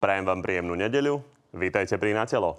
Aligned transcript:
Prajem 0.00 0.24
vám 0.24 0.40
príjemnú 0.40 0.72
nedeľu. 0.80 1.20
Vítajte 1.52 2.00
pri 2.00 2.16
Na 2.16 2.24
telo. 2.24 2.56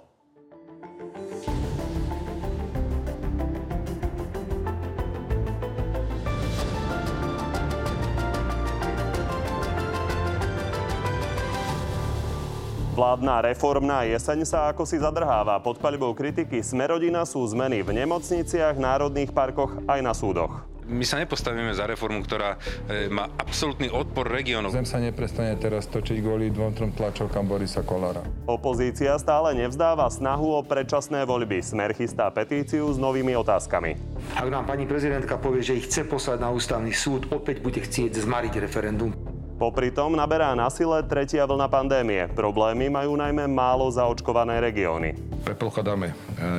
Vládna 12.94 13.42
reformná 13.42 14.06
jeseň 14.06 14.46
sa 14.46 14.70
ako 14.70 14.86
si 14.86 15.02
zadrháva. 15.02 15.58
Pod 15.58 15.82
paľbou 15.82 16.14
kritiky 16.14 16.62
Smerodina 16.62 17.26
sú 17.26 17.42
zmeny 17.50 17.82
v 17.82 18.06
nemocniciach, 18.06 18.78
národných 18.78 19.34
parkoch 19.34 19.82
aj 19.90 19.98
na 19.98 20.14
súdoch. 20.14 20.71
My 20.86 21.06
sa 21.06 21.22
nepostavíme 21.22 21.70
za 21.70 21.86
reformu, 21.86 22.26
ktorá 22.26 22.58
e, 22.90 23.06
má 23.06 23.30
absolútny 23.38 23.86
odpor 23.86 24.26
regiónov. 24.26 24.74
Zem 24.74 24.86
sa 24.86 24.98
neprestane 24.98 25.54
teraz 25.54 25.86
točiť 25.86 26.18
kvôli 26.18 26.50
dvom, 26.50 26.74
trom 26.74 26.90
tlačovkám 26.90 27.46
Borisa 27.46 27.86
Kolára. 27.86 28.26
Opozícia 28.50 29.14
stále 29.22 29.54
nevzdáva 29.54 30.10
snahu 30.10 30.58
o 30.58 30.60
predčasné 30.66 31.22
voľby. 31.22 31.62
Smer 31.62 31.94
chystá 31.94 32.26
petíciu 32.34 32.90
s 32.90 32.98
novými 32.98 33.38
otázkami. 33.38 33.94
Ak 34.34 34.48
nám 34.50 34.66
pani 34.66 34.84
prezidentka 34.90 35.38
povie, 35.38 35.62
že 35.62 35.78
ich 35.78 35.86
chce 35.86 36.02
poslať 36.02 36.42
na 36.42 36.50
ústavný 36.50 36.90
súd, 36.90 37.30
opäť 37.30 37.62
bude 37.62 37.78
chcieť 37.78 38.18
zmariť 38.18 38.58
referendum. 38.58 39.14
Popri 39.62 39.94
tom 39.94 40.18
naberá 40.18 40.58
na 40.58 40.66
sile 40.74 41.06
tretia 41.06 41.46
vlna 41.46 41.70
pandémie. 41.70 42.26
Problémy 42.34 42.90
majú 42.90 43.14
najmä 43.14 43.46
málo 43.46 43.86
zaočkované 43.94 44.58
regióny. 44.58 45.14
Predpokladáme 45.46 46.10
e, 46.10 46.14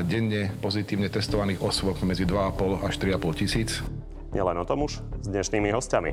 denne 0.07 0.55
pozitívne 0.63 1.11
testovaných 1.11 1.59
osôb 1.59 1.99
medzi 2.07 2.23
2,5 2.23 2.87
až 2.87 2.93
3,5 3.03 3.39
tisíc. 3.43 3.83
Nielen 4.33 4.57
o 4.57 4.65
tom 4.65 4.89
už 4.89 4.97
s 4.97 5.27
dnešnými 5.29 5.69
hostiami. 5.69 6.11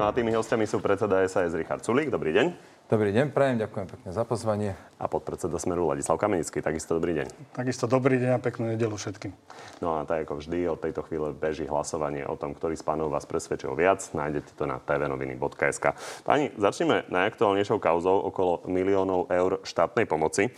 No 0.00 0.08
a 0.08 0.14
tými 0.16 0.32
hostiami 0.32 0.64
sú 0.64 0.80
predseda 0.80 1.20
SAS 1.28 1.52
Richard 1.52 1.84
Sulík. 1.84 2.08
Dobrý 2.08 2.32
deň. 2.32 2.46
Dobrý 2.88 3.12
deň, 3.12 3.36
prajem, 3.36 3.60
ďakujem 3.60 3.84
pekne 3.84 4.10
za 4.16 4.24
pozvanie. 4.24 4.72
A 4.96 5.12
podpredseda 5.12 5.60
Smeru 5.60 5.84
Ladislav 5.92 6.16
Kamenický. 6.16 6.64
Takisto 6.64 6.96
dobrý 6.96 7.20
deň. 7.20 7.52
Takisto 7.52 7.84
dobrý 7.84 8.16
deň 8.16 8.32
a 8.32 8.40
peknú 8.40 8.72
nedelu 8.72 8.96
všetkým. 8.96 9.36
No 9.84 10.00
a 10.00 10.08
tak 10.08 10.24
ako 10.24 10.40
vždy, 10.40 10.72
od 10.72 10.80
tejto 10.80 11.04
chvíle 11.04 11.36
beží 11.36 11.68
hlasovanie 11.68 12.24
o 12.24 12.32
tom, 12.40 12.56
ktorý 12.56 12.80
z 12.80 12.88
pánov 12.88 13.12
vás 13.12 13.28
presvedčil 13.28 13.76
viac. 13.76 14.00
Nájdete 14.16 14.56
to 14.56 14.64
na 14.64 14.80
tvnoviny.sk. 14.80 15.84
Pani, 16.24 16.48
začneme 16.56 17.04
najaktuálnejšou 17.12 17.76
kauzou 17.76 18.24
okolo 18.24 18.64
miliónov 18.64 19.28
eur 19.28 19.60
štátnej 19.68 20.08
pomoci 20.08 20.48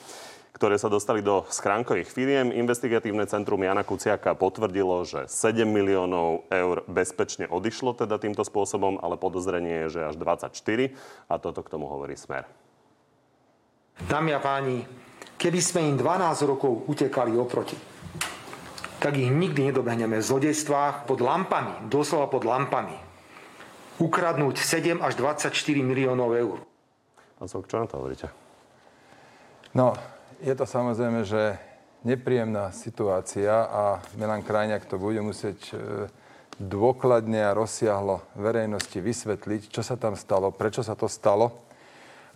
ktoré 0.61 0.77
sa 0.77 0.92
dostali 0.92 1.25
do 1.25 1.48
schránkových 1.48 2.12
firiem. 2.12 2.53
Investigatívne 2.53 3.25
centrum 3.25 3.64
Jana 3.64 3.80
Kuciaka 3.80 4.36
potvrdilo, 4.36 5.08
že 5.08 5.25
7 5.25 5.64
miliónov 5.64 6.44
eur 6.53 6.84
bezpečne 6.84 7.48
odišlo 7.48 7.97
teda 7.97 8.20
týmto 8.20 8.44
spôsobom, 8.44 9.00
ale 9.00 9.16
podozrenie 9.16 9.88
je, 9.88 9.97
že 9.97 10.00
až 10.12 10.20
24 10.20 10.53
a 11.33 11.34
toto 11.41 11.64
k 11.64 11.72
tomu 11.72 11.88
hovorí 11.88 12.12
Smer. 12.12 12.44
Dámy 14.05 14.36
a 14.36 14.41
páni, 14.44 14.84
keby 15.41 15.64
sme 15.64 15.81
im 15.81 15.97
12 15.97 16.44
rokov 16.44 16.84
utekali 16.92 17.33
oproti, 17.41 17.81
tak 19.00 19.16
ich 19.16 19.33
nikdy 19.33 19.72
nedobehneme 19.72 20.20
v 20.20 20.28
zlodejstvách 20.28 21.08
pod 21.08 21.25
lampami, 21.25 21.88
doslova 21.88 22.28
pod 22.28 22.44
lampami. 22.44 23.00
Ukradnúť 23.97 24.61
7 24.61 25.00
až 25.00 25.16
24 25.16 25.56
miliónov 25.81 26.36
eur. 26.36 26.61
A 27.41 27.48
čo 27.48 27.81
na 27.81 27.88
to 27.88 27.97
hovoríte? 27.97 28.28
No, 29.72 29.97
je 30.41 30.55
to 30.57 30.65
samozrejme, 30.65 31.25
že 31.29 31.61
nepríjemná 32.05 32.73
situácia 32.73 33.69
a 33.69 34.01
Milan 34.17 34.41
Krajňák 34.41 34.89
to 34.89 34.97
bude 34.97 35.21
musieť 35.21 35.61
e, 35.71 35.75
dôkladne 36.57 37.45
a 37.45 37.57
rozsiahlo 37.57 38.25
verejnosti 38.41 38.97
vysvetliť, 38.97 39.69
čo 39.69 39.85
sa 39.85 40.01
tam 40.01 40.17
stalo, 40.17 40.49
prečo 40.49 40.81
sa 40.81 40.97
to 40.97 41.09
stalo 41.13 41.61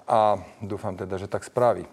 a 0.04 0.36
dúfam 0.60 0.92
teda, 0.92 1.16
že 1.16 1.32
tak 1.32 1.48
spraví. 1.48 1.88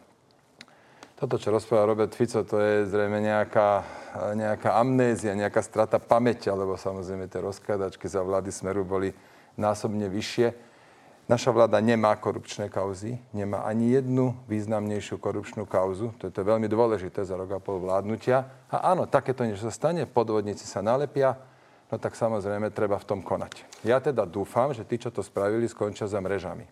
Toto, 1.16 1.38
čo 1.38 1.54
rozpráva 1.54 1.86
Robert 1.86 2.12
Fico, 2.18 2.42
to 2.42 2.58
je 2.58 2.90
zrejme 2.90 3.22
nejaká, 3.22 3.86
nejaká 4.34 4.74
amnézia, 4.74 5.38
nejaká 5.38 5.62
strata 5.62 6.02
pamäťa, 6.02 6.50
lebo 6.58 6.76
samozrejme 6.76 7.30
tie 7.30 7.46
rozkladačky 7.46 8.10
za 8.10 8.26
vlády 8.26 8.50
Smeru 8.50 8.82
boli 8.82 9.14
násobne 9.54 10.10
vyššie. 10.10 10.71
Naša 11.32 11.56
vláda 11.56 11.80
nemá 11.80 12.12
korupčné 12.20 12.68
kauzy, 12.68 13.16
nemá 13.32 13.64
ani 13.64 13.96
jednu 13.96 14.36
významnejšiu 14.52 15.16
korupčnú 15.16 15.64
kauzu. 15.64 16.12
To 16.20 16.28
je 16.28 16.34
to 16.36 16.44
veľmi 16.44 16.68
dôležité 16.68 17.24
za 17.24 17.40
rok 17.40 17.56
a 17.56 17.64
pol 17.64 17.80
vládnutia. 17.80 18.52
A 18.68 18.92
áno, 18.92 19.08
takéto 19.08 19.48
niečo 19.48 19.64
sa 19.64 19.72
stane, 19.72 20.04
podvodníci 20.04 20.68
sa 20.68 20.84
nalepia, 20.84 21.40
no 21.88 21.96
tak 21.96 22.20
samozrejme 22.20 22.76
treba 22.76 23.00
v 23.00 23.08
tom 23.08 23.24
konať. 23.24 23.64
Ja 23.88 24.04
teda 24.04 24.28
dúfam, 24.28 24.76
že 24.76 24.84
tí, 24.84 25.00
čo 25.00 25.08
to 25.08 25.24
spravili, 25.24 25.72
skončia 25.72 26.04
za 26.04 26.20
mrežami. 26.20 26.68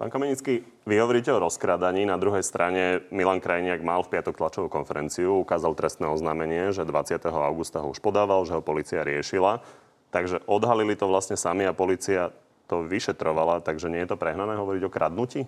Pán 0.00 0.08
Kamenický, 0.08 0.64
vy 0.88 0.96
hovoríte 0.96 1.28
o 1.28 1.44
rozkradaní. 1.44 2.08
Na 2.08 2.16
druhej 2.16 2.40
strane 2.40 3.04
Milan 3.12 3.36
Krajniak 3.36 3.84
mal 3.84 4.00
v 4.00 4.16
piatok 4.16 4.40
tlačovú 4.40 4.72
konferenciu, 4.72 5.44
ukázal 5.44 5.76
trestné 5.76 6.08
oznámenie, 6.08 6.72
že 6.72 6.88
20. 6.88 7.20
augusta 7.28 7.84
ho 7.84 7.92
už 7.92 8.00
podával, 8.00 8.48
že 8.48 8.56
ho 8.56 8.64
policia 8.64 9.04
riešila. 9.04 9.60
Takže 10.08 10.40
odhalili 10.48 10.96
to 10.96 11.04
vlastne 11.04 11.36
sami 11.36 11.68
a 11.68 11.76
policia 11.76 12.32
to 12.70 12.86
vyšetrovala, 12.86 13.66
takže 13.66 13.90
nie 13.90 14.06
je 14.06 14.14
to 14.14 14.20
prehnané 14.20 14.54
hovoriť 14.54 14.82
o 14.86 14.94
kradnutí? 14.94 15.42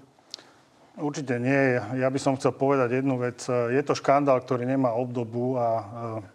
Určite 0.92 1.40
nie. 1.40 1.80
Ja 1.96 2.12
by 2.12 2.20
som 2.20 2.36
chcel 2.36 2.52
povedať 2.52 3.00
jednu 3.00 3.16
vec. 3.16 3.40
Je 3.48 3.80
to 3.80 3.96
škandál, 3.96 4.44
ktorý 4.44 4.68
nemá 4.68 4.92
obdobu 4.92 5.56
a 5.56 5.68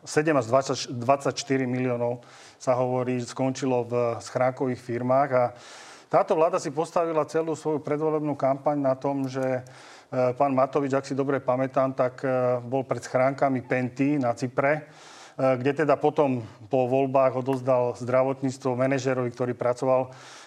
7 0.01 0.33
až 0.33 0.49
20, 0.49 0.97
24 0.97 1.29
miliónov 1.69 2.25
sa 2.57 2.73
hovorí, 2.73 3.21
skončilo 3.21 3.85
v 3.85 3.93
schránkových 4.17 4.81
firmách 4.81 5.29
a 5.29 5.43
táto 6.09 6.33
vláda 6.33 6.57
si 6.57 6.73
postavila 6.73 7.27
celú 7.29 7.53
svoju 7.53 7.85
predvolebnú 7.85 8.33
kampaň 8.33 8.81
na 8.81 8.95
tom, 8.95 9.27
že 9.29 9.43
e, 9.43 9.61
pán 10.39 10.55
Matovič, 10.55 10.95
ak 10.95 11.05
si 11.05 11.13
dobre 11.13 11.43
pamätám, 11.43 11.93
tak 11.93 12.23
e, 12.23 12.57
bol 12.63 12.87
pred 12.87 13.03
schránkami 13.03 13.59
Penty 13.61 14.15
na 14.15 14.31
Cypre, 14.31 14.73
e, 14.73 14.81
kde 15.35 15.83
teda 15.83 15.99
potom 15.99 16.47
po 16.71 16.87
voľbách 16.87 17.43
odozdal 17.43 17.91
zdravotníctvo 17.99 18.73
manažerovi, 18.73 19.29
ktorý 19.35 19.53
pracoval 19.53 20.15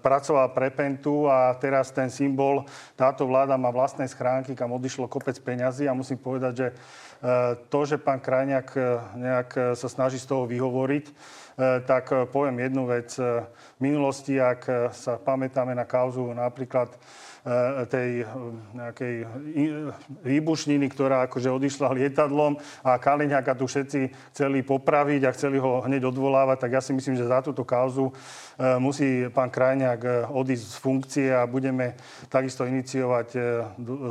pracoval 0.00 0.48
pre 0.56 0.72
Pentu 0.72 1.28
a 1.28 1.52
teraz 1.60 1.92
ten 1.92 2.08
symbol, 2.08 2.64
táto 2.96 3.28
vláda 3.28 3.60
má 3.60 3.68
vlastné 3.68 4.08
schránky, 4.08 4.56
kam 4.56 4.72
odišlo 4.72 5.12
kopec 5.12 5.36
peňazí 5.36 5.84
a 5.84 5.92
musím 5.92 6.16
povedať, 6.16 6.52
že 6.56 6.68
e, 6.72 6.74
to, 7.68 7.84
že 7.84 8.00
pán 8.00 8.24
Krajňák 8.24 8.68
e, 8.72 8.80
nejak 9.20 9.48
sa 9.76 9.88
snaží 9.92 10.16
z 10.16 10.28
toho 10.28 10.48
vyhovoriť, 10.48 11.06
tak 11.84 12.32
poviem 12.32 12.64
jednu 12.64 12.88
vec. 12.88 13.12
V 13.20 13.80
minulosti, 13.84 14.40
ak 14.40 14.88
sa 14.96 15.20
pamätáme 15.20 15.76
na 15.76 15.84
kauzu 15.84 16.32
napríklad 16.32 16.96
Eh, 17.42 17.86
tej 17.90 18.22
eh, 18.22 18.26
nejakej 18.70 19.14
výbušniny, 20.22 20.86
ktorá 20.94 21.26
akože 21.26 21.50
odišla 21.50 21.90
lietadlom 21.90 22.54
a 22.86 22.94
Kaliňáka 23.02 23.58
tu 23.58 23.66
všetci 23.66 24.30
chceli 24.30 24.62
popraviť 24.62 25.26
a 25.26 25.34
chceli 25.34 25.58
ho 25.58 25.82
hneď 25.82 26.06
odvolávať, 26.06 26.62
tak 26.62 26.78
ja 26.78 26.78
si 26.78 26.94
myslím, 26.94 27.18
že 27.18 27.26
za 27.26 27.42
túto 27.42 27.66
kauzu 27.66 28.14
eh, 28.14 28.16
musí 28.78 29.28
pán 29.30 29.50
Krajňák 29.50 30.30
odísť 30.32 30.66
z 30.66 30.76
funkcie 30.76 31.28
a 31.34 31.46
budeme 31.46 31.94
takisto 32.28 32.64
iniciovať 32.64 33.28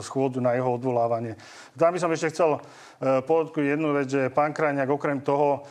schôdu 0.01 0.41
na 0.41 0.53
jeho 0.53 0.73
odvolávanie. 0.77 1.35
Tam 1.75 1.93
by 1.93 1.99
som 1.99 2.11
ešte 2.13 2.31
chcel 2.31 2.61
podotknúť 3.01 3.65
jednu 3.65 3.97
vec, 3.97 4.07
že 4.13 4.29
pán 4.29 4.53
Krajňák 4.53 4.89
okrem 4.93 5.25
toho, 5.25 5.65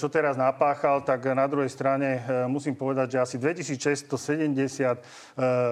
čo 0.00 0.08
teraz 0.08 0.40
napáchal, 0.40 1.04
tak 1.04 1.28
na 1.36 1.44
druhej 1.44 1.68
strane 1.68 2.24
musím 2.48 2.72
povedať, 2.72 3.16
že 3.16 3.18
asi 3.20 3.36
2670 3.36 4.96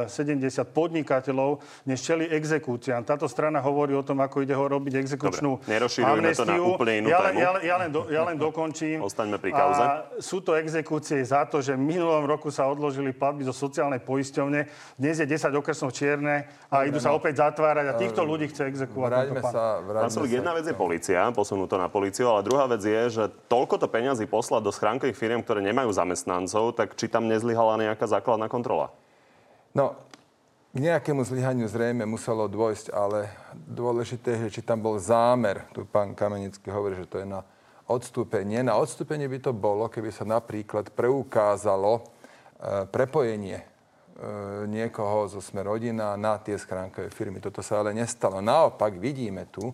70 0.05 0.69
podnikateľov 0.69 1.65
než 1.89 2.05
čeli 2.05 2.29
exekúciám. 2.29 3.09
Táto 3.09 3.25
strana 3.25 3.65
hovorí 3.65 3.97
o 3.97 4.05
tom, 4.05 4.21
ako 4.21 4.45
ide 4.45 4.53
ho 4.53 4.69
robiť 4.69 5.01
exekučnú 5.01 5.65
Dobre, 5.65 5.89
amnestiu. 6.05 6.77
to 6.77 6.85
na 6.85 6.93
inú 6.93 7.09
ja, 7.09 7.19
len, 7.25 7.35
ja, 7.41 7.51
ja, 7.65 7.77
len 7.81 7.91
do, 7.91 8.01
ja 8.13 8.23
len 8.29 8.37
dokončím. 8.47 9.01
Ostaňme 9.01 9.41
pri 9.41 9.57
kauze. 9.57 9.83
A 9.83 9.89
sú 10.21 10.45
to 10.45 10.55
exekúcie 10.55 11.25
za 11.25 11.49
to, 11.49 11.65
že 11.65 11.73
v 11.75 11.83
minulom 11.83 12.29
roku 12.29 12.38
sa 12.47 12.71
odložili 12.71 13.11
platby 13.11 13.43
zo 13.43 13.51
sociálnej 13.51 13.99
poisťovne. 13.99 14.71
Dnes 14.95 15.19
je 15.19 15.27
10 15.27 15.51
okresov 15.59 15.91
čierne 15.91 16.47
a 16.71 16.87
Dobre, 16.87 16.95
idú 16.95 16.99
sa 17.03 17.11
opäť 17.11 17.43
zatvárať 17.43 17.87
a 17.91 17.99
týchto 17.99 18.23
ľudí 18.23 18.47
chce 18.47 18.71
exekuovať. 18.71 19.11
Vráťme 19.11 19.43
sa, 19.43 19.83
vráťme 19.83 20.15
sa. 20.15 20.31
Jedna 20.31 20.55
vec 20.55 20.65
je 20.71 20.79
policia, 20.79 21.27
posunú 21.35 21.67
to 21.67 21.75
na 21.75 21.91
policiu, 21.91 22.31
ale 22.31 22.47
druhá 22.47 22.71
vec 22.71 22.87
je, 22.87 23.03
že 23.11 23.25
toľko 23.51 23.83
to 23.83 23.91
peňazí 23.91 24.31
poslať 24.31 24.63
do 24.63 24.71
schránkových 24.71 25.19
firiem, 25.19 25.43
ktoré 25.43 25.59
nemajú 25.67 25.91
zamestnancov, 25.91 26.79
tak 26.79 26.95
či 26.95 27.11
tam 27.11 27.27
nezlyhala 27.27 27.75
nejaká 27.83 28.07
základná 28.07 28.47
kontrola? 28.47 28.95
No, 29.75 29.99
k 30.69 30.85
nejakému 30.85 31.25
zlyhaniu 31.25 31.65
zrejme 31.65 32.05
muselo 32.05 32.45
dôjsť, 32.45 32.93
ale 32.93 33.33
dôležité 33.57 34.37
je, 34.47 34.61
či 34.61 34.61
tam 34.61 34.85
bol 34.85 35.01
zámer. 35.01 35.65
Tu 35.73 35.81
pán 35.89 36.13
Kamenický 36.13 36.69
hovorí, 36.69 36.93
že 36.93 37.09
to 37.09 37.25
je 37.25 37.27
na 37.27 37.41
odstúpenie. 37.89 38.61
Na 38.61 38.77
odstúpenie 38.77 39.25
by 39.33 39.49
to 39.49 39.53
bolo, 39.57 39.89
keby 39.89 40.13
sa 40.13 40.29
napríklad 40.29 40.93
preukázalo 40.93 42.05
prepojenie 42.91 43.63
e, 43.63 43.65
niekoho 44.67 45.31
zo 45.31 45.39
Sme 45.39 45.63
rodina 45.63 46.19
na 46.19 46.43
tie 46.43 46.59
schránkové 46.59 47.09
firmy. 47.15 47.39
Toto 47.39 47.63
sa 47.63 47.81
ale 47.83 47.95
nestalo. 47.95 48.43
Naopak 48.43 48.99
vidíme 48.99 49.47
tu, 49.47 49.71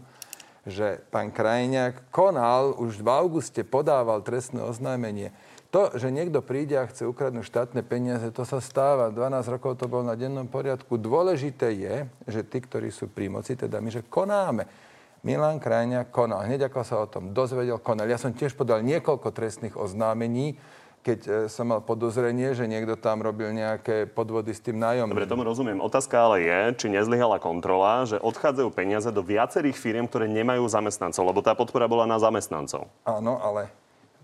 že 0.65 1.01
pán 1.13 1.29
Krajňák 1.33 2.09
konal, 2.09 2.77
už 2.77 3.05
v 3.05 3.09
auguste 3.09 3.61
podával 3.65 4.25
trestné 4.25 4.65
oznámenie 4.65 5.33
To, 5.75 5.91
že 5.99 6.15
niekto 6.15 6.39
príde 6.39 6.79
a 6.79 6.87
chce 6.87 7.03
ukradnúť 7.03 7.51
štátne 7.51 7.83
peniaze, 7.83 8.31
to 8.31 8.47
sa 8.47 8.63
stáva. 8.63 9.11
12 9.11 9.55
rokov 9.59 9.75
to 9.75 9.91
bolo 9.91 10.07
na 10.07 10.15
dennom 10.15 10.47
poriadku. 10.47 10.95
Dôležité 10.95 11.75
je, 11.75 11.95
že 12.31 12.47
tí, 12.47 12.63
ktorí 12.63 12.95
sú 12.95 13.11
pri 13.11 13.27
moci, 13.27 13.59
teda 13.59 13.83
my, 13.83 13.91
že 13.91 14.07
konáme. 14.07 14.71
Milan 15.27 15.59
Krajňa 15.59 16.15
konal. 16.15 16.47
Hneď 16.47 16.71
ako 16.71 16.81
sa 16.87 17.03
o 17.03 17.11
tom 17.11 17.35
dozvedel, 17.35 17.81
konal. 17.83 18.07
Ja 18.07 18.21
som 18.21 18.37
tiež 18.37 18.55
podal 18.55 18.87
niekoľko 18.87 19.35
trestných 19.35 19.75
oznámení, 19.75 20.61
keď 21.05 21.19
e, 21.29 21.31
som 21.53 21.69
mal 21.69 21.85
podozrenie, 21.85 22.56
že 22.56 22.65
niekto 22.65 22.97
tam 22.97 23.21
robil 23.21 23.53
nejaké 23.53 24.09
podvody 24.09 24.56
s 24.56 24.65
tým 24.65 24.81
nájomným. 24.81 25.12
Dobre, 25.12 25.29
tomu 25.29 25.45
rozumiem. 25.45 25.85
Otázka 25.85 26.17
ale 26.17 26.49
je, 26.49 26.61
či 26.81 26.87
nezlyhala 26.89 27.37
kontrola, 27.37 28.09
že 28.09 28.17
odchádzajú 28.25 28.73
peniaze 28.73 29.12
do 29.12 29.21
viacerých 29.21 29.77
firiem, 29.77 30.09
ktoré 30.09 30.25
nemajú 30.33 30.65
zamestnancov, 30.65 31.29
lebo 31.29 31.45
tá 31.45 31.53
podpora 31.53 31.85
bola 31.85 32.09
na 32.09 32.17
zamestnancov. 32.17 32.89
Áno, 33.05 33.37
ale 33.45 33.69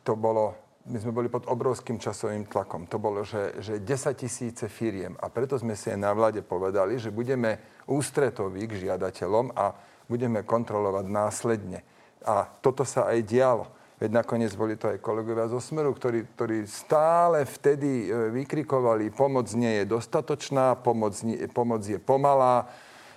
to 0.00 0.16
bolo 0.16 0.56
my 0.88 0.96
sme 0.96 1.12
boli 1.12 1.28
pod 1.28 1.44
obrovským 1.44 2.00
časovým 2.00 2.48
tlakom. 2.48 2.88
To 2.88 2.96
bolo, 2.96 3.20
že, 3.20 3.60
že 3.60 3.84
10 3.84 4.16
tisíce 4.16 4.64
firiem. 4.64 5.12
A 5.20 5.28
preto 5.28 5.60
sme 5.60 5.76
si 5.76 5.92
aj 5.92 6.00
na 6.00 6.10
vláde 6.16 6.40
povedali, 6.40 6.96
že 6.96 7.12
budeme 7.12 7.60
ústretoví 7.84 8.64
k 8.64 8.88
žiadateľom 8.88 9.52
a 9.52 9.76
budeme 10.08 10.40
kontrolovať 10.40 11.04
následne. 11.04 11.84
A 12.24 12.48
toto 12.64 12.88
sa 12.88 13.12
aj 13.12 13.22
dialo. 13.28 13.68
Veď 14.00 14.24
nakoniec 14.24 14.56
boli 14.56 14.80
to 14.80 14.88
aj 14.88 15.04
kolegovia 15.04 15.44
zo 15.52 15.60
Smeru, 15.60 15.92
ktorí, 15.92 16.24
ktorí 16.32 16.64
stále 16.64 17.44
vtedy 17.44 18.08
e, 18.08 18.32
vykrikovali, 18.32 19.12
pomoc 19.12 19.52
nie 19.52 19.84
je 19.84 19.84
dostatočná, 19.84 20.72
pomoc, 20.80 21.20
nie, 21.20 21.36
pomoc 21.52 21.84
je 21.84 22.00
pomalá. 22.00 22.64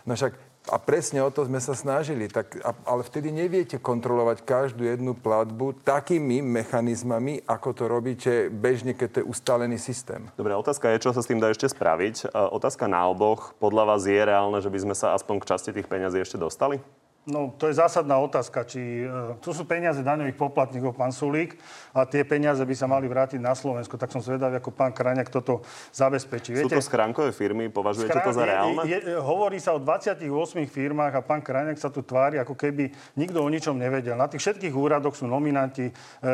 No 0.03 0.19
však 0.19 0.35
a 0.71 0.79
presne 0.79 1.19
o 1.19 1.27
to 1.27 1.43
sme 1.43 1.59
sa 1.59 1.75
snažili. 1.75 2.31
Tak, 2.31 2.59
ale 2.87 3.03
vtedy 3.03 3.35
neviete 3.35 3.79
kontrolovať 3.79 4.47
každú 4.47 4.87
jednu 4.87 5.11
platbu 5.11 5.83
takými 5.83 6.39
mechanizmami, 6.39 7.43
ako 7.43 7.69
to 7.75 7.83
robíte 7.87 8.47
bežne, 8.47 8.95
keď 8.95 9.07
to 9.07 9.17
je 9.23 9.29
ustálený 9.31 9.75
systém. 9.75 10.23
Dobre, 10.39 10.55
otázka 10.55 10.87
je, 10.95 11.03
čo 11.03 11.11
sa 11.11 11.19
s 11.19 11.27
tým 11.27 11.43
dá 11.43 11.51
ešte 11.51 11.67
spraviť. 11.67 12.27
E, 12.27 12.35
otázka 12.51 12.91
na 12.91 13.07
oboch. 13.07 13.55
Podľa 13.59 13.83
vás 13.95 14.03
je 14.03 14.19
reálne, 14.19 14.59
že 14.59 14.71
by 14.71 14.79
sme 14.83 14.95
sa 14.95 15.15
aspoň 15.15 15.43
k 15.43 15.47
časti 15.47 15.71
tých 15.75 15.87
peňazí 15.87 16.19
ešte 16.23 16.39
dostali? 16.39 16.79
No, 17.23 17.55
to 17.55 17.71
je 17.71 17.79
zásadná 17.79 18.19
otázka, 18.19 18.67
či 18.67 19.07
e, 19.07 19.39
tu 19.39 19.55
sú 19.55 19.63
peniaze 19.63 20.03
daňových 20.03 20.35
poplatníkov, 20.35 20.91
pán 20.91 21.15
Sulík, 21.15 21.55
a 21.95 22.03
tie 22.03 22.27
peniaze 22.27 22.59
by 22.59 22.75
sa 22.75 22.83
mali 22.83 23.07
vrátiť 23.07 23.39
na 23.39 23.55
Slovensko. 23.55 23.95
Tak 23.95 24.11
som 24.11 24.19
zvedavý, 24.19 24.59
ako 24.59 24.75
pán 24.75 24.91
Kraňak 24.91 25.31
toto 25.31 25.63
zabezpečí. 25.95 26.51
Sú 26.59 26.67
to 26.67 26.83
schránkové 26.83 27.31
firmy? 27.31 27.71
Považujete 27.71 28.11
Schrán... 28.11 28.27
to 28.27 28.35
za 28.35 28.43
reálne? 28.43 28.83
Je, 28.83 28.99
je, 28.99 29.15
hovorí 29.15 29.55
sa 29.63 29.71
o 29.71 29.79
28 29.79 30.19
firmách 30.67 31.13
a 31.15 31.21
pán 31.23 31.39
Kraňak 31.39 31.79
sa 31.79 31.87
tu 31.87 32.03
tvári, 32.03 32.43
ako 32.43 32.59
keby 32.59 32.91
nikto 33.15 33.39
o 33.39 33.47
ničom 33.47 33.79
nevedel. 33.79 34.19
Na 34.19 34.27
tých 34.27 34.43
všetkých 34.43 34.75
úradoch 34.75 35.15
sú 35.15 35.23
nominanti 35.23 35.87
e, 35.87 35.93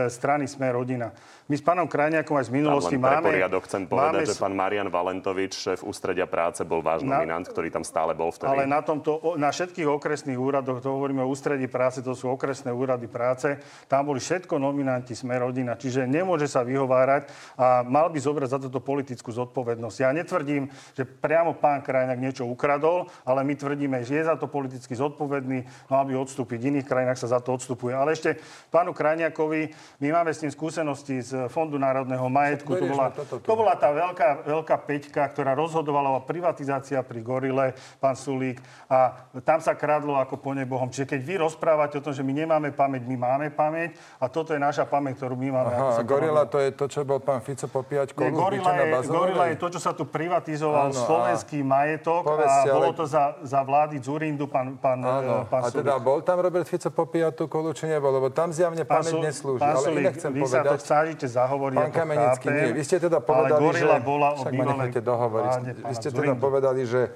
strany 0.10 0.50
Sme 0.50 0.74
rodina. 0.74 1.14
My 1.50 1.58
s 1.58 1.66
pánom 1.66 1.90
Krajniakom 1.90 2.38
aj 2.38 2.46
z 2.46 2.62
minulosti 2.62 2.94
len 2.94 3.02
máme... 3.02 3.26
poriadok 3.26 3.66
chcem 3.66 3.90
povedať, 3.90 4.22
máme... 4.22 4.30
že 4.30 4.38
pán 4.38 4.54
Marian 4.54 4.86
Valentovič, 4.94 5.58
šéf 5.58 5.82
ústredia 5.82 6.30
práce, 6.30 6.62
bol 6.62 6.86
váš 6.86 7.02
na... 7.02 7.18
nominant, 7.18 7.42
ktorý 7.42 7.74
tam 7.74 7.82
stále 7.82 8.14
bol 8.14 8.30
vtedy. 8.30 8.54
Ale 8.54 8.70
na, 8.70 8.86
tomto, 8.86 9.18
na 9.34 9.50
všetkých 9.50 9.90
okresných 9.90 10.38
úradoch, 10.38 10.78
to 10.78 10.94
hovoríme 10.94 11.26
o 11.26 11.30
ústredí 11.34 11.66
práce, 11.66 12.06
to 12.06 12.14
sú 12.14 12.30
okresné 12.30 12.70
úrady 12.70 13.10
práce, 13.10 13.58
tam 13.90 14.14
boli 14.14 14.22
všetko 14.22 14.62
nominanti 14.62 15.18
Sme 15.18 15.42
rodina. 15.42 15.74
Čiže 15.74 16.06
nemôže 16.06 16.46
sa 16.46 16.62
vyhovárať 16.62 17.34
a 17.58 17.82
mal 17.82 18.14
by 18.14 18.22
zobrať 18.22 18.50
za 18.54 18.60
toto 18.70 18.78
politickú 18.78 19.34
zodpovednosť. 19.34 19.98
Ja 20.06 20.14
netvrdím, 20.14 20.70
že 20.94 21.02
priamo 21.02 21.58
pán 21.58 21.82
Krajňák 21.82 22.22
niečo 22.22 22.46
ukradol, 22.46 23.10
ale 23.26 23.42
my 23.42 23.58
tvrdíme, 23.58 24.06
že 24.06 24.22
je 24.22 24.30
za 24.30 24.38
to 24.38 24.46
politicky 24.46 24.94
zodpovedný, 24.94 25.66
mal 25.90 26.06
by 26.06 26.14
odstúpiť. 26.14 26.62
V 26.62 26.70
iných 26.78 26.86
krajinách 26.86 27.18
sa 27.18 27.34
za 27.34 27.42
to 27.42 27.58
odstupuje. 27.58 27.98
Ale 27.98 28.14
ešte 28.14 28.38
pánu 28.70 28.94
Krajňakovi, 28.94 29.74
my 29.98 30.08
máme 30.14 30.30
s 30.30 30.46
ním 30.46 30.54
skúsenosti 30.54 31.26
z 31.26 31.39
Fondu 31.48 31.80
národného 31.80 32.28
majetku. 32.28 32.76
To 32.76 32.86
bola, 32.90 33.08
to 33.16 33.54
bola 33.56 33.74
tá 33.80 33.94
veľká, 33.94 34.44
veľká 34.44 34.76
peťka, 34.84 35.24
ktorá 35.32 35.56
rozhodovala 35.56 36.18
o 36.18 36.26
privatizácia 36.26 37.00
pri 37.06 37.24
Gorile, 37.24 37.78
pán 38.04 38.20
Sulík. 38.20 38.60
A 38.92 39.30
tam 39.46 39.64
sa 39.64 39.78
kradlo 39.78 40.20
ako 40.20 40.42
po 40.42 40.52
nebohom. 40.52 40.92
Čiže 40.92 41.16
keď 41.16 41.22
vy 41.22 41.36
rozprávate 41.46 41.96
o 42.00 42.04
tom, 42.04 42.12
že 42.12 42.26
my 42.26 42.34
nemáme 42.34 42.74
pamäť, 42.74 43.06
my 43.06 43.16
máme 43.16 43.48
pamäť 43.54 43.96
a 44.18 44.28
toto 44.28 44.52
je 44.52 44.60
naša 44.60 44.90
pamäť, 44.90 45.22
ktorú 45.22 45.38
my 45.38 45.50
máme. 45.54 45.72
Aha, 45.72 46.02
Gorila 46.02 46.44
to 46.50 46.58
je 46.58 46.74
to, 46.74 46.86
čo 46.90 47.06
bol 47.06 47.22
pán 47.22 47.46
Fico 47.46 47.70
popíjať 47.70 48.18
kolu 48.18 48.40
gorila, 48.40 48.72
je, 48.74 48.92
gorila 49.06 49.46
je 49.54 49.58
to, 49.60 49.68
čo 49.78 49.80
sa 49.80 49.92
tu 49.94 50.08
privatizoval 50.08 50.90
áno, 50.90 50.98
slovenský 50.98 51.62
a... 51.62 51.68
majetok 51.68 52.24
Povedzte, 52.26 52.68
a 52.70 52.74
bolo 52.74 52.90
ale... 52.92 52.98
to 52.98 53.06
za, 53.06 53.24
za 53.46 53.60
vlády 53.62 53.96
Zurindu, 54.02 54.50
pán, 54.50 54.80
pán, 54.82 55.00
áno, 55.04 55.46
pán 55.46 55.62
A 55.68 55.70
teda 55.70 56.00
bol 56.02 56.24
tam 56.26 56.42
Robert 56.42 56.66
Fico 56.66 56.90
popíjať 56.90 57.34
tú 57.38 57.46
kolu, 57.46 57.76
či 57.76 57.86
nebol? 57.86 58.10
Lebo 58.10 58.34
tam 58.34 58.50
zjavne 58.50 58.82
pamäť 58.88 59.14
neslúži. 59.22 59.62
Pán 59.62 59.76
ale 59.78 59.88
inak 60.02 60.16
chcem 60.18 60.32
vy 60.34 60.42
povedať... 60.42 60.66
sa 60.66 60.72
to 60.72 60.76
snažíte 60.82 61.26
zahovoriť, 61.30 61.78
Pán 61.78 61.94
Kamenický, 61.94 62.48
nie. 62.50 62.74
Vy 62.74 62.84
ste 62.84 62.98
teda 62.98 63.22
povedali, 63.22 63.62
že... 63.78 63.86
bola 64.02 64.30
ma 64.34 64.64
necháte 64.74 65.02
dohovoriť. 65.06 65.54
Vy 65.86 65.94
ste 65.94 66.10
teda 66.10 66.34
povedali, 66.34 66.84
že 66.90 67.14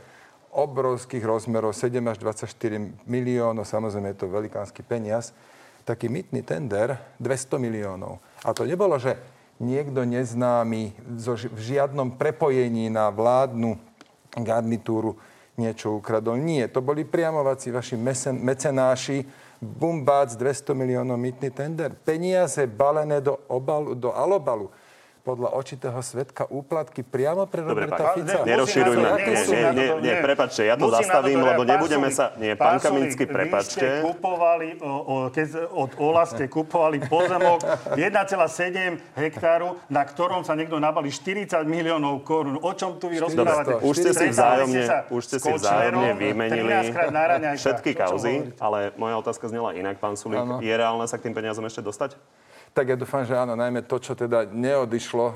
obrovských 0.53 1.25
rozmerov, 1.25 1.73
7 1.73 1.97
až 2.05 2.17
24 2.21 3.09
miliónov, 3.09 3.65
samozrejme 3.65 4.13
je 4.13 4.17
to 4.21 4.29
velikánsky 4.29 4.85
peniaz, 4.85 5.33
taký 5.83 6.07
mytný 6.07 6.45
tender 6.45 6.95
200 7.17 7.57
miliónov. 7.57 8.21
A 8.45 8.53
to 8.53 8.63
nebolo, 8.63 8.95
že 9.01 9.17
niekto 9.57 10.05
neznámy 10.05 10.93
v 11.25 11.59
žiadnom 11.59 12.15
prepojení 12.15 12.93
na 12.93 13.09
vládnu 13.09 13.75
garnitúru 14.37 15.17
niečo 15.57 15.97
ukradol. 15.97 16.37
Nie, 16.41 16.69
to 16.69 16.81
boli 16.81 17.05
priamovací 17.05 17.69
vaši 17.69 17.97
mecenáši, 18.33 19.17
bumbác 19.63 20.35
200 20.35 20.75
miliónov 20.75 21.17
mytný 21.17 21.49
tender. 21.49 21.95
Peniaze 21.95 22.67
balené 22.67 23.23
do 23.23 23.39
obalu, 23.47 23.95
do 23.95 24.11
alobalu 24.11 24.69
podľa 25.23 25.55
očitého 25.55 25.95
svetka 26.03 26.43
úplatky 26.51 26.99
priamo 26.99 27.47
pre 27.47 27.63
Dobre, 27.63 27.87
Roberta 27.87 28.03
pán, 28.11 28.15
Fica. 28.19 28.39
Nerozširuj 28.43 28.95
ma. 28.99 29.09
Nie, 29.15 29.39
nie, 29.39 29.63
nie, 29.71 29.89
nie, 30.03 30.13
prepačte, 30.19 30.67
ja 30.67 30.75
to 30.75 30.91
zastavím, 30.91 31.39
to 31.39 31.47
lebo 31.47 31.61
nebudeme 31.63 32.11
sa... 32.11 32.35
Nie, 32.35 32.59
pán 32.59 32.83
Kamenický, 32.83 33.23
prepačte. 33.23 33.79
Vy 33.79 34.03
ste 34.03 34.03
kupovali, 34.03 34.83
o, 34.83 34.91
o, 34.91 35.15
keď 35.31 35.71
od 35.71 35.91
Ola 35.95 36.27
ste 36.27 36.51
kupovali 36.51 37.07
pozemok 37.07 37.63
1,7 37.95 39.15
hektáru, 39.15 39.79
na 39.87 40.03
ktorom 40.03 40.43
sa 40.43 40.59
niekto 40.59 40.75
nabali 40.75 41.07
40 41.07 41.55
miliónov 41.63 42.27
korún. 42.27 42.59
O 42.59 42.75
čom 42.75 42.99
tu 42.99 43.07
vy 43.07 43.23
rozprávate? 43.23 43.79
Už 43.79 43.95
ste 43.95 44.11
si 44.11 44.27
vzájomne, 44.27 45.07
už 45.07 45.21
ste 45.23 45.37
si 45.39 45.51
vzájomne 45.55 46.19
vymenili 46.19 46.91
všetky 47.55 47.95
kauzy, 47.95 48.51
ale 48.59 48.91
moja 48.99 49.15
otázka 49.23 49.47
znela 49.47 49.71
inak, 49.71 50.03
pán 50.03 50.19
Sulík. 50.19 50.59
Je 50.59 50.73
reálne 50.75 51.07
sa 51.07 51.15
k 51.15 51.31
tým 51.31 51.33
peniazom 51.33 51.63
ešte 51.63 51.79
dostať? 51.79 52.19
Tak 52.73 52.89
ja 52.89 52.97
dúfam, 52.97 53.21
že 53.21 53.37
áno, 53.37 53.53
najmä 53.53 53.85
to, 53.85 54.01
čo 54.01 54.17
teda 54.17 54.49
neodišlo 54.49 55.25
e, 55.29 55.35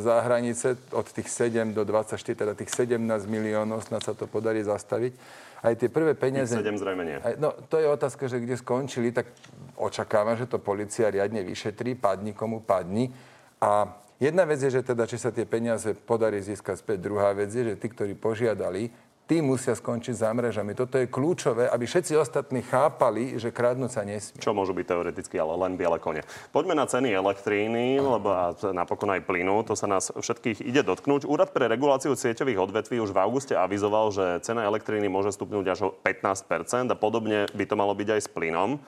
za 0.00 0.24
hranice 0.24 0.80
od 0.96 1.04
tých 1.12 1.28
7 1.28 1.76
do 1.76 1.84
24, 1.84 2.16
teda 2.32 2.52
tých 2.56 2.72
17 2.72 2.96
miliónov, 3.28 3.84
snad 3.84 4.00
sa 4.00 4.16
to 4.16 4.24
podarí 4.24 4.64
zastaviť. 4.64 5.12
Aj 5.60 5.76
tie 5.76 5.92
prvé 5.92 6.16
peniaze... 6.16 6.56
7 6.56 6.64
zrejme 6.80 7.04
nie. 7.04 7.20
Aj, 7.20 7.36
no, 7.36 7.52
to 7.68 7.76
je 7.76 7.84
otázka, 7.84 8.32
že 8.32 8.40
kde 8.40 8.56
skončili, 8.56 9.12
tak 9.12 9.28
očakávam, 9.76 10.40
že 10.40 10.48
to 10.48 10.56
policia 10.56 11.12
riadne 11.12 11.44
vyšetrí, 11.44 12.00
padni 12.00 12.32
komu 12.32 12.64
padni. 12.64 13.12
A 13.60 13.92
jedna 14.16 14.48
vec 14.48 14.64
je, 14.64 14.72
že 14.72 14.80
teda, 14.80 15.04
či 15.04 15.20
sa 15.20 15.28
tie 15.28 15.44
peniaze 15.44 15.92
podarí 15.92 16.40
získať 16.40 16.80
späť. 16.80 17.04
Druhá 17.04 17.36
vec 17.36 17.52
je, 17.52 17.60
že 17.60 17.74
tí, 17.76 17.92
ktorí 17.92 18.16
požiadali, 18.16 18.88
tí 19.30 19.38
musia 19.38 19.78
skončiť 19.78 20.26
za 20.26 20.34
mrežami. 20.34 20.74
Toto 20.74 20.98
je 20.98 21.06
kľúčové, 21.06 21.70
aby 21.70 21.86
všetci 21.86 22.18
ostatní 22.18 22.66
chápali, 22.66 23.38
že 23.38 23.54
kradnúť 23.54 23.90
sa 23.94 24.02
nesmie. 24.02 24.42
Čo 24.42 24.50
môžu 24.50 24.74
byť 24.74 24.86
teoreticky, 24.90 25.38
ale 25.38 25.54
len 25.54 25.78
biele 25.78 26.02
kone. 26.02 26.26
Poďme 26.50 26.74
na 26.74 26.90
ceny 26.90 27.14
elektríny, 27.14 28.02
lebo 28.02 28.26
a 28.34 28.50
napokon 28.74 29.14
aj 29.14 29.22
plynu. 29.22 29.62
To 29.70 29.78
sa 29.78 29.86
nás 29.86 30.10
všetkých 30.10 30.66
ide 30.66 30.82
dotknúť. 30.82 31.30
Úrad 31.30 31.54
pre 31.54 31.70
reguláciu 31.70 32.18
sieťových 32.18 32.58
odvetví 32.58 32.98
už 32.98 33.14
v 33.14 33.22
auguste 33.22 33.54
avizoval, 33.54 34.10
že 34.10 34.42
cena 34.42 34.66
elektriny 34.66 35.06
môže 35.06 35.30
stupnúť 35.30 35.66
až 35.70 35.80
o 35.86 35.94
15 35.94 36.90
a 36.90 36.96
podobne 36.98 37.46
by 37.54 37.64
to 37.70 37.78
malo 37.78 37.94
byť 37.94 38.18
aj 38.18 38.20
s 38.26 38.28
plynom. 38.34 38.82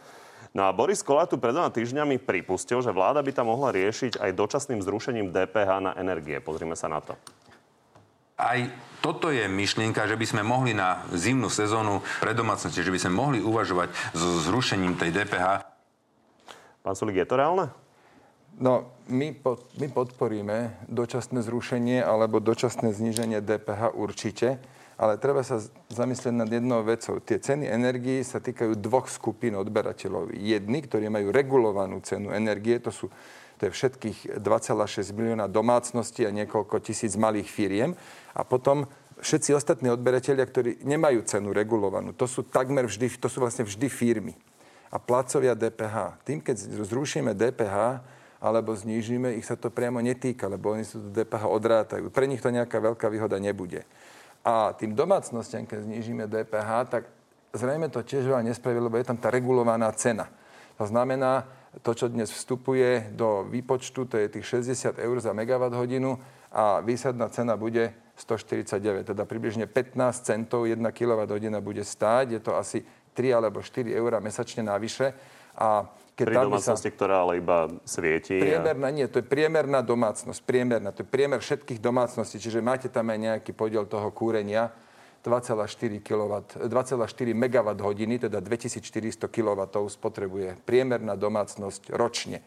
No 0.53 0.67
a 0.67 0.75
Boris 0.75 1.07
Kolár 1.07 1.31
tu 1.31 1.39
pred 1.39 1.55
dvoma 1.55 1.71
týždňami 1.71 2.19
pripustil, 2.19 2.83
že 2.83 2.91
vláda 2.91 3.23
by 3.23 3.31
tam 3.31 3.47
mohla 3.47 3.71
riešiť 3.71 4.19
aj 4.19 4.31
dočasným 4.35 4.83
zrušením 4.83 5.31
DPH 5.31 5.71
na 5.79 5.93
energie. 5.95 6.43
Pozrime 6.43 6.75
sa 6.75 6.91
na 6.91 6.99
to 6.99 7.15
aj 8.37 8.71
toto 9.03 9.35
je 9.35 9.51
myšlienka, 9.51 10.07
že 10.07 10.15
by 10.15 10.27
sme 10.27 10.43
mohli 10.47 10.73
na 10.79 11.03
zimnú 11.11 11.51
sezónu 11.51 12.07
pre 12.23 12.39
domácnosti, 12.39 12.87
že 12.87 12.95
by 12.95 13.01
sme 13.03 13.13
mohli 13.19 13.39
uvažovať 13.43 13.91
so 14.15 14.39
zrušením 14.47 14.95
tej 14.95 15.11
DPH. 15.11 15.67
Pán 16.87 16.95
Sulik, 16.95 17.19
je 17.19 17.27
to 17.27 17.35
reálne? 17.35 17.67
No, 18.63 18.95
my, 19.09 19.33
pod, 19.35 19.65
my 19.81 19.89
podporíme 19.91 20.87
dočasné 20.87 21.43
zrušenie 21.43 22.05
alebo 22.05 22.39
dočasné 22.39 22.95
zníženie 22.95 23.43
DPH 23.43 23.97
určite, 23.97 24.63
ale 25.01 25.19
treba 25.19 25.43
sa 25.43 25.59
zamyslieť 25.91 26.35
nad 26.37 26.47
jednou 26.47 26.85
vecou. 26.85 27.19
Tie 27.19 27.41
ceny 27.41 27.67
energií 27.67 28.21
sa 28.23 28.39
týkajú 28.39 28.79
dvoch 28.79 29.11
skupín 29.11 29.57
odberateľov. 29.59 30.37
Jedni, 30.37 30.79
ktorí 30.85 31.11
majú 31.11 31.33
regulovanú 31.35 31.99
cenu 32.05 32.31
energie, 32.31 32.77
to 32.79 32.93
sú 32.95 33.11
to 33.63 33.71
je 33.71 33.79
všetkých 33.79 34.43
2,6 34.43 35.15
milióna 35.15 35.47
domácností 35.47 36.27
a 36.27 36.35
niekoľko 36.35 36.83
tisíc 36.83 37.15
malých 37.15 37.47
firiem. 37.47 37.95
A 38.35 38.43
potom 38.43 38.91
všetci 39.23 39.55
ostatní 39.55 39.87
odberatelia, 39.87 40.43
ktorí 40.43 40.83
nemajú 40.83 41.23
cenu 41.23 41.55
regulovanú. 41.55 42.11
To 42.19 42.27
sú 42.27 42.43
takmer 42.43 42.91
vždy, 42.91 43.23
to 43.23 43.31
sú 43.31 43.39
vlastne 43.39 43.63
vždy 43.63 43.87
firmy. 43.87 44.35
A 44.91 44.99
placovia 44.99 45.55
DPH. 45.55 46.27
Tým, 46.27 46.43
keď 46.43 46.59
zrušíme 46.59 47.39
DPH, 47.39 48.03
alebo 48.43 48.75
znížime, 48.75 49.39
ich 49.39 49.47
sa 49.47 49.55
to 49.55 49.71
priamo 49.71 50.03
netýka, 50.03 50.51
lebo 50.51 50.75
oni 50.75 50.83
sú 50.83 50.99
do 50.99 51.15
DPH 51.15 51.47
odrátajú. 51.47 52.11
Pre 52.11 52.27
nich 52.27 52.43
to 52.43 52.51
nejaká 52.51 52.83
veľká 52.83 53.07
výhoda 53.07 53.39
nebude. 53.39 53.87
A 54.43 54.75
tým 54.75 54.99
domácnostiam, 54.99 55.63
keď 55.63 55.87
znížime 55.87 56.27
DPH, 56.27 56.71
tak 56.91 57.07
zrejme 57.55 57.87
to 57.95 58.03
tiež 58.03 58.27
veľa 58.27 58.43
nespraví, 58.43 58.83
lebo 58.83 58.99
je 58.99 59.07
tam 59.07 59.23
tá 59.23 59.31
regulovaná 59.31 59.87
cena. 59.95 60.27
To 60.83 60.91
znamená, 60.91 61.62
to, 61.81 61.91
čo 61.97 62.13
dnes 62.13 62.29
vstupuje 62.29 63.17
do 63.17 63.49
výpočtu, 63.49 64.05
to 64.05 64.21
je 64.21 64.29
tých 64.29 64.69
60 64.69 65.01
eur 65.01 65.17
za 65.25 65.33
megawatt 65.33 65.73
hodinu 65.73 66.21
a 66.53 66.85
výsadná 66.85 67.33
cena 67.33 67.57
bude 67.57 67.97
149, 68.21 69.09
teda 69.17 69.25
približne 69.25 69.65
15 69.65 69.97
centov 70.21 70.69
1 70.69 70.77
kWh 70.93 71.33
bude 71.65 71.81
stáť. 71.81 72.37
Je 72.37 72.41
to 72.45 72.53
asi 72.61 72.85
3 73.17 73.41
alebo 73.41 73.65
4 73.65 73.89
eur 73.89 74.21
mesačne 74.21 74.61
navyše. 74.69 75.17
A 75.57 75.89
keď 76.13 76.27
Pri 76.29 76.37
domácnosti, 76.45 76.91
sa... 76.93 76.97
ktorá 76.97 77.25
ale 77.25 77.41
iba 77.41 77.73
svieti. 77.89 78.37
Priemerná, 78.37 78.89
a... 78.89 78.95
nie, 78.95 79.09
to 79.09 79.25
je 79.25 79.27
priemerná 79.27 79.81
domácnosť. 79.81 80.45
Priemerná, 80.45 80.93
to 80.93 81.05
je 81.05 81.09
priemer 81.09 81.41
všetkých 81.41 81.81
domácností. 81.81 82.37
Čiže 82.37 82.61
máte 82.61 82.93
tam 82.93 83.09
aj 83.09 83.19
nejaký 83.19 83.57
podiel 83.57 83.89
toho 83.89 84.13
kúrenia. 84.13 84.69
2,4 85.23 86.03
kW, 86.03 86.35
2,4 86.67 87.07
MW 87.31 87.69
hodiny, 87.79 88.19
teda 88.19 88.43
2400 88.43 89.31
kW 89.31 89.61
spotrebuje 89.87 90.59
priemerná 90.67 91.15
domácnosť 91.15 91.95
ročne. 91.95 92.43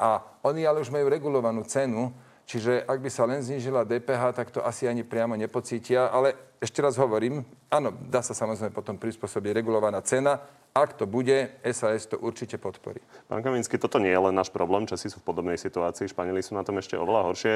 A 0.00 0.24
oni 0.42 0.64
ale 0.64 0.80
už 0.80 0.90
majú 0.90 1.06
regulovanú 1.06 1.62
cenu, 1.68 2.10
čiže 2.48 2.82
ak 2.88 2.98
by 2.98 3.10
sa 3.12 3.28
len 3.28 3.44
znížila 3.44 3.84
DPH, 3.84 4.22
tak 4.34 4.48
to 4.50 4.64
asi 4.64 4.88
ani 4.88 5.04
priamo 5.04 5.36
nepocítia. 5.36 6.08
Ale 6.08 6.32
ešte 6.58 6.80
raz 6.80 6.96
hovorím, 6.96 7.44
áno, 7.68 7.92
dá 8.08 8.24
sa 8.24 8.32
samozrejme 8.32 8.72
potom 8.72 8.96
prispôsobiť 8.96 9.52
regulovaná 9.52 10.00
cena, 10.00 10.40
ak 10.74 10.98
to 10.98 11.06
bude, 11.06 11.54
SAS 11.70 12.10
to 12.10 12.18
určite 12.18 12.58
podporí. 12.58 12.98
Pán 13.30 13.46
Kaminsky, 13.46 13.78
toto 13.78 14.02
nie 14.02 14.10
je 14.10 14.18
len 14.18 14.34
náš 14.34 14.50
problém, 14.50 14.88
Česi 14.90 15.06
sú 15.06 15.22
v 15.22 15.28
podobnej 15.30 15.54
situácii, 15.54 16.10
Španieli 16.10 16.42
sú 16.42 16.58
na 16.58 16.66
tom 16.66 16.80
ešte 16.82 16.98
oveľa 16.98 17.30
horšie. 17.30 17.54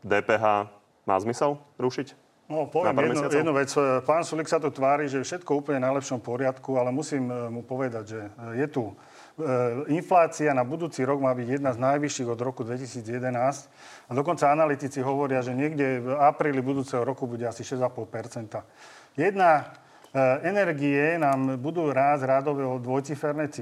DPH 0.00 0.70
má 1.04 1.16
zmysel 1.20 1.60
rušiť? 1.76 2.27
No, 2.48 2.64
poviem 2.64 2.96
jednu, 2.96 3.28
jednu 3.28 3.52
vec. 3.52 3.68
Pán 4.08 4.24
Sulik 4.24 4.48
sa 4.48 4.56
tu 4.56 4.72
tvári, 4.72 5.04
že 5.04 5.20
je 5.20 5.28
všetko 5.28 5.60
úplne 5.60 5.84
na 5.84 5.92
lepšom 5.92 6.16
poriadku, 6.24 6.80
ale 6.80 6.88
musím 6.88 7.28
e, 7.28 7.52
mu 7.52 7.60
povedať, 7.60 8.04
že 8.08 8.20
e, 8.24 8.64
je 8.64 8.66
tu 8.72 8.84
e, 8.88 8.94
inflácia 9.92 10.56
na 10.56 10.64
budúci 10.64 11.04
rok 11.04 11.20
má 11.20 11.36
byť 11.36 11.60
jedna 11.60 11.76
z 11.76 11.78
najvyšších 11.84 12.28
od 12.32 12.40
roku 12.40 12.64
2011 12.64 13.04
a 14.08 14.10
dokonca 14.16 14.48
analytici 14.48 15.04
hovoria, 15.04 15.44
že 15.44 15.52
niekde 15.52 16.00
v 16.00 16.16
apríli 16.16 16.64
budúceho 16.64 17.04
roku 17.04 17.28
bude 17.28 17.44
asi 17.44 17.60
6,5 17.68 18.16
Jedna 19.12 19.68
energie 20.40 21.20
nám 21.20 21.60
budú 21.60 21.92
rásť 21.92 22.32
rádové 22.32 22.64
o 22.64 22.80
dvojciferné 22.80 23.52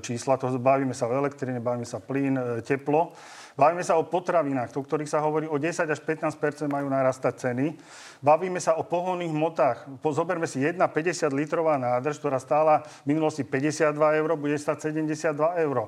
čísla, 0.00 0.40
to 0.40 0.56
bavíme 0.56 0.96
sa 0.96 1.04
o 1.04 1.12
elektrine, 1.12 1.60
bavíme 1.60 1.84
sa 1.84 2.00
plyn, 2.00 2.64
teplo. 2.64 3.12
Bavíme 3.54 3.86
sa 3.86 3.94
o 3.94 4.02
potravinách, 4.02 4.74
o 4.74 4.82
ktorých 4.82 5.06
sa 5.06 5.22
hovorí 5.22 5.46
o 5.46 5.54
10 5.54 5.86
až 5.86 6.00
15% 6.02 6.66
majú 6.66 6.90
narastať 6.90 7.34
ceny. 7.38 7.78
Bavíme 8.18 8.58
sa 8.58 8.74
o 8.74 8.82
pohonných 8.82 9.30
hmotách. 9.30 10.02
Zoberme 10.10 10.50
si 10.50 10.58
1,50 10.58 11.30
litrová 11.30 11.78
nádrž, 11.78 12.18
ktorá 12.18 12.42
stála 12.42 12.82
v 13.06 13.14
minulosti 13.14 13.46
52 13.46 13.94
eur, 13.94 14.30
bude 14.34 14.58
stať 14.58 14.90
72 14.90 15.38
eur. 15.70 15.86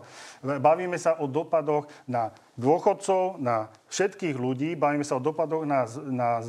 Bavíme 0.62 0.94
sa 0.94 1.18
o 1.18 1.26
dopadoch 1.26 1.90
na 2.06 2.30
dôchodcov, 2.54 3.42
na 3.42 3.68
všetkých 3.90 4.38
ľudí, 4.38 4.78
bavíme 4.78 5.04
sa 5.04 5.18
o 5.18 5.22
dopadoch 5.22 5.66
na, 5.68 5.84
na 6.08 6.40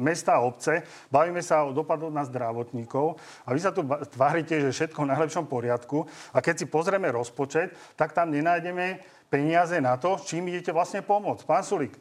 mesta 0.00 0.40
a 0.40 0.44
obce, 0.46 0.80
bavíme 1.12 1.44
sa 1.44 1.66
o 1.66 1.76
dopadoch 1.76 2.08
na 2.08 2.24
zdravotníkov 2.24 3.20
a 3.44 3.52
vy 3.52 3.60
sa 3.60 3.74
tu 3.74 3.84
tvárite, 4.16 4.56
že 4.62 4.72
všetko 4.72 5.04
v 5.04 5.10
najlepšom 5.12 5.46
poriadku 5.50 6.08
a 6.32 6.38
keď 6.40 6.64
si 6.64 6.66
pozrieme 6.66 7.12
rozpočet, 7.12 7.76
tak 7.98 8.16
tam 8.16 8.32
nenájdeme 8.32 9.15
peniaze 9.26 9.80
na 9.80 9.96
to, 9.96 10.18
čím 10.22 10.48
idete 10.48 10.70
vlastne 10.70 11.02
pomôcť. 11.02 11.42
Pán 11.46 11.64
Sulík, 11.66 11.94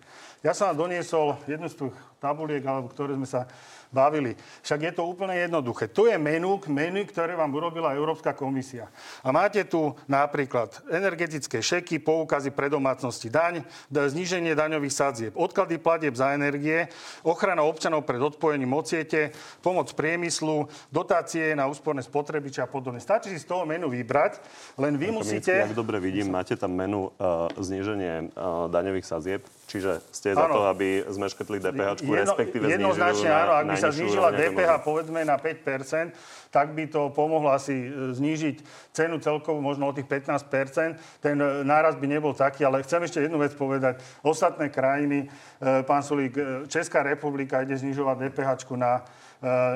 ja 0.46 0.54
som 0.54 0.70
vám 0.70 0.86
doniesol 0.86 1.42
jednu 1.50 1.66
z 1.66 1.74
tých 1.74 1.98
tabuliek, 2.22 2.62
alebo 2.62 2.86
ktoré 2.94 3.18
sme 3.18 3.26
sa 3.26 3.50
bavili. 3.90 4.36
Však 4.62 4.80
je 4.82 4.94
to 4.94 5.08
úplne 5.08 5.34
jednoduché. 5.40 5.88
Tu 5.88 6.12
je 6.12 6.18
menu, 6.20 6.60
menu, 6.68 7.02
ktoré 7.08 7.34
vám 7.34 7.50
urobila 7.54 7.96
Európska 7.96 8.36
komisia. 8.36 8.92
A 9.24 9.32
máte 9.32 9.64
tu 9.64 9.96
napríklad 10.06 10.84
energetické 10.92 11.64
šeky, 11.64 12.04
poukazy 12.04 12.52
pre 12.52 12.68
domácnosti, 12.68 13.32
daň, 13.32 13.64
zníženie 13.88 14.52
daňových 14.52 14.94
sadzieb, 14.94 15.34
odklady 15.34 15.80
platieb 15.80 16.14
za 16.14 16.36
energie, 16.36 16.92
ochrana 17.24 17.64
občanov 17.64 18.04
pred 18.04 18.20
odpojením 18.20 18.74
od 18.76 18.86
siete, 18.86 19.32
pomoc 19.64 19.88
priemyslu, 19.96 20.68
dotácie 20.92 21.56
na 21.56 21.66
úsporné 21.72 22.04
spotrebiče 22.04 22.62
a 22.62 22.68
podobne. 22.68 23.00
Stačí 23.00 23.32
si 23.32 23.40
z 23.42 23.48
toho 23.48 23.64
menu 23.64 23.88
vybrať, 23.88 24.44
len 24.78 25.00
vy 25.00 25.10
musíte... 25.10 25.56
Ak 25.56 25.78
dobre 25.78 26.04
vidím, 26.04 26.36
máte 26.36 26.60
tam 26.60 26.76
menu 26.76 27.10
uh, 27.16 27.48
zníženie 27.56 28.36
uh, 28.36 28.68
daňových 28.68 29.08
sadzieb, 29.08 29.42
čiže 29.66 30.02
ste 30.14 30.38
za 30.38 30.46
ano. 30.46 30.54
to, 30.54 30.62
aby 30.70 31.04
sme 31.10 31.26
škrtli 31.26 31.58
DPH, 31.60 32.02
Jedno, 32.02 32.14
respektíve 32.16 32.64
Jednoznačne 32.70 33.30
áno, 33.34 33.54
ak 33.58 33.66
by 33.74 33.78
sa 33.78 33.90
znížila 33.90 34.30
DPH 34.32 34.72
povedzme 34.86 35.22
na 35.26 35.38
5%, 35.42 36.14
tak 36.54 36.72
by 36.72 36.88
to 36.88 37.12
pomohlo 37.12 37.52
asi 37.52 37.92
e, 37.92 38.16
znížiť 38.16 38.64
cenu 38.96 39.20
celkovo 39.20 39.60
možno 39.60 39.92
o 39.92 39.96
tých 39.96 40.08
15%. 40.08 41.20
Ten 41.20 41.36
e, 41.36 41.68
náraz 41.68 42.00
by 42.00 42.08
nebol 42.08 42.32
taký, 42.32 42.64
ale 42.64 42.86
chcem 42.88 43.04
ešte 43.04 43.20
jednu 43.20 43.42
vec 43.42 43.52
povedať. 43.58 44.00
Ostatné 44.24 44.72
krajiny, 44.72 45.28
e, 45.28 45.84
pán 45.84 46.00
Sulík, 46.00 46.38
Česká 46.72 47.04
republika 47.04 47.60
ide 47.60 47.76
znižovať 47.76 48.32
DPH 48.32 48.50
na 48.80 49.04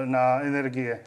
na 0.06 0.42
energie. 0.42 1.00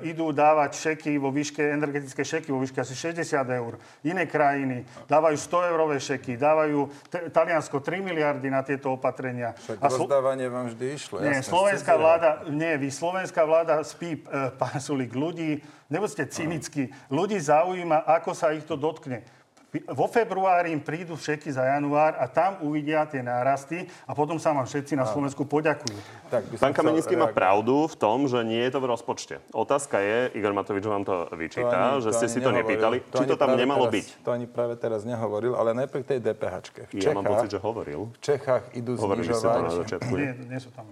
Idú 0.00 0.32
dávať 0.32 0.80
šeky 0.80 1.20
vo 1.20 1.28
výške, 1.28 1.60
energetické 1.60 2.24
šeky 2.24 2.48
vo 2.48 2.56
výške 2.64 2.80
asi 2.80 2.96
60 2.96 3.36
eur. 3.52 3.76
Iné 4.00 4.24
krajiny 4.24 4.88
dávajú 5.04 5.36
100 5.36 5.70
eurové 5.76 6.00
šeky, 6.00 6.40
dávajú 6.40 6.88
t- 7.12 7.28
Taliansko 7.28 7.84
3 7.84 8.00
miliardy 8.00 8.48
na 8.48 8.64
tieto 8.64 8.96
opatrenia. 8.96 9.52
Však 9.52 9.76
a 9.76 9.88
slo- 9.92 10.08
rozdávanie 10.08 10.48
vám 10.48 10.72
vždy 10.72 10.84
išlo. 10.88 11.20
Nie, 11.20 11.44
slovenská 11.44 12.00
vláda, 12.00 12.48
nie, 12.48 12.80
vy, 12.80 12.88
slovenská 12.88 13.44
vláda 13.44 13.84
spí, 13.84 14.16
e, 14.16 14.20
pán 14.60 14.80
Sulík, 14.80 15.12
ľudí, 15.12 15.60
nebuďte 15.92 16.32
cynicky, 16.32 16.88
ľudí 17.12 17.36
zaujíma, 17.36 18.08
ako 18.08 18.32
sa 18.32 18.56
ich 18.56 18.64
to 18.64 18.72
dotkne 18.72 19.20
vo 19.68 20.08
februári 20.08 20.72
im 20.72 20.80
prídu 20.80 21.12
všetky 21.12 21.52
za 21.52 21.60
január 21.76 22.16
a 22.16 22.24
tam 22.24 22.56
uvidia 22.64 23.04
tie 23.04 23.20
nárasty 23.20 23.84
a 24.08 24.16
potom 24.16 24.40
sa 24.40 24.56
vám 24.56 24.64
všetci 24.64 24.96
na 24.96 25.04
Slovensku 25.04 25.44
poďakujú. 25.44 25.98
Tak 26.32 26.42
Pán 26.56 26.72
Kamenický 26.72 27.20
má 27.20 27.28
pravdu 27.28 27.84
v 27.84 27.94
tom, 28.00 28.24
že 28.24 28.40
nie 28.48 28.64
je 28.64 28.72
to 28.72 28.80
v 28.80 28.88
rozpočte. 28.88 29.44
Otázka 29.52 30.00
je, 30.00 30.32
Igor 30.40 30.56
Matovič 30.56 30.88
vám 30.88 31.04
to 31.04 31.28
vyčíta, 31.36 31.68
to 31.68 31.76
ani, 31.76 32.00
že 32.00 32.10
ste 32.16 32.26
si 32.32 32.40
to 32.40 32.48
nepýtali, 32.48 33.04
to 33.12 33.20
či 33.20 33.24
to 33.28 33.36
tam 33.36 33.60
nemalo 33.60 33.92
teraz, 33.92 33.96
byť. 34.00 34.06
To 34.24 34.30
ani 34.32 34.46
práve 34.48 34.74
teraz 34.80 35.04
nehovoril, 35.04 35.52
ale 35.52 35.76
najprv 35.84 36.00
tej 36.00 36.20
DPH. 36.24 36.54
V 36.88 36.96
Čechách, 36.96 37.04
ja 37.04 37.12
mám 37.12 37.28
pocit, 37.28 37.52
že 37.52 37.60
hovoril. 37.60 38.08
V 38.08 38.20
Čechách 38.24 38.64
idú 38.72 38.96
Hovorili 38.96 39.28
znižovať... 39.28 39.44
Ste 39.44 39.52
to 39.52 39.60
na 39.60 39.74
začiatku, 39.84 40.12
nie, 40.16 40.32
nie 40.48 40.60
sú 40.64 40.70
tam. 40.72 40.88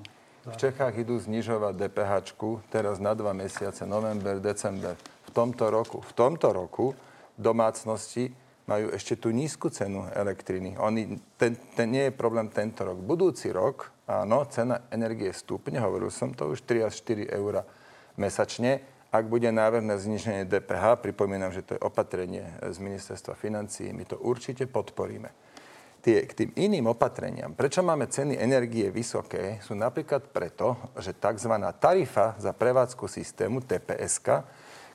V 0.47 0.57
Čechách 0.61 0.95
idú 1.01 1.17
znižovať 1.19 1.75
DPH 1.81 2.13
teraz 2.71 3.01
na 3.01 3.17
dva 3.17 3.33
mesiace, 3.33 3.83
november, 3.89 4.39
december. 4.39 4.95
V 5.27 5.31
tomto 5.33 5.73
roku, 5.73 6.05
v 6.05 6.13
tomto 6.13 6.55
roku 6.55 6.95
domácnosti 7.35 8.31
majú 8.67 8.91
ešte 8.91 9.15
tú 9.15 9.31
nízku 9.31 9.71
cenu 9.71 10.11
elektriny. 10.11 10.75
Oni, 10.83 11.23
ten, 11.39 11.55
ten 11.79 11.87
nie 11.87 12.11
je 12.11 12.19
problém 12.19 12.51
tento 12.51 12.83
rok. 12.83 12.99
Budúci 12.99 13.55
rok, 13.55 13.95
áno, 14.11 14.43
cena 14.51 14.91
energie 14.91 15.31
stúpne, 15.31 15.79
hovoril 15.79 16.11
som 16.11 16.35
to 16.35 16.51
už, 16.51 16.67
3 16.67 16.91
až 16.91 16.99
4 17.07 17.31
eur 17.31 17.63
mesačne. 18.19 18.83
Ak 19.15 19.31
bude 19.31 19.49
návrh 19.49 19.87
na 19.87 19.97
zniženie 19.97 20.51
DPH, 20.51 20.99
pripomínam, 20.99 21.55
že 21.55 21.63
to 21.63 21.79
je 21.79 21.81
opatrenie 21.81 22.43
z 22.59 22.77
ministerstva 22.83 23.39
financií, 23.39 23.95
my 23.95 24.03
to 24.03 24.19
určite 24.19 24.67
podporíme. 24.67 25.31
Tie, 26.03 26.23
k 26.27 26.33
tým 26.35 26.51
iným 26.55 26.91
opatreniam, 26.91 27.55
prečo 27.55 27.83
máme 27.83 28.11
ceny 28.11 28.39
energie 28.39 28.91
vysoké, 28.91 29.63
sú 29.63 29.75
napríklad 29.79 30.31
preto, 30.31 30.75
že 30.99 31.15
tzv. 31.15 31.55
tarifa 31.79 32.35
za 32.39 32.51
prevádzku 32.51 33.07
systému 33.07 33.63
TPSK 33.63 34.29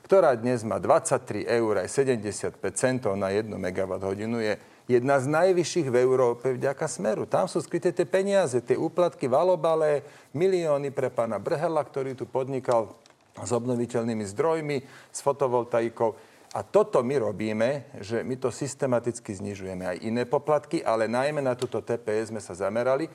ktorá 0.02 0.34
dnes 0.34 0.66
má 0.66 0.82
23 0.82 1.46
eur 1.46 1.74
aj 1.82 1.88
75 1.88 2.58
centov 2.74 3.14
na 3.14 3.30
1 3.30 3.48
MWh, 3.48 4.06
je 4.42 4.54
jedna 4.90 5.16
z 5.22 5.26
najvyšších 5.30 5.88
v 5.88 5.96
Európe 6.02 6.52
vďaka 6.58 6.86
Smeru. 6.90 7.24
Tam 7.24 7.46
sú 7.46 7.62
skryté 7.62 7.94
tie 7.94 8.04
peniaze, 8.04 8.58
tie 8.60 8.74
úplatky 8.74 9.30
valobale, 9.30 10.02
milióny 10.34 10.90
pre 10.90 11.08
pána 11.08 11.38
Brhela, 11.38 11.80
ktorý 11.80 12.18
tu 12.18 12.26
podnikal 12.26 12.92
s 13.38 13.50
obnoviteľnými 13.54 14.24
zdrojmi, 14.28 14.76
s 15.08 15.18
fotovoltaikou. 15.24 16.12
A 16.52 16.60
toto 16.60 17.00
my 17.00 17.16
robíme, 17.16 17.88
že 18.04 18.20
my 18.20 18.36
to 18.36 18.52
systematicky 18.52 19.32
znižujeme. 19.32 19.88
Aj 19.88 19.96
iné 20.04 20.28
poplatky, 20.28 20.84
ale 20.84 21.08
najmä 21.08 21.40
na 21.40 21.56
túto 21.56 21.80
TPS 21.80 22.28
sme 22.28 22.44
sa 22.44 22.52
zamerali. 22.52 23.08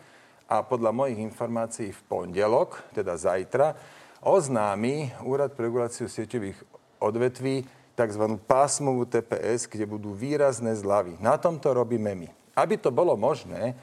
A 0.47 0.63
podľa 0.63 0.95
mojich 0.95 1.19
informácií 1.21 1.93
v 1.93 2.01
pondelok, 2.07 2.79
teda 2.95 3.13
zajtra, 3.19 3.75
oznámi 4.21 5.13
Úrad 5.25 5.53
pre 5.53 5.69
reguláciu 5.69 6.09
sieťových 6.09 6.57
odvetví 7.01 7.65
tzv. 7.97 8.23
pásmovú 8.45 9.09
TPS, 9.09 9.65
kde 9.65 9.89
budú 9.89 10.13
výrazné 10.13 10.77
zľavy. 10.77 11.17
Na 11.17 11.37
tomto 11.41 11.73
robíme 11.73 12.13
my. 12.13 12.29
Aby 12.57 12.77
to 12.77 12.93
bolo 12.93 13.17
možné, 13.17 13.77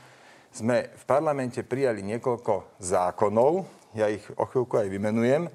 sme 0.55 0.87
v 0.95 1.05
parlamente 1.07 1.67
prijali 1.67 2.03
niekoľko 2.07 2.79
zákonov, 2.79 3.67
ja 3.95 4.07
ich 4.11 4.23
o 4.39 4.47
chvíľku 4.47 4.79
aj 4.79 4.91
vymenujem. 4.91 5.51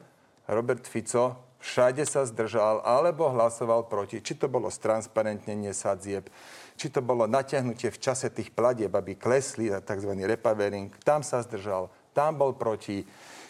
Robert 0.47 0.83
Fico 0.87 1.39
všade 1.59 2.03
sa 2.07 2.23
zdržal 2.23 2.83
alebo 2.83 3.27
hlasoval 3.31 3.87
proti. 3.87 4.23
Či 4.23 4.39
to 4.39 4.47
bolo 4.47 4.71
stransparentnenie 4.71 5.75
sadzieb, 5.75 6.31
či 6.79 6.87
to 6.87 7.03
bolo 7.03 7.27
natiahnutie 7.27 7.91
v 7.91 7.99
čase 7.99 8.31
tých 8.31 8.55
platieb, 8.55 8.91
aby 8.95 9.19
klesli, 9.19 9.67
tzv. 9.71 10.11
repavering, 10.15 10.91
tam 11.03 11.23
sa 11.23 11.43
zdržal, 11.43 11.91
tam 12.15 12.39
bol 12.39 12.55
proti. 12.55 13.03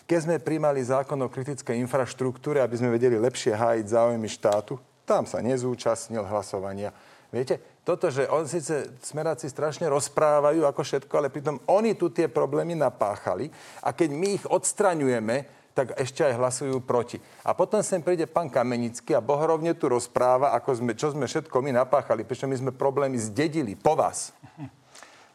Keď 0.09 0.19
sme 0.25 0.41
príjmali 0.41 0.81
zákon 0.81 1.21
o 1.21 1.29
kritickej 1.29 1.77
infraštruktúre, 1.85 2.57
aby 2.65 2.81
sme 2.81 2.89
vedeli 2.89 3.13
lepšie 3.13 3.53
hájiť 3.53 3.93
záujmy 3.93 4.25
štátu, 4.25 4.81
tam 5.05 5.29
sa 5.29 5.37
nezúčastnil 5.37 6.25
hlasovania. 6.25 6.89
Viete, 7.29 7.61
toto, 7.85 8.09
že 8.09 8.25
on 8.25 8.49
síce 8.49 8.89
smeráci 9.05 9.45
strašne 9.45 9.85
rozprávajú 9.85 10.65
ako 10.65 10.81
všetko, 10.81 11.13
ale 11.13 11.29
pritom 11.29 11.61
oni 11.69 11.93
tu 11.93 12.09
tie 12.09 12.25
problémy 12.25 12.73
napáchali 12.73 13.53
a 13.85 13.93
keď 13.93 14.09
my 14.09 14.27
ich 14.33 14.45
odstraňujeme, 14.49 15.45
tak 15.77 15.93
ešte 15.93 16.25
aj 16.25 16.41
hlasujú 16.41 16.81
proti. 16.81 17.21
A 17.45 17.53
potom 17.53 17.85
sem 17.85 18.01
príde 18.01 18.25
pán 18.25 18.49
Kamenický 18.49 19.13
a 19.13 19.21
bohorovne 19.21 19.77
tu 19.77 19.93
rozpráva, 19.93 20.57
ako 20.57 20.73
sme, 20.73 20.91
čo 20.97 21.13
sme 21.13 21.29
všetko 21.29 21.53
my 21.61 21.85
napáchali, 21.85 22.25
prečo 22.25 22.49
my 22.49 22.57
sme 22.57 22.73
problémy 22.73 23.21
zdedili 23.21 23.77
po 23.77 23.93
vás. 23.93 24.33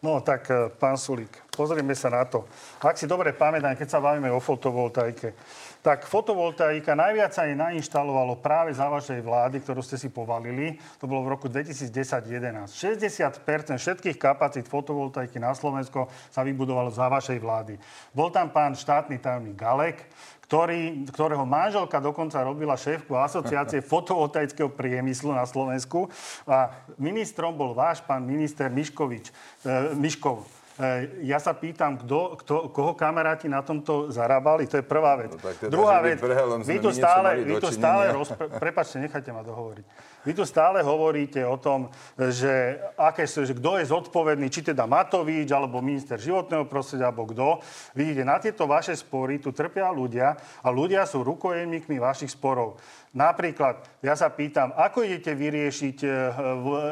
No 0.05 0.21
tak, 0.21 0.53
e, 0.53 0.69
pán 0.69 1.01
Sulík, 1.01 1.33
pozrieme 1.49 1.97
sa 1.97 2.13
na 2.13 2.29
to. 2.29 2.45
Ak 2.85 3.01
si 3.01 3.09
dobre 3.09 3.33
pamätám, 3.33 3.73
keď 3.73 3.89
sa 3.89 4.05
bavíme 4.05 4.29
o 4.29 4.37
fotovoltaike, 4.37 5.33
tak 5.81 6.05
fotovoltaika 6.05 6.93
najviac 6.93 7.33
sa 7.33 7.49
jej 7.49 7.57
nainštalovalo 7.57 8.37
práve 8.37 8.77
za 8.77 8.85
vašej 8.93 9.25
vlády, 9.25 9.65
ktorú 9.65 9.81
ste 9.81 9.97
si 9.97 10.13
povalili. 10.13 10.77
To 11.01 11.09
bolo 11.09 11.25
v 11.25 11.33
roku 11.33 11.49
2010-2011. 11.49 12.69
60% 12.69 13.81
všetkých 13.81 14.21
kapacít 14.21 14.69
fotovoltaiky 14.69 15.41
na 15.41 15.57
Slovensko 15.57 16.13
sa 16.29 16.45
vybudovalo 16.45 16.93
za 16.93 17.09
vašej 17.09 17.41
vlády. 17.41 17.81
Bol 18.13 18.29
tam 18.29 18.53
pán 18.53 18.77
štátny 18.77 19.17
tajomník 19.25 19.57
Galek, 19.57 20.05
ktorý, 20.45 21.09
ktorého 21.09 21.49
manželka 21.49 21.97
dokonca 21.99 22.45
robila 22.45 22.77
šéfku 22.77 23.17
asociácie 23.17 23.81
fotovoltaického 23.93 24.69
priemyslu 24.69 25.33
na 25.33 25.49
Slovensku. 25.49 26.13
A 26.45 26.85
ministrom 27.01 27.57
bol 27.57 27.73
váš 27.73 28.05
pán 28.05 28.21
minister 28.23 28.69
Miškovič, 28.69 29.33
e, 29.65 29.97
Miškov. 29.97 30.45
E, 30.75 31.25
ja 31.25 31.41
sa 31.41 31.57
pýtam, 31.57 31.97
kto, 31.97 32.37
kto, 32.45 32.55
koho 32.75 32.93
kamaráti 32.93 33.49
na 33.49 33.65
tomto 33.65 34.13
zarábali, 34.13 34.69
to 34.69 34.83
je 34.83 34.85
prvá 34.85 35.17
vec. 35.17 35.33
No, 35.33 35.39
teda, 35.41 35.71
Druhá 35.73 35.99
vec, 36.05 36.19
vy 36.67 36.77
tu 36.83 36.91
stále, 36.93 37.41
vy 37.41 37.55
tu 37.63 37.71
stále 37.73 38.13
rozpr- 38.13 38.51
prepačte, 38.65 39.01
nechajte 39.01 39.33
ma 39.33 39.41
dohovoriť. 39.41 40.14
Vy 40.25 40.33
tu 40.33 40.49
stále 40.49 40.81
hovoríte 40.81 41.45
o 41.45 41.61
tom, 41.61 41.93
že, 42.17 42.81
aké 42.97 43.29
že 43.29 43.53
kto 43.53 43.77
je 43.77 43.93
zodpovedný, 43.93 44.49
či 44.49 44.65
teda 44.65 44.89
Matovič, 44.89 45.53
alebo 45.53 45.85
minister 45.85 46.17
životného 46.17 46.65
prostredia, 46.65 47.13
alebo 47.13 47.29
kto. 47.29 47.61
Vidíte, 47.93 48.25
na 48.25 48.41
tieto 48.41 48.65
vaše 48.65 48.97
spory 48.97 49.37
tu 49.37 49.53
trpia 49.53 49.93
ľudia 49.93 50.33
a 50.65 50.69
ľudia 50.73 51.05
sú 51.05 51.21
rukojemníkmi 51.21 52.01
vašich 52.01 52.33
sporov. 52.33 52.81
Napríklad, 53.15 54.03
ja 54.03 54.19
sa 54.19 54.27
pýtam, 54.27 54.75
ako 54.75 55.07
idete 55.07 55.39
vyriešiť, 55.39 55.97
e, 56.03 56.11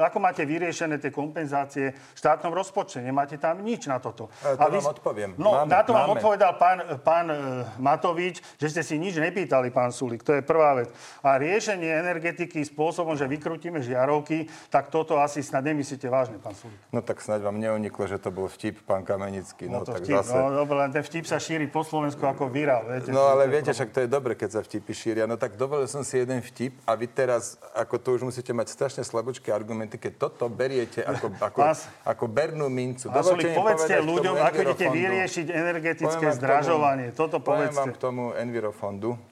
ako 0.07 0.23
máte 0.23 0.47
vyriešené 0.47 1.03
tie 1.03 1.11
kompenzácie 1.11 1.91
v 1.91 2.15
štátnom 2.15 2.55
rozpočte? 2.55 3.03
Nemáte 3.03 3.43
tam 3.43 3.59
nič 3.59 3.91
na 3.91 3.99
toto. 3.99 4.31
E, 4.39 4.55
to 4.55 4.63
a 4.63 4.71
vy, 4.71 4.79
vám 4.79 4.95
odpoviem. 4.95 5.31
No, 5.35 5.67
máme, 5.67 5.75
na 5.75 5.83
to 5.83 5.91
máme. 5.91 5.99
vám 5.99 6.11
odpovedal 6.15 6.53
pán, 6.63 6.79
pán 7.03 7.27
e, 7.27 7.67
Matovič, 7.83 8.39
že 8.55 8.71
ste 8.71 8.83
si 8.87 9.03
nič 9.03 9.19
nepýtali, 9.19 9.75
pán 9.75 9.91
Sulik. 9.91 10.23
To 10.23 10.39
je 10.39 10.47
prvá 10.47 10.79
vec. 10.79 10.95
A 11.27 11.43
riešenie 11.43 11.91
energetiky 11.91 12.63
spôsobom, 12.63 13.19
že 13.23 13.31
vykrutíme 13.31 13.79
žiarovky, 13.79 14.51
tak 14.67 14.91
toto 14.91 15.23
asi 15.23 15.47
snad 15.47 15.63
nemyslíte 15.63 16.11
vážne, 16.11 16.43
pán 16.43 16.59
Sulik. 16.59 16.75
No 16.91 16.99
tak 16.99 17.23
snad 17.23 17.39
vám 17.39 17.55
neuniklo, 17.63 18.11
že 18.11 18.19
to 18.19 18.35
bol 18.35 18.51
vtip, 18.51 18.83
pán 18.83 19.07
Kamenický. 19.07 19.71
No, 19.71 19.81
no 19.81 19.87
to 19.87 19.95
tak 19.95 20.03
vtip, 20.03 20.19
zase... 20.19 20.35
no 20.35 20.51
dobre, 20.51 20.75
len 20.83 20.91
ten 20.91 21.07
vtip 21.07 21.25
sa 21.31 21.39
šíri 21.39 21.71
po 21.71 21.87
Slovensku 21.87 22.19
ako 22.27 22.51
virál. 22.51 22.83
Viete, 22.91 23.15
no 23.15 23.31
ale 23.31 23.47
viete, 23.47 23.71
však 23.71 23.95
to 23.95 24.03
je 24.03 24.09
dobre, 24.11 24.35
keď 24.35 24.59
sa 24.59 24.61
vtipy 24.67 24.91
šíria. 24.91 25.25
No 25.31 25.39
tak 25.39 25.55
dovolil 25.55 25.87
som 25.87 26.03
si 26.03 26.19
jeden 26.19 26.43
vtip 26.43 26.75
a 26.83 26.99
vy 26.99 27.07
teraz, 27.07 27.63
ako 27.79 27.95
to 28.03 28.09
už 28.19 28.23
musíte 28.27 28.51
mať 28.51 28.75
strašne 28.75 29.03
slabočké 29.07 29.55
argumenty, 29.55 30.03
keď 30.03 30.19
toto 30.19 30.51
beriete 30.51 31.07
ako, 31.07 31.31
ako, 31.49 31.59
Pás, 31.63 31.87
ako 32.03 32.25
bernú 32.27 32.67
mincu. 32.67 33.07
Dovolte 33.07 33.47
mi 33.47 33.55
povedzte 33.55 33.95
ľuďom, 34.03 34.35
ako 34.35 34.59
idete 34.67 34.87
vyriešiť 34.91 35.47
energetické 35.47 36.27
zdražovanie. 36.35 37.15
Toto 37.15 37.39
povedzte. 37.39 37.79
Poviem 37.79 37.79
vám 37.79 37.91
k 37.95 37.99
tomu 38.03 38.23
Envirofondu. 38.35 39.32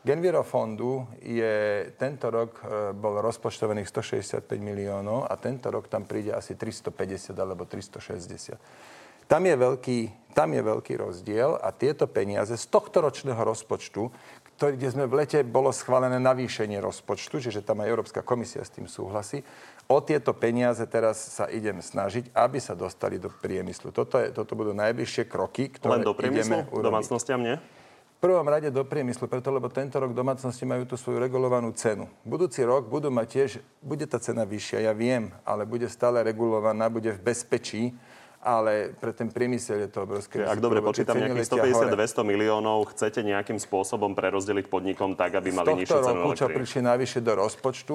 K 0.00 0.08
Envirofondu 0.08 1.04
je 1.20 1.84
tento 2.00 2.32
rok 2.32 2.64
e, 2.64 2.96
bol 2.96 3.20
rozpočtovaných 3.20 3.84
165 3.84 4.48
miliónov 4.56 5.28
a 5.28 5.36
tento 5.36 5.68
rok 5.68 5.92
tam 5.92 6.08
príde 6.08 6.32
asi 6.32 6.56
350 6.56 7.36
alebo 7.36 7.68
360. 7.68 8.56
Tam 9.28 9.46
je, 9.46 9.54
veľký, 9.54 9.98
tam 10.34 10.56
je 10.56 10.62
veľký 10.64 10.98
rozdiel 10.98 11.54
a 11.54 11.70
tieto 11.70 12.10
peniaze 12.10 12.56
z 12.56 12.66
tohto 12.66 12.98
ročného 12.98 13.38
rozpočtu, 13.38 14.10
ktorý, 14.58 14.74
kde 14.74 14.88
sme 14.90 15.04
v 15.06 15.22
lete, 15.22 15.38
bolo 15.46 15.70
schválené 15.70 16.18
navýšenie 16.18 16.82
rozpočtu, 16.82 17.38
čiže 17.38 17.62
tam 17.62 17.84
aj 17.84 17.92
Európska 17.94 18.26
komisia 18.26 18.64
s 18.64 18.74
tým 18.74 18.90
súhlasí. 18.90 19.44
O 19.86 20.02
tieto 20.02 20.34
peniaze 20.34 20.82
teraz 20.90 21.20
sa 21.20 21.46
idem 21.46 21.78
snažiť, 21.78 22.34
aby 22.34 22.58
sa 22.58 22.74
dostali 22.74 23.22
do 23.22 23.30
priemyslu. 23.30 23.94
Toto, 23.94 24.18
je, 24.18 24.34
toto 24.34 24.58
budú 24.58 24.74
najbližšie 24.74 25.30
kroky, 25.30 25.70
ktoré 25.70 26.02
Len 26.02 26.08
do 26.08 26.16
priemyslu? 26.16 26.66
Ideme 26.66 26.84
Domácnostiam 26.88 27.40
nie? 27.44 27.56
Prvom 28.20 28.44
rade 28.44 28.68
do 28.68 28.84
priemyslu, 28.84 29.24
preto 29.32 29.48
lebo 29.48 29.72
tento 29.72 29.96
rok 29.96 30.12
domácnosti 30.12 30.68
majú 30.68 30.84
tú 30.84 31.00
svoju 31.00 31.16
regulovanú 31.16 31.72
cenu. 31.72 32.04
Budúci 32.20 32.60
rok 32.60 32.84
budú 32.84 33.08
mať 33.08 33.26
tiež, 33.32 33.50
bude 33.80 34.04
tá 34.04 34.20
cena 34.20 34.44
vyššia, 34.44 34.84
ja 34.84 34.92
viem, 34.92 35.32
ale 35.40 35.64
bude 35.64 35.88
stále 35.88 36.20
regulovaná, 36.20 36.92
bude 36.92 37.16
v 37.16 37.20
bezpečí 37.32 37.96
ale 38.40 38.96
pre 38.96 39.12
ten 39.12 39.28
priemysel 39.28 39.84
je 39.84 39.88
to 39.92 40.08
obrovské. 40.08 40.40
Ak 40.40 40.64
dobre 40.64 40.80
počítam, 40.80 41.12
nejakých 41.12 41.60
150-200 41.92 42.24
miliónov 42.24 42.88
chcete 42.96 43.20
nejakým 43.20 43.60
spôsobom 43.60 44.16
prerozdeliť 44.16 44.64
podnikom 44.64 45.12
tak, 45.12 45.36
aby 45.36 45.52
mali 45.52 45.84
nižšiu 45.84 46.00
cenu 46.00 46.24
roku, 46.24 46.32
čo 46.32 46.48
prišli 46.48 46.80
najvyššie 46.88 47.20
do 47.20 47.32
rozpočtu, 47.36 47.94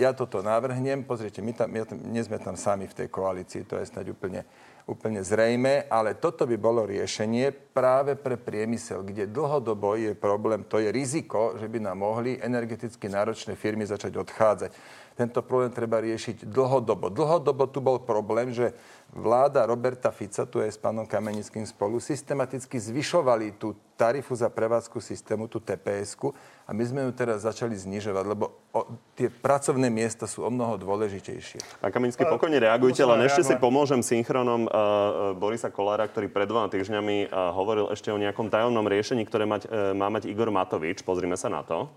ja 0.00 0.16
toto 0.16 0.40
navrhnem. 0.40 1.04
Pozrite, 1.04 1.44
my, 1.44 1.52
tam, 1.52 1.68
my 1.68 1.84
tam, 1.84 2.00
nie 2.08 2.24
sme 2.24 2.40
tam 2.40 2.56
sami 2.56 2.88
v 2.88 3.04
tej 3.04 3.08
koalícii, 3.12 3.68
to 3.68 3.76
je 3.76 3.84
snáď 3.84 4.16
úplne, 4.16 4.48
úplne 4.86 5.22
zrejme, 5.22 5.86
ale 5.86 6.18
toto 6.18 6.42
by 6.42 6.56
bolo 6.58 6.82
riešenie 6.82 7.54
práve 7.70 8.18
pre 8.18 8.34
priemysel, 8.34 9.06
kde 9.06 9.30
dlhodobo 9.30 9.94
je 9.94 10.12
problém, 10.18 10.66
to 10.66 10.82
je 10.82 10.90
riziko, 10.90 11.54
že 11.56 11.70
by 11.70 11.78
nám 11.78 12.02
mohli 12.02 12.38
energeticky 12.42 13.06
náročné 13.06 13.54
firmy 13.54 13.86
začať 13.86 14.18
odchádzať. 14.18 14.70
Tento 15.12 15.44
problém 15.44 15.70
treba 15.72 16.00
riešiť 16.00 16.48
dlhodobo. 16.48 17.12
Dlhodobo 17.12 17.68
tu 17.68 17.84
bol 17.84 18.00
problém, 18.00 18.50
že 18.50 18.72
vláda 19.12 19.68
Roberta 19.68 20.08
Fica, 20.08 20.48
tu 20.48 20.64
je 20.64 20.72
s 20.72 20.80
pánom 20.80 21.04
Kamenickým 21.04 21.68
spolu, 21.68 22.00
systematicky 22.00 22.80
zvyšovali 22.80 23.60
tú 23.60 23.76
tarifu 23.92 24.32
za 24.32 24.48
prevádzku 24.48 24.98
systému, 25.04 25.52
tú 25.52 25.60
tps 25.60 26.16
a 26.64 26.70
my 26.72 26.82
sme 26.82 27.00
ju 27.06 27.12
teraz 27.12 27.44
začali 27.44 27.76
znižovať, 27.76 28.24
lebo 28.24 28.56
o, 28.72 28.88
tie 29.12 29.28
pracovné 29.28 29.92
miesta 29.92 30.24
sú 30.24 30.42
o 30.42 30.50
mnoho 30.50 30.80
dôležitejšie. 30.80 31.84
Pán 31.84 31.92
Kamenický, 31.92 32.24
pokojne 32.24 32.56
reagujte, 32.56 33.04
len 33.04 33.20
ešte 33.28 33.52
si 33.52 33.54
pomôžem 33.60 34.00
synchronom 34.00 34.64
uh, 34.66 35.36
Borisa 35.36 35.68
Kolára, 35.68 36.08
ktorý 36.08 36.32
pred 36.32 36.48
dvoma 36.48 36.72
týždňami 36.72 37.28
uh, 37.28 37.52
hovoril 37.52 37.92
ešte 37.92 38.08
o 38.08 38.16
nejakom 38.16 38.48
tajomnom 38.48 38.88
riešení, 38.88 39.28
ktoré 39.28 39.44
mať, 39.44 39.68
uh, 39.68 39.92
má 39.92 40.08
mať 40.08 40.26
Igor 40.32 40.48
Matovič. 40.48 41.04
Pozrime 41.04 41.36
sa 41.36 41.52
na 41.52 41.60
to. 41.60 41.92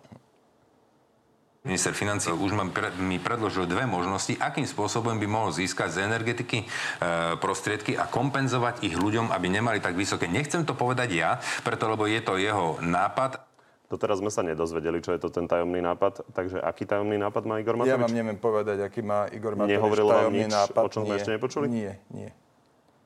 Minister 1.65 1.97
financí 1.97 2.30
už 2.30 2.54
mi 3.01 3.17
predložil 3.17 3.65
dve 3.65 3.89
možnosti, 3.89 4.38
akým 4.38 4.69
spôsobom 4.69 5.17
by 5.17 5.25
mohol 5.25 5.49
získať 5.49 5.97
z 5.97 5.97
energetiky 6.06 6.62
e, 6.62 6.65
prostriedky 7.41 7.97
a 7.97 8.06
kompenzovať 8.06 8.86
ich 8.86 8.93
ľuďom, 8.93 9.34
aby 9.34 9.49
nemali 9.49 9.82
tak 9.82 9.97
vysoké. 9.97 10.30
Nechcem 10.30 10.62
to 10.62 10.78
povedať 10.78 11.10
ja, 11.17 11.41
preto 11.65 11.89
lebo 11.89 12.06
je 12.06 12.21
to 12.21 12.38
jeho 12.38 12.78
nápad. 12.86 13.41
Doteraz 13.89 14.21
sme 14.21 14.30
sa 14.30 14.45
nedozvedeli, 14.45 15.01
čo 15.01 15.17
je 15.17 15.25
to 15.25 15.34
ten 15.34 15.49
tajomný 15.49 15.82
nápad. 15.82 16.30
Takže 16.38 16.62
aký 16.62 16.86
tajomný 16.86 17.17
nápad 17.17 17.49
má 17.49 17.58
Igor 17.58 17.82
Matovič? 17.82 17.97
Ja 17.97 18.01
vám 18.01 18.13
neviem 18.13 18.38
povedať, 18.38 18.86
aký 18.86 19.01
má 19.01 19.25
Igor 19.34 19.58
Matovič 19.58 19.73
Nehovoril 19.73 20.06
tajomný 20.06 20.45
vám 20.45 20.49
nič, 20.49 20.58
nápad. 20.58 20.84
o 20.86 20.89
čom 20.93 21.01
sme 21.10 21.17
ešte 21.17 21.34
nepočuli? 21.34 21.65
Nie, 21.65 21.97
nie. 22.13 22.30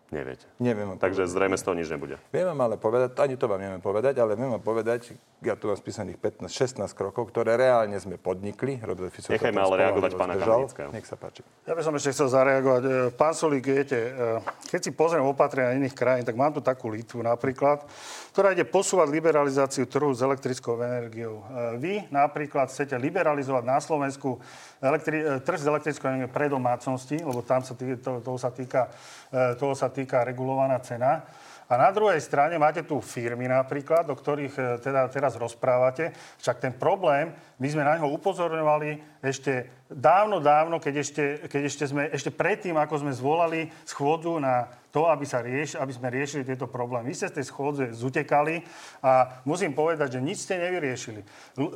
Neviete. 0.10 0.50
Neviem 0.58 0.98
Takže 0.98 1.30
povedať. 1.30 1.36
zrejme 1.38 1.58
z 1.62 1.63
toho 1.69 1.76
nič 1.78 1.88
nebude. 1.93 2.15
Viem 2.34 2.50
vám 2.50 2.60
ale 2.65 2.82
povedať, 2.82 3.13
ani 3.22 3.38
to 3.38 3.45
vám 3.45 3.62
neviem 3.62 3.78
povedať, 3.78 4.17
ale 4.17 4.34
viem 4.34 4.50
vám 4.58 4.63
povedať, 4.65 5.13
ja 5.45 5.54
tu 5.54 5.69
mám 5.69 5.78
spísaných 5.78 6.17
15, 6.17 6.50
16 6.50 6.98
krokov, 6.98 7.30
ktoré 7.30 7.54
reálne 7.56 7.93
sme 8.02 8.17
podnikli. 8.17 8.82
Nechajme 8.82 9.62
ale 9.62 9.76
reagovať 9.86 10.12
pána 10.17 10.34
Kamenického. 10.36 10.89
Nech 10.89 11.06
sa 11.06 11.13
páči. 11.13 11.45
Ja 11.69 11.78
by 11.78 11.82
som 11.86 11.93
ešte 11.93 12.12
chcel 12.17 12.28
zareagovať. 12.28 12.82
E, 12.84 12.89
pán 13.13 13.38
Solík, 13.38 13.69
viete, 13.69 13.95
e, 13.95 14.41
keď 14.67 14.80
si 14.82 14.91
pozriem 14.91 15.22
opatrenia 15.24 15.78
iných 15.78 15.93
krajín, 15.93 16.26
tak 16.26 16.34
mám 16.34 16.58
tu 16.58 16.60
takú 16.60 16.89
Litvu 16.89 17.22
napríklad, 17.22 17.86
ktorá 18.34 18.58
ide 18.58 18.65
posúvať 18.65 19.13
liberalizáciu 19.13 19.86
trhu 19.86 20.10
s 20.10 20.26
elektrickou 20.26 20.76
energiou. 20.82 21.39
E, 21.39 21.78
vy 21.78 21.93
napríklad 22.10 22.74
chcete 22.74 22.98
liberalizovať 22.98 23.63
na 23.63 23.78
Slovensku 23.78 24.41
elektri- 24.82 25.24
trh 25.45 25.60
s 25.62 25.69
elektrickou 25.69 26.10
energiou 26.10 26.34
pre 26.34 26.50
domácnosti, 26.50 27.22
lebo 27.22 27.45
tam 27.45 27.62
sa 27.62 27.78
tý, 27.78 27.93
to, 27.95 28.19
toho 28.26 28.41
sa 28.41 28.50
týka 28.50 28.89
toho 29.30 29.78
sa 29.78 29.93
týka 29.93 29.99
regulovaná 30.06 30.80
cena. 30.80 31.26
A 31.70 31.78
na 31.78 31.94
druhej 31.94 32.18
strane 32.18 32.58
máte 32.58 32.82
tu 32.82 32.98
firmy 32.98 33.46
napríklad, 33.46 34.10
o 34.10 34.18
ktorých 34.18 34.54
e, 34.58 34.62
teda 34.82 35.06
teraz 35.14 35.38
rozprávate. 35.38 36.10
Však 36.42 36.58
ten 36.58 36.74
problém, 36.74 37.30
my 37.62 37.68
sme 37.70 37.86
na 37.86 38.02
ňo 38.02 38.10
upozorňovali 38.18 39.22
ešte 39.22 39.79
dávno, 39.89 40.38
dávno, 40.38 40.78
keď 40.78 40.93
ešte, 41.02 41.23
keď 41.49 41.62
ešte 41.65 41.84
sme, 41.89 42.04
ešte 42.13 42.30
predtým, 42.30 42.78
ako 42.78 43.02
sme 43.02 43.12
zvolali 43.12 43.73
schôdzu 43.89 44.38
na 44.38 44.69
to, 44.89 45.06
aby, 45.06 45.25
sa 45.25 45.45
rieš, 45.45 45.78
aby 45.78 45.93
sme 45.93 46.10
riešili 46.10 46.41
tieto 46.41 46.65
problémy. 46.65 47.13
Vy 47.13 47.17
ste 47.17 47.30
z 47.30 47.38
tej 47.41 47.45
schôdze 47.45 47.93
zutekali 47.93 48.65
a 49.06 49.41
musím 49.45 49.78
povedať, 49.78 50.17
že 50.17 50.25
nič 50.25 50.49
ste 50.49 50.58
nevyriešili. 50.58 51.21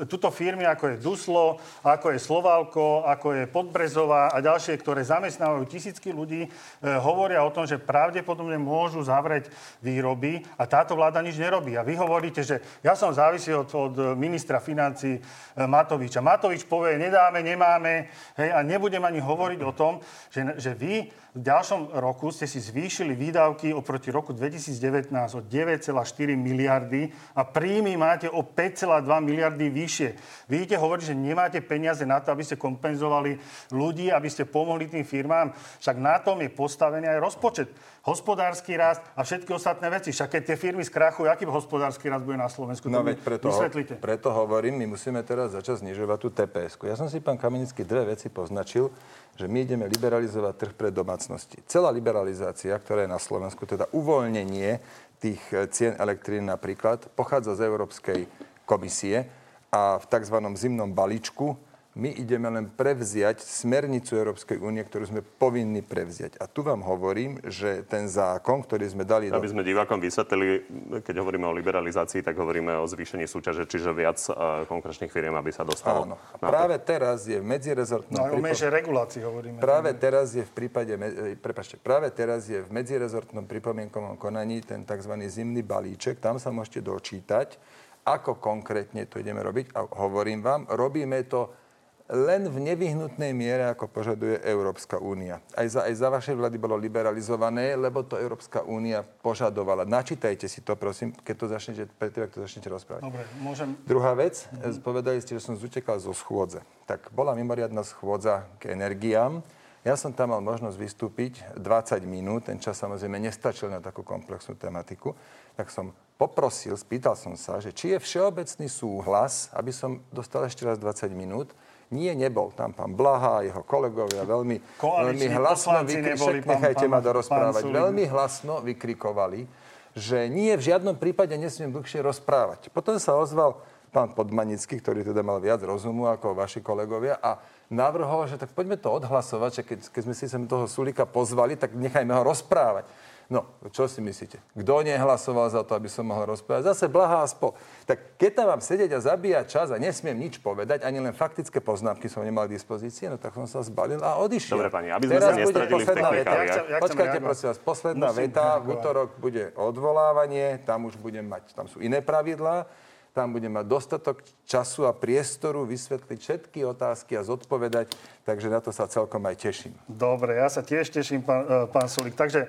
Tuto 0.10 0.34
firmy, 0.34 0.65
ako 0.65 0.93
je 0.93 1.02
Duslo, 1.02 1.62
ako 1.86 2.10
je 2.10 2.19
Slovalko, 2.19 3.06
ako 3.06 3.28
je 3.38 3.43
Podbrezová 3.45 4.34
a 4.34 4.41
ďalšie, 4.41 4.82
ktoré 4.82 5.06
zamestnávajú 5.06 5.62
tisícky 5.69 6.10
ľudí, 6.10 6.41
e, 6.45 6.49
hovoria 6.82 7.45
o 7.45 7.54
tom, 7.54 7.69
že 7.69 7.78
pravdepodobne 7.78 8.58
môžu 8.58 9.06
zavrieť 9.06 9.54
výroby 9.86 10.41
a 10.58 10.65
táto 10.65 10.97
vláda 10.97 11.21
nič 11.21 11.38
nerobí. 11.38 11.78
A 11.78 11.86
vy 11.86 11.93
hovoríte, 11.93 12.41
že 12.41 12.65
ja 12.82 12.97
som 12.97 13.13
závislý 13.13 13.62
od, 13.62 13.69
od 13.78 13.95
ministra 14.17 14.58
financí 14.58 15.17
e, 15.17 15.21
Matoviča. 15.69 16.17
Matovič 16.17 16.65
povie, 16.65 16.97
nedáme, 16.97 17.45
nemáme 17.45 18.03
hej, 18.38 18.50
a 18.52 18.60
nebudem 18.62 19.04
ani 19.04 19.20
hovoriť 19.20 19.60
o 19.63 19.72
tom, 19.72 20.00
že, 20.30 20.58
že 20.58 20.72
vy 20.76 21.10
v 21.34 21.42
ďalšom 21.42 21.98
roku 21.98 22.30
ste 22.30 22.46
si 22.46 22.62
zvýšili 22.62 23.18
výdavky 23.18 23.74
oproti 23.74 24.13
roku 24.13 24.38
2019 24.38 25.10
o 25.34 25.42
9,4 25.42 25.89
miliardy 26.38 27.10
a 27.34 27.42
príjmy 27.42 27.98
máte 27.98 28.30
o 28.30 28.46
5,2 28.46 29.02
miliardy 29.18 29.66
vyššie. 29.66 30.10
Vidíte, 30.46 30.78
hovorí, 30.78 31.02
že 31.02 31.18
nemáte 31.18 31.58
peniaze 31.66 32.06
na 32.06 32.22
to, 32.22 32.30
aby 32.30 32.46
ste 32.46 32.62
kompenzovali 32.62 33.42
ľudí, 33.74 34.13
aby 34.13 34.30
ste 34.30 34.46
pomohli 34.46 34.86
tým 34.86 35.02
firmám. 35.02 35.58
Však 35.82 35.98
na 35.98 36.22
tom 36.22 36.38
je 36.38 36.54
postavený 36.54 37.10
aj 37.10 37.24
rozpočet 37.26 37.70
hospodársky 38.04 38.76
rast 38.76 39.00
a 39.16 39.24
všetky 39.24 39.48
ostatné 39.56 39.88
veci. 39.88 40.12
Však 40.12 40.36
keď 40.36 40.42
tie 40.44 40.58
firmy 40.60 40.84
skrachujú, 40.84 41.32
aký 41.32 41.48
hospodársky 41.48 42.12
rast 42.12 42.28
bude 42.28 42.36
na 42.36 42.52
Slovensku? 42.52 42.92
No 42.92 43.00
veď 43.00 43.24
preto, 43.24 43.48
vysvetlite. 43.48 43.96
preto 43.96 44.28
hovorím, 44.36 44.84
my 44.84 44.92
musíme 44.92 45.24
teraz 45.24 45.56
začať 45.56 45.88
znižovať 45.88 46.18
tú 46.20 46.30
tps 46.36 46.76
Ja 46.84 47.00
som 47.00 47.08
si, 47.08 47.24
pán 47.24 47.39
Kamenický, 47.39 47.88
dve 47.88 48.12
veci 48.12 48.28
poznačil, 48.28 48.92
že 49.39 49.48
my 49.48 49.63
ideme 49.63 49.88
liberalizovať 49.88 50.54
trh 50.60 50.74
pre 50.76 50.92
domácnosti. 50.92 51.63
Celá 51.63 51.89
liberalizácia, 51.96 52.76
ktorá 52.76 53.08
je 53.08 53.12
na 53.16 53.24
Slovensku, 53.24 53.63
teda 53.63 53.88
uvoľnenie 53.96 54.84
tých 55.24 55.42
eh, 55.56 55.72
cien 55.72 55.96
elektrín 55.96 56.44
napríklad, 56.52 57.08
pochádza 57.16 57.56
z 57.56 57.72
Európskej 57.72 58.28
komisie 58.68 59.32
a 59.72 59.96
v 59.96 60.06
tzv. 60.12 60.38
zimnom 60.60 60.92
balíčku 60.92 61.56
my 61.93 62.10
ideme 62.10 62.49
len 62.49 62.65
prevziať 62.73 63.38
smernicu 63.38 64.17
Európskej 64.17 64.58
únie, 64.58 64.82
ktorú 64.82 65.13
sme 65.13 65.21
povinni 65.21 65.86
prevziať. 65.86 66.41
A 66.41 66.49
tu 66.49 66.65
vám 66.65 66.82
hovorím, 66.82 67.38
že 67.45 67.86
ten 67.86 68.10
zákon, 68.10 68.65
ktorý 68.65 68.89
sme 68.89 69.06
dali... 69.06 69.29
Aby 69.29 69.45
do... 69.45 69.53
sme 69.53 69.62
divákom 69.62 70.01
vysvetlili, 70.01 70.65
keď 71.06 71.21
hovoríme 71.21 71.45
o 71.45 71.53
liberalizácii, 71.53 72.25
tak 72.25 72.34
hovoríme 72.34 72.73
o 72.82 72.89
zvýšení 72.89 73.29
súťaže, 73.29 73.69
čiže 73.69 73.93
viac 73.93 74.17
uh, 74.25 74.65
konkurenčných 74.65 75.13
firiem, 75.13 75.38
aby 75.38 75.53
sa 75.53 75.62
dostalo. 75.62 76.10
Áno. 76.10 76.15
A 76.17 76.36
práve 76.41 76.82
to. 76.82 76.97
teraz 76.97 77.29
je 77.29 77.38
v 77.38 77.45
medzirezortnom... 77.45 78.17
No, 78.17 78.41
pripo... 78.41 78.73
regulácii 78.73 79.21
hovoríme. 79.21 79.58
Práve 79.62 79.93
teraz 79.93 80.34
je 80.34 80.41
v 80.41 80.49
prípade... 80.49 80.97
E, 80.97 81.38
prepačte, 81.38 81.77
práve 81.77 82.10
teraz 82.10 82.49
je 82.49 82.58
v 82.58 82.69
medzirezortnom 82.73 83.45
pripomienkovom 83.45 84.17
konaní 84.17 84.65
ten 84.65 84.82
tzv. 84.82 85.13
zimný 85.29 85.62
balíček. 85.62 86.17
Tam 86.17 86.41
sa 86.41 86.49
môžete 86.49 86.82
dočítať, 86.82 87.62
ako 88.01 88.41
konkrétne 88.41 89.06
to 89.06 89.21
ideme 89.21 89.45
robiť. 89.45 89.77
A 89.77 89.86
hovorím 90.01 90.41
vám, 90.41 90.65
robíme 90.73 91.21
to 91.29 91.62
len 92.12 92.52
v 92.52 92.60
nevyhnutnej 92.60 93.32
miere, 93.32 93.72
ako 93.72 93.88
požaduje 93.88 94.36
Európska 94.44 95.00
únia. 95.00 95.39
Aj 95.56 95.63
za, 95.72 95.88
aj 95.88 95.94
za 95.96 96.12
vašej 96.12 96.36
vlády 96.36 96.60
bolo 96.60 96.76
liberalizované, 96.76 97.80
lebo 97.80 98.04
to 98.04 98.20
Európska 98.20 98.60
únia 98.68 99.08
požadovala. 99.24 99.88
Načítajte 99.88 100.52
si 100.52 100.60
to, 100.60 100.76
prosím, 100.76 101.16
keď 101.24 101.36
to 101.39 101.46
začnete, 101.48 101.84
predtým, 101.96 102.28
to 102.28 102.44
začnete 102.44 102.68
rozprávať. 102.68 103.08
Dobre, 103.08 103.24
môžem... 103.39 103.80
Druhá 103.88 104.12
vec, 104.20 104.44
mm-hmm. 104.52 104.84
povedali 104.84 105.24
ste, 105.24 105.39
že 105.39 105.48
som 105.48 105.56
zutekal 105.56 105.96
zo 106.04 106.12
schôdze. 106.12 106.60
Tak 106.84 107.08
bola 107.16 107.32
mimoriadná 107.39 107.88
schôdza 107.88 108.52
k 108.60 108.76
energiám. 108.76 109.39
Ja 109.88 109.96
som 110.00 110.16
tam 110.16 110.32
mal 110.32 110.39
možnosť 110.44 110.80
vystúpiť 110.80 111.44
20 111.60 112.04
minút, 112.08 112.48
ten 112.48 112.60
čas 112.60 112.80
samozrejme 112.80 113.20
nestačil 113.20 113.68
na 113.68 113.84
takú 113.84 114.04
komplexnú 114.04 114.56
tematiku, 114.56 115.12
tak 115.60 115.68
som 115.68 115.92
poprosil, 116.16 116.72
spýtal 116.80 117.20
som 117.20 117.36
sa, 117.36 117.60
že 117.60 117.76
či 117.76 117.92
je 117.92 118.00
všeobecný 118.00 118.68
súhlas, 118.72 119.52
aby 119.52 119.76
som 119.76 120.00
dostal 120.08 120.48
ešte 120.48 120.63
raz 120.63 120.80
20 120.80 121.12
minút, 121.12 121.52
nie, 121.93 122.10
nebol 122.17 122.49
tam 122.58 122.73
pán 122.73 122.97
Blaha 122.97 123.39
a 123.39 123.45
jeho 123.45 123.62
kolegovia 123.62 124.25
veľmi, 124.25 124.82
veľmi 124.82 125.27
hlasno 125.38 125.86
vykrikovali, 125.86 126.41
nechajte 126.41 126.86
ma 126.89 126.99
dorozprávať, 126.99 127.63
veľmi 127.69 128.03
hlasno 128.10 128.65
vykrikovali, 128.65 129.45
že 129.93 130.25
nie, 130.25 130.49
v 130.58 130.73
žiadnom 130.73 130.97
prípade 130.97 131.38
nesmiem 131.38 131.69
dlhšie 131.69 132.01
rozprávať. 132.01 132.73
Potom 132.73 132.97
sa 132.97 133.13
ozval 133.13 133.62
pán 133.93 134.10
Podmanický, 134.17 134.82
ktorý 134.82 135.06
teda 135.06 135.21
mal 135.21 135.38
viac 135.38 135.62
rozumu 135.62 136.10
ako 136.10 136.34
vaši 136.34 136.65
kolegovia 136.65 137.21
a 137.21 137.38
navrhol, 137.69 138.25
že 138.25 138.41
tak 138.41 138.49
poďme 138.58 138.82
to 138.82 138.89
odhlasovať, 138.89 139.62
že 139.62 139.63
keď, 139.63 139.79
keď 139.93 140.01
sme 140.10 140.15
si 140.17 140.25
sem 140.25 140.43
toho 140.49 140.65
Sulika 140.65 141.06
pozvali, 141.06 141.53
tak 141.53 141.77
nechajme 141.77 142.10
ho 142.10 142.25
rozprávať. 142.25 142.89
No, 143.32 143.48
čo 143.72 143.88
si 143.88 144.04
myslíte? 144.04 144.40
Kto 144.52 144.84
nehlasoval 144.84 145.48
za 145.48 145.64
to, 145.64 145.76
aby 145.80 145.88
som 145.88 146.04
mohol 146.04 146.36
rozprávať? 146.36 146.76
Zase 146.76 146.92
blahá 146.92 147.24
spol. 147.24 147.56
Tak 147.88 148.20
keď 148.20 148.32
tam 148.36 148.48
mám 148.52 148.62
sedieť 148.62 148.92
a 148.96 149.00
zabíjať 149.00 149.46
čas 149.48 149.68
a 149.72 149.80
nesmiem 149.80 150.16
nič 150.20 150.44
povedať, 150.44 150.84
ani 150.84 151.00
len 151.00 151.16
faktické 151.16 151.64
poznámky 151.64 152.12
som 152.12 152.24
nemal 152.28 152.52
k 152.52 152.60
dispozícii, 152.60 153.08
no 153.08 153.16
tak 153.16 153.32
som 153.36 153.48
sa 153.48 153.64
zbalil 153.64 154.04
a 154.04 154.20
odišiel. 154.20 154.60
Dobre, 154.60 154.72
pani, 154.72 154.92
aby 154.92 155.08
sme 155.08 155.20
Teraz 155.20 155.32
sa 155.32 155.40
nestratili 155.40 155.84
v 155.84 155.90
veta. 155.96 156.36
Ja 156.68 156.80
Počkajte, 156.84 157.18
prosím 157.24 157.46
vás, 157.52 157.60
posledná 157.64 158.08
Musím 158.12 158.22
veta. 158.28 158.46
V 158.60 158.68
útorok 158.76 159.10
bude 159.18 159.56
odvolávanie, 159.56 160.60
tam 160.68 160.92
už 160.92 161.00
budem 161.00 161.24
mať, 161.24 161.56
tam 161.56 161.66
sú 161.72 161.80
iné 161.80 162.04
pravidlá 162.04 162.68
tam 163.13 163.30
budem 163.30 163.54
mať 163.54 163.69
dostatok 163.69 164.26
času 164.49 164.89
a 164.89 164.91
priestoru 164.91 165.69
vysvetliť 165.69 166.17
všetky 166.17 166.65
otázky 166.65 167.13
a 167.13 167.21
zodpovedať, 167.21 167.93
takže 168.26 168.49
na 168.49 168.58
to 168.58 168.73
sa 168.73 168.89
celkom 168.89 169.21
aj 169.30 169.38
teším. 169.38 169.78
Dobre, 169.86 170.41
ja 170.41 170.49
sa 170.49 170.65
tiež 170.65 170.89
teším, 170.89 171.21
pán, 171.21 171.45
e, 171.45 171.69
pán 171.69 171.86
Sulik. 171.86 172.17
Takže 172.17 172.41
e, 172.43 172.47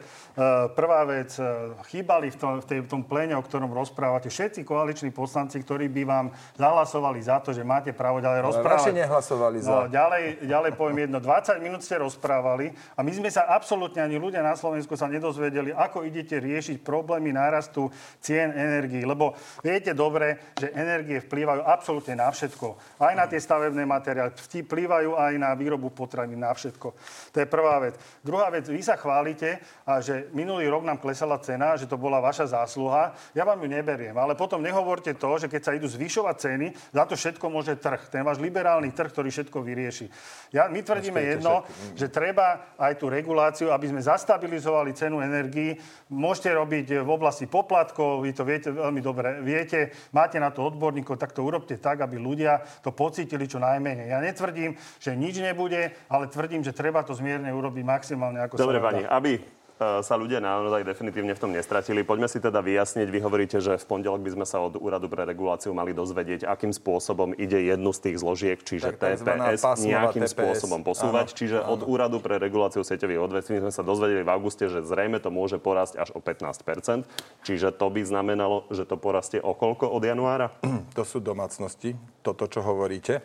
prvá 0.73 1.05
vec, 1.05 1.37
e, 1.37 1.45
chýbali 1.93 2.33
v 2.33 2.37
tom, 2.41 2.53
v, 2.59 2.67
tej, 2.67 2.79
v 2.81 2.89
tom 2.89 3.05
plene, 3.05 3.37
o 3.37 3.45
ktorom 3.45 3.69
rozprávate, 3.77 4.33
všetci 4.33 4.65
koaliční 4.65 5.13
poslanci, 5.13 5.61
ktorí 5.61 5.93
by 5.93 6.03
vám 6.09 6.27
zahlasovali 6.57 7.21
za 7.21 7.45
to, 7.45 7.53
že 7.53 7.61
máte 7.61 7.93
právo 7.93 8.25
ďalej 8.25 8.41
rozprávať. 8.49 8.89
Ale 8.89 9.05
nehlasovali 9.05 9.57
za. 9.61 9.69
No, 9.69 9.79
ďalej, 9.93 10.49
ďalej 10.49 10.73
poviem 10.81 10.99
jedno. 11.07 11.21
20 11.21 11.61
minút 11.61 11.85
ste 11.85 12.01
rozprávali 12.01 12.73
a 12.97 13.05
my 13.05 13.13
sme 13.13 13.29
sa 13.29 13.53
absolútne, 13.53 14.01
ani 14.01 14.17
ľudia 14.17 14.41
na 14.41 14.57
Slovensku 14.57 14.97
sa 14.97 15.13
nedozvedeli, 15.13 15.77
ako 15.77 16.09
idete 16.09 16.41
riešiť 16.41 16.81
problémy 16.81 17.37
nárastu 17.37 17.93
cien 18.25 18.49
energií. 18.49 19.05
Lebo 19.05 19.37
viete 19.61 19.93
dobre, 19.93 20.54
že 20.55 20.71
energie 20.75 21.19
vplývajú 21.19 21.67
absolútne 21.67 22.15
na 22.15 22.31
všetko. 22.31 22.99
Aj 23.03 23.15
na 23.19 23.27
tie 23.27 23.43
stavebné 23.43 23.83
materiály, 23.83 24.35
vplývajú 24.39 25.19
aj 25.19 25.35
na 25.35 25.51
výrobu 25.59 25.91
potravín, 25.91 26.39
na 26.39 26.55
všetko. 26.55 26.89
To 27.35 27.37
je 27.43 27.47
prvá 27.47 27.83
vec. 27.83 27.99
Druhá 28.23 28.49
vec, 28.55 28.71
vy 28.71 28.79
sa 28.79 28.95
chválite, 28.95 29.59
a 29.83 29.99
že 29.99 30.31
minulý 30.31 30.71
rok 30.71 30.87
nám 30.87 31.03
klesala 31.03 31.43
cena, 31.43 31.75
že 31.75 31.91
to 31.91 31.99
bola 31.99 32.23
vaša 32.23 32.55
zásluha. 32.55 33.13
Ja 33.35 33.43
vám 33.43 33.59
ju 33.61 33.69
neberiem, 33.69 34.15
ale 34.15 34.39
potom 34.39 34.63
nehovorte 34.63 35.11
to, 35.19 35.43
že 35.43 35.51
keď 35.51 35.63
sa 35.63 35.75
idú 35.75 35.91
zvyšovať 35.91 36.37
ceny, 36.39 36.67
za 36.95 37.03
to 37.03 37.19
všetko 37.19 37.47
môže 37.51 37.75
trh. 37.83 38.07
Ten 38.07 38.23
váš 38.23 38.39
liberálny 38.39 38.95
trh, 38.95 39.11
ktorý 39.11 39.35
všetko 39.35 39.59
vyrieši. 39.59 40.07
Ja, 40.55 40.71
my 40.71 40.81
tvrdíme 40.81 41.19
jedno, 41.19 41.67
že 41.99 42.07
treba 42.07 42.77
aj 42.79 43.03
tú 43.03 43.11
reguláciu, 43.11 43.75
aby 43.75 43.91
sme 43.91 44.01
zastabilizovali 44.01 44.95
cenu 44.95 45.19
energií. 45.19 45.75
Môžete 46.15 46.55
robiť 46.55 46.87
v 47.03 47.11
oblasti 47.11 47.51
poplatkov, 47.51 48.23
vy 48.23 48.31
to 48.31 48.47
viete 48.47 48.71
veľmi 48.71 49.01
dobre, 49.03 49.43
viete, 49.43 49.91
máte 50.15 50.39
na 50.45 50.53
to 50.53 50.61
odborníkov, 50.69 51.17
tak 51.17 51.33
to 51.33 51.41
urobte 51.41 51.81
tak, 51.81 52.05
aby 52.05 52.21
ľudia 52.21 52.61
to 52.85 52.93
pocítili 52.93 53.49
čo 53.49 53.57
najmenej. 53.57 54.13
Ja 54.13 54.21
netvrdím, 54.21 54.77
že 55.01 55.17
nič 55.17 55.41
nebude, 55.41 55.97
ale 56.13 56.29
tvrdím, 56.29 56.61
že 56.61 56.77
treba 56.77 57.01
to 57.01 57.17
zmierne 57.17 57.49
urobiť 57.49 57.85
maximálne 57.85 58.45
ako 58.45 58.61
Dobre, 58.61 58.79
sa 58.79 58.87
pani, 58.93 59.03
aby 59.09 59.33
sa 59.79 60.15
ľudia 60.15 60.39
naozaj 60.39 60.87
definitívne 60.87 61.35
v 61.35 61.41
tom 61.43 61.51
nestratili. 61.51 62.07
Poďme 62.07 62.31
si 62.31 62.39
teda 62.39 62.63
vyjasniť. 62.63 63.11
Vy 63.11 63.19
hovoríte, 63.27 63.59
že 63.59 63.75
v 63.75 63.85
pondelok 63.85 64.23
by 64.23 64.31
sme 64.39 64.47
sa 64.47 64.63
od 64.63 64.79
Úradu 64.79 65.11
pre 65.11 65.27
reguláciu 65.27 65.75
mali 65.75 65.91
dozvedieť, 65.91 66.47
akým 66.47 66.71
spôsobom 66.71 67.35
ide 67.35 67.59
jednu 67.59 67.91
z 67.91 67.99
tých 68.07 68.17
zložiek, 68.23 68.59
čiže 68.63 68.95
TPS, 68.95 69.83
nejakým 69.83 70.31
TPS. 70.31 70.35
spôsobom 70.39 70.87
posúvať. 70.87 71.35
Áno, 71.35 71.39
čiže 71.39 71.59
áno. 71.59 71.75
od 71.75 71.81
Úradu 71.91 72.23
pre 72.23 72.39
reguláciu 72.39 72.87
sieťových 72.87 73.19
odvetví 73.19 73.59
sme 73.59 73.75
sa 73.75 73.83
dozvedeli 73.83 74.23
v 74.23 74.31
auguste, 74.31 74.71
že 74.71 74.87
zrejme 74.87 75.19
to 75.19 75.35
môže 75.35 75.59
porásť 75.59 75.99
až 75.99 76.15
o 76.15 76.23
15% 76.23 77.07
Čiže 77.43 77.75
to 77.75 77.87
by 77.91 78.03
znamenalo, 78.07 78.71
že 78.71 78.87
to 78.87 78.95
porastie 78.95 79.43
o 79.43 79.59
koľko 79.59 79.91
od 79.91 80.03
januára? 80.07 80.55
To 80.95 81.03
sú 81.03 81.19
domácnosti, 81.19 81.99
toto, 82.23 82.47
čo 82.47 82.63
hovoríte 82.63 83.19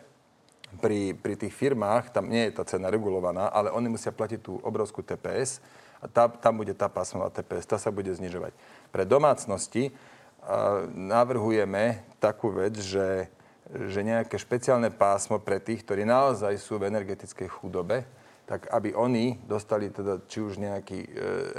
pri, 0.78 1.14
pri 1.18 1.34
tých 1.34 1.54
firmách, 1.54 2.14
tam 2.14 2.30
nie 2.30 2.46
je 2.46 2.54
tá 2.54 2.62
cena 2.62 2.90
regulovaná, 2.90 3.50
ale 3.50 3.74
oni 3.74 3.90
musia 3.90 4.14
platiť 4.14 4.38
tú 4.42 4.58
obrovskú 4.62 5.02
TPS 5.02 5.58
a 6.00 6.08
tá, 6.08 6.28
tam 6.28 6.56
bude 6.60 6.72
tá 6.72 6.88
pásmová 6.88 7.28
TPS, 7.28 7.68
tá 7.68 7.76
sa 7.76 7.92
bude 7.92 8.08
znižovať. 8.10 8.56
Pre 8.88 9.04
domácnosti 9.04 9.92
a, 10.40 10.84
navrhujeme 10.92 12.00
takú 12.16 12.50
vec, 12.50 12.80
že, 12.80 13.28
že 13.68 14.00
nejaké 14.00 14.40
špeciálne 14.40 14.88
pásmo 14.88 15.36
pre 15.36 15.60
tých, 15.60 15.84
ktorí 15.84 16.08
naozaj 16.08 16.56
sú 16.56 16.80
v 16.80 16.88
energetickej 16.88 17.48
chudobe, 17.52 18.08
tak 18.50 18.66
aby 18.74 18.90
oni 18.98 19.38
dostali 19.46 19.94
teda 19.94 20.26
či 20.26 20.42
už 20.42 20.58
nejaký 20.58 20.98
e, 21.06 21.08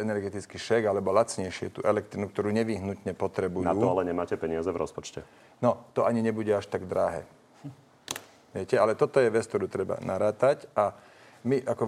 energetický 0.03 0.59
šek 0.59 0.91
alebo 0.91 1.15
lacnejšie 1.15 1.71
tú 1.71 1.79
elektrinu, 1.87 2.27
ktorú 2.27 2.51
nevyhnutne 2.51 3.15
potrebujú. 3.15 3.63
Na 3.63 3.71
to 3.71 3.95
ale 3.95 4.03
nemáte 4.03 4.35
peniaze 4.35 4.67
v 4.67 4.75
rozpočte. 4.75 5.23
No, 5.63 5.87
to 5.95 6.03
ani 6.03 6.19
nebude 6.19 6.51
až 6.51 6.67
tak 6.67 6.83
drahé. 6.91 7.23
Viete, 8.51 8.75
ale 8.75 8.99
toto 8.99 9.23
je 9.23 9.31
vec, 9.31 9.47
ktorú 9.47 9.71
treba 9.71 10.03
narátať 10.03 10.67
a 10.75 10.91
my, 11.41 11.57
ako, 11.65 11.83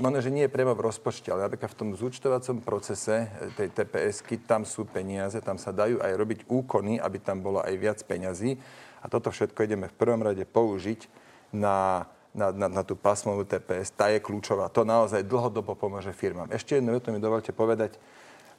možno, 0.00 0.18
že 0.24 0.32
nie 0.32 0.48
je 0.48 0.54
priamo 0.54 0.72
v 0.72 0.88
rozpočte, 0.88 1.28
ale 1.28 1.44
napríklad 1.44 1.76
v 1.76 1.78
tom 1.78 1.90
zúčtovacom 1.92 2.64
procese 2.64 3.28
e, 3.28 3.52
tej 3.52 3.68
TPS-ky, 3.76 4.40
tam 4.48 4.64
sú 4.64 4.88
peniaze, 4.88 5.36
tam 5.44 5.60
sa 5.60 5.76
dajú 5.76 6.00
aj 6.00 6.12
robiť 6.16 6.40
úkony, 6.48 6.96
aby 6.96 7.20
tam 7.20 7.44
bolo 7.44 7.60
aj 7.60 7.74
viac 7.76 7.98
peňazí. 8.00 8.56
A 9.04 9.12
toto 9.12 9.28
všetko 9.28 9.60
ideme 9.68 9.92
v 9.92 9.98
prvom 10.00 10.24
rade 10.24 10.40
použiť 10.48 11.04
na, 11.52 12.08
na, 12.32 12.48
na, 12.48 12.72
na 12.72 12.82
tú 12.82 12.96
pasmovú 12.96 13.44
TPS. 13.44 13.92
Tá 13.92 14.08
je 14.08 14.24
kľúčová. 14.24 14.72
To 14.72 14.88
naozaj 14.88 15.28
dlhodobo 15.28 15.76
pomôže 15.76 16.16
firmám. 16.16 16.48
Ešte 16.48 16.80
jednu 16.80 16.96
vetu 16.96 17.12
mi 17.12 17.20
dovolte 17.20 17.52
povedať, 17.52 18.00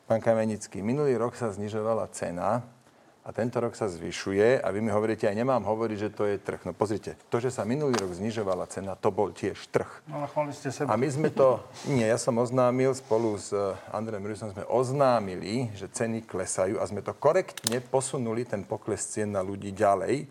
pán 0.05 0.21
Kamenický. 0.21 0.85
Minulý 0.85 1.17
rok 1.17 1.33
sa 1.33 1.49
znižovala 1.49 2.05
cena 2.13 2.61
a 3.25 3.33
tento 3.33 3.57
rok 3.57 3.73
sa 3.73 3.89
zvyšuje 3.89 4.61
a 4.61 4.67
vy 4.69 4.85
mi 4.85 4.93
hovoríte, 4.93 5.25
aj 5.25 5.33
nemám 5.33 5.65
hovoriť, 5.65 5.97
že 5.97 6.13
to 6.13 6.29
je 6.29 6.37
trh. 6.37 6.61
No 6.61 6.77
pozrite, 6.77 7.17
to, 7.33 7.41
že 7.41 7.49
sa 7.49 7.65
minulý 7.65 7.97
rok 7.97 8.13
znižovala 8.13 8.69
cena, 8.69 8.93
to 8.93 9.09
bol 9.09 9.33
tiež 9.33 9.57
trh. 9.73 9.89
No 10.05 10.29
ale 10.29 10.53
ste 10.53 10.69
seba. 10.69 10.93
A 10.93 10.99
my 11.01 11.09
sme 11.09 11.33
to, 11.33 11.57
nie, 11.89 12.05
ja 12.05 12.21
som 12.21 12.37
oznámil 12.37 12.93
spolu 12.93 13.33
s 13.33 13.49
eh, 13.49 13.73
Andrejom 13.89 14.29
Rusom, 14.29 14.53
sme 14.53 14.69
oznámili, 14.69 15.73
že 15.73 15.89
ceny 15.89 16.21
klesajú 16.29 16.77
a 16.77 16.85
sme 16.85 17.01
to 17.01 17.17
korektne 17.17 17.81
posunuli, 17.81 18.45
ten 18.45 18.61
pokles 18.61 19.01
cien 19.09 19.33
na 19.33 19.41
ľudí 19.41 19.73
ďalej. 19.73 20.29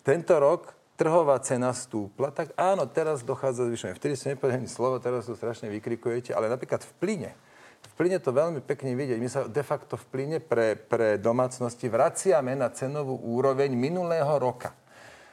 Tento 0.00 0.32
rok 0.40 0.72
trhová 0.96 1.36
cena 1.44 1.76
stúpla, 1.76 2.32
tak 2.32 2.56
áno, 2.56 2.88
teraz 2.88 3.20
dochádza 3.20 3.68
zvyšovanie. 3.68 4.00
Vtedy 4.00 4.14
ste 4.16 4.32
nepovedali 4.32 4.64
slovo, 4.72 4.96
teraz 5.04 5.28
to 5.28 5.36
strašne 5.36 5.68
vykrikujete, 5.68 6.32
ale 6.32 6.48
napríklad 6.48 6.80
v 6.80 6.92
plyne 6.96 7.32
v 7.82 7.92
plyne 7.98 8.18
to 8.22 8.30
veľmi 8.30 8.62
pekne 8.62 8.94
vidieť. 8.94 9.18
My 9.18 9.28
sa 9.28 9.40
de 9.50 9.64
facto 9.66 9.98
v 9.98 10.04
plyne 10.08 10.38
pre, 10.38 10.78
pre 10.78 11.18
domácnosti 11.18 11.90
vraciame 11.90 12.54
na 12.54 12.70
cenovú 12.70 13.18
úroveň 13.20 13.74
minulého 13.74 14.38
roka. 14.38 14.72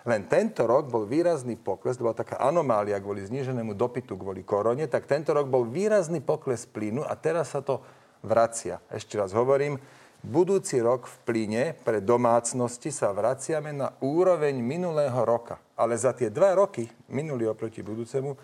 Len 0.08 0.26
tento 0.26 0.64
rok 0.64 0.88
bol 0.88 1.04
výrazný 1.04 1.60
pokles, 1.60 2.00
to 2.00 2.08
bola 2.08 2.16
taká 2.16 2.40
anomália 2.40 2.98
kvôli 3.04 3.22
zníženému 3.28 3.76
dopytu 3.76 4.16
kvôli 4.16 4.48
korone, 4.48 4.88
tak 4.88 5.06
tento 5.06 5.36
rok 5.36 5.52
bol 5.52 5.68
výrazný 5.68 6.24
pokles 6.24 6.64
plynu 6.66 7.04
a 7.04 7.14
teraz 7.20 7.52
sa 7.52 7.60
to 7.60 7.84
vracia. 8.24 8.80
Ešte 8.90 9.20
raz 9.20 9.36
hovorím, 9.36 9.76
budúci 10.24 10.80
rok 10.80 11.08
v 11.08 11.16
plyne 11.28 11.64
pre 11.76 12.00
domácnosti 12.00 12.90
sa 12.96 13.12
vraciame 13.12 13.76
na 13.76 13.92
úroveň 14.00 14.56
minulého 14.60 15.20
roka. 15.28 15.60
Ale 15.76 16.00
za 16.00 16.16
tie 16.16 16.32
dva 16.32 16.56
roky, 16.56 16.88
minulý 17.12 17.52
oproti 17.52 17.84
budúcemu, 17.84 18.36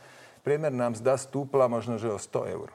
priemer 0.44 0.76
nám 0.76 0.96
zdá 0.96 1.16
stúpla 1.16 1.72
možno, 1.72 1.96
že 1.96 2.12
o 2.12 2.20
100 2.20 2.52
eur. 2.52 2.70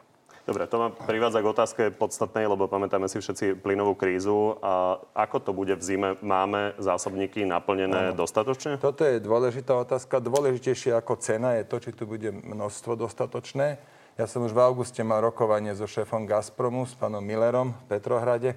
Dobre, 0.48 0.64
to 0.64 0.80
ma 0.80 0.88
privádza 0.88 1.44
k 1.44 1.52
otázke 1.52 1.82
podstatnej, 1.92 2.48
lebo 2.48 2.64
pamätáme 2.64 3.12
si 3.12 3.20
všetci 3.20 3.60
plynovú 3.60 3.92
krízu. 3.92 4.56
A 4.64 4.96
ako 5.12 5.36
to 5.44 5.50
bude 5.52 5.76
v 5.76 5.82
zime? 5.84 6.08
Máme 6.24 6.72
zásobníky 6.80 7.44
naplnené 7.44 8.16
ano. 8.16 8.24
dostatočne? 8.24 8.80
Toto 8.80 9.04
je 9.04 9.20
dôležitá 9.20 9.76
otázka. 9.76 10.18
Dôležitejšie 10.18 10.96
ako 10.96 11.20
cena 11.20 11.60
je 11.60 11.68
to, 11.68 11.76
či 11.76 11.92
tu 11.92 12.08
bude 12.08 12.32
množstvo 12.32 12.96
dostatočné. 12.96 13.76
Ja 14.16 14.24
som 14.24 14.44
už 14.44 14.56
v 14.56 14.64
auguste 14.64 15.04
mal 15.04 15.20
rokovanie 15.20 15.76
so 15.76 15.84
šéfom 15.84 16.24
Gazpromu, 16.24 16.88
s 16.88 16.96
pánom 16.96 17.20
Millerom 17.20 17.76
v 17.76 17.84
Petrohrade. 17.96 18.56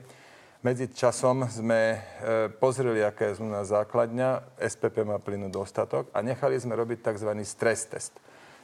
Medzi 0.64 0.88
časom 0.88 1.44
sme 1.52 1.80
e, 1.96 1.98
pozreli, 2.56 3.04
aká 3.04 3.28
je 3.28 3.44
zmluvná 3.44 3.68
základňa. 3.68 4.60
SPP 4.64 5.04
má 5.04 5.20
plynu 5.20 5.52
dostatok 5.52 6.08
a 6.16 6.24
nechali 6.24 6.56
sme 6.56 6.80
robiť 6.80 7.04
tzv. 7.04 7.36
stres 7.44 7.84
test. 7.92 8.16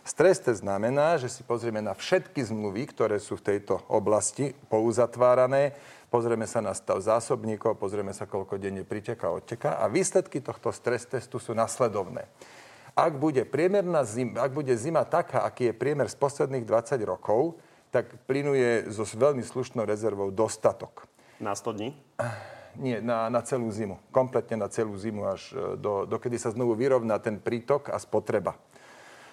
Stres 0.09 0.41
test 0.41 0.65
znamená, 0.65 1.21
že 1.21 1.29
si 1.29 1.45
pozrieme 1.45 1.85
na 1.85 1.93
všetky 1.93 2.41
zmluvy, 2.41 2.89
ktoré 2.89 3.21
sú 3.21 3.37
v 3.37 3.45
tejto 3.45 3.85
oblasti 3.85 4.57
pouzatvárané, 4.65 5.77
pozrieme 6.09 6.49
sa 6.49 6.65
na 6.65 6.73
stav 6.73 6.97
zásobníkov, 6.97 7.77
pozrieme 7.77 8.09
sa, 8.09 8.25
koľko 8.25 8.57
denne 8.57 8.81
priteká, 8.81 9.29
odteká 9.29 9.77
a 9.77 9.85
výsledky 9.85 10.41
tohto 10.41 10.73
stres 10.73 11.05
testu 11.05 11.37
sú 11.37 11.53
nasledovné. 11.53 12.25
Ak 12.97 13.21
bude, 13.21 13.45
priemerná 13.45 14.01
zim, 14.01 14.33
ak 14.33 14.49
bude 14.49 14.73
zima 14.81 15.05
taká, 15.05 15.45
aký 15.45 15.69
je 15.69 15.77
priemer 15.77 16.09
z 16.09 16.17
posledných 16.17 16.65
20 16.65 17.05
rokov, 17.05 17.61
tak 17.93 18.09
plynuje 18.25 18.89
so 18.89 19.05
veľmi 19.05 19.45
slušnou 19.45 19.85
rezervou 19.85 20.33
dostatok. 20.33 21.05
Na 21.37 21.53
100 21.53 21.77
dní? 21.77 21.93
Nie, 22.81 22.97
na, 22.97 23.29
na 23.29 23.45
celú 23.45 23.69
zimu. 23.69 24.01
Kompletne 24.09 24.57
na 24.57 24.73
celú 24.73 24.97
zimu, 24.97 25.29
až 25.29 25.53
e, 25.53 25.77
do, 25.77 26.09
dokedy 26.09 26.41
sa 26.41 26.49
znovu 26.49 26.73
vyrovná 26.73 27.21
ten 27.21 27.37
prítok 27.37 27.93
a 27.93 27.97
spotreba. 28.01 28.57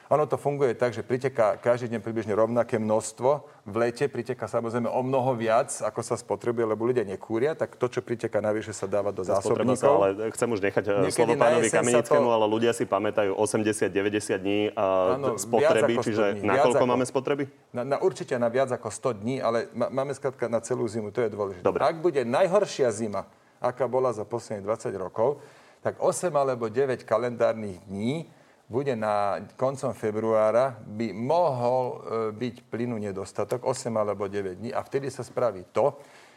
Ono 0.07 0.23
to 0.31 0.39
funguje 0.39 0.79
tak, 0.79 0.95
že 0.95 1.03
priteká 1.03 1.59
každý 1.59 1.91
deň 1.91 1.99
približne 1.99 2.31
rovnaké 2.39 2.79
množstvo. 2.79 3.43
V 3.67 3.75
lete 3.75 4.07
priteká 4.07 4.47
samozrejme 4.47 4.87
o 4.87 5.03
mnoho 5.03 5.35
viac, 5.35 5.83
ako 5.83 5.99
sa 6.07 6.15
spotrebuje, 6.15 6.63
lebo 6.63 6.87
ľudia 6.87 7.03
nekúria, 7.03 7.59
tak 7.59 7.75
to, 7.75 7.91
čo 7.91 8.07
priteká 8.07 8.39
navyše, 8.39 8.71
sa 8.71 8.87
dáva 8.87 9.11
do 9.11 9.27
zásobníkov. 9.27 9.75
Sa, 9.83 9.91
ale 9.91 10.31
chcem 10.31 10.47
už 10.47 10.61
nechať 10.63 10.85
eh, 10.87 10.93
Niekedy 11.11 11.11
slovo 11.11 11.35
pánovi 11.35 11.69
Kamenickému, 11.75 12.29
to... 12.31 12.35
ale 12.39 12.47
ľudia 12.47 12.71
si 12.71 12.87
pamätajú 12.87 13.35
80-90 13.35 14.39
dní 14.39 14.61
a 14.79 15.19
ano, 15.19 15.35
spotreby, 15.35 15.99
čiže 15.99 16.39
dní, 16.39 16.47
na 16.47 16.63
koľko 16.63 16.87
ako, 16.87 16.93
máme 16.95 17.05
spotreby? 17.05 17.45
Na, 17.75 17.83
na, 17.83 17.97
určite 17.99 18.39
na 18.39 18.47
viac 18.47 18.71
ako 18.71 18.87
100 18.95 19.23
dní, 19.27 19.43
ale 19.43 19.67
máme 19.75 20.15
skladka 20.15 20.47
na 20.47 20.63
celú 20.63 20.87
zimu, 20.87 21.11
to 21.11 21.27
je 21.27 21.35
dôležité. 21.35 21.67
Dobre. 21.67 21.83
Ak 21.83 21.99
bude 21.99 22.23
najhoršia 22.23 22.95
zima, 22.95 23.27
aká 23.59 23.91
bola 23.91 24.15
za 24.15 24.23
posledných 24.23 24.63
20 24.63 24.95
rokov, 25.03 25.43
tak 25.83 25.99
8 25.99 26.31
alebo 26.31 26.71
9 26.71 27.03
kalendárnych 27.03 27.83
dní 27.91 28.31
bude 28.67 28.99
na 28.99 29.39
koncom 29.55 29.95
februára, 29.95 30.75
by 30.83 31.15
mohol 31.15 31.83
e, 31.87 31.97
byť 32.35 32.67
plynu 32.67 32.99
nedostatok 32.99 33.63
8 33.63 33.95
alebo 33.95 34.27
9 34.27 34.59
dní 34.59 34.71
a 34.75 34.83
vtedy 34.83 35.07
sa 35.07 35.23
spraví 35.23 35.63
to, 35.71 35.95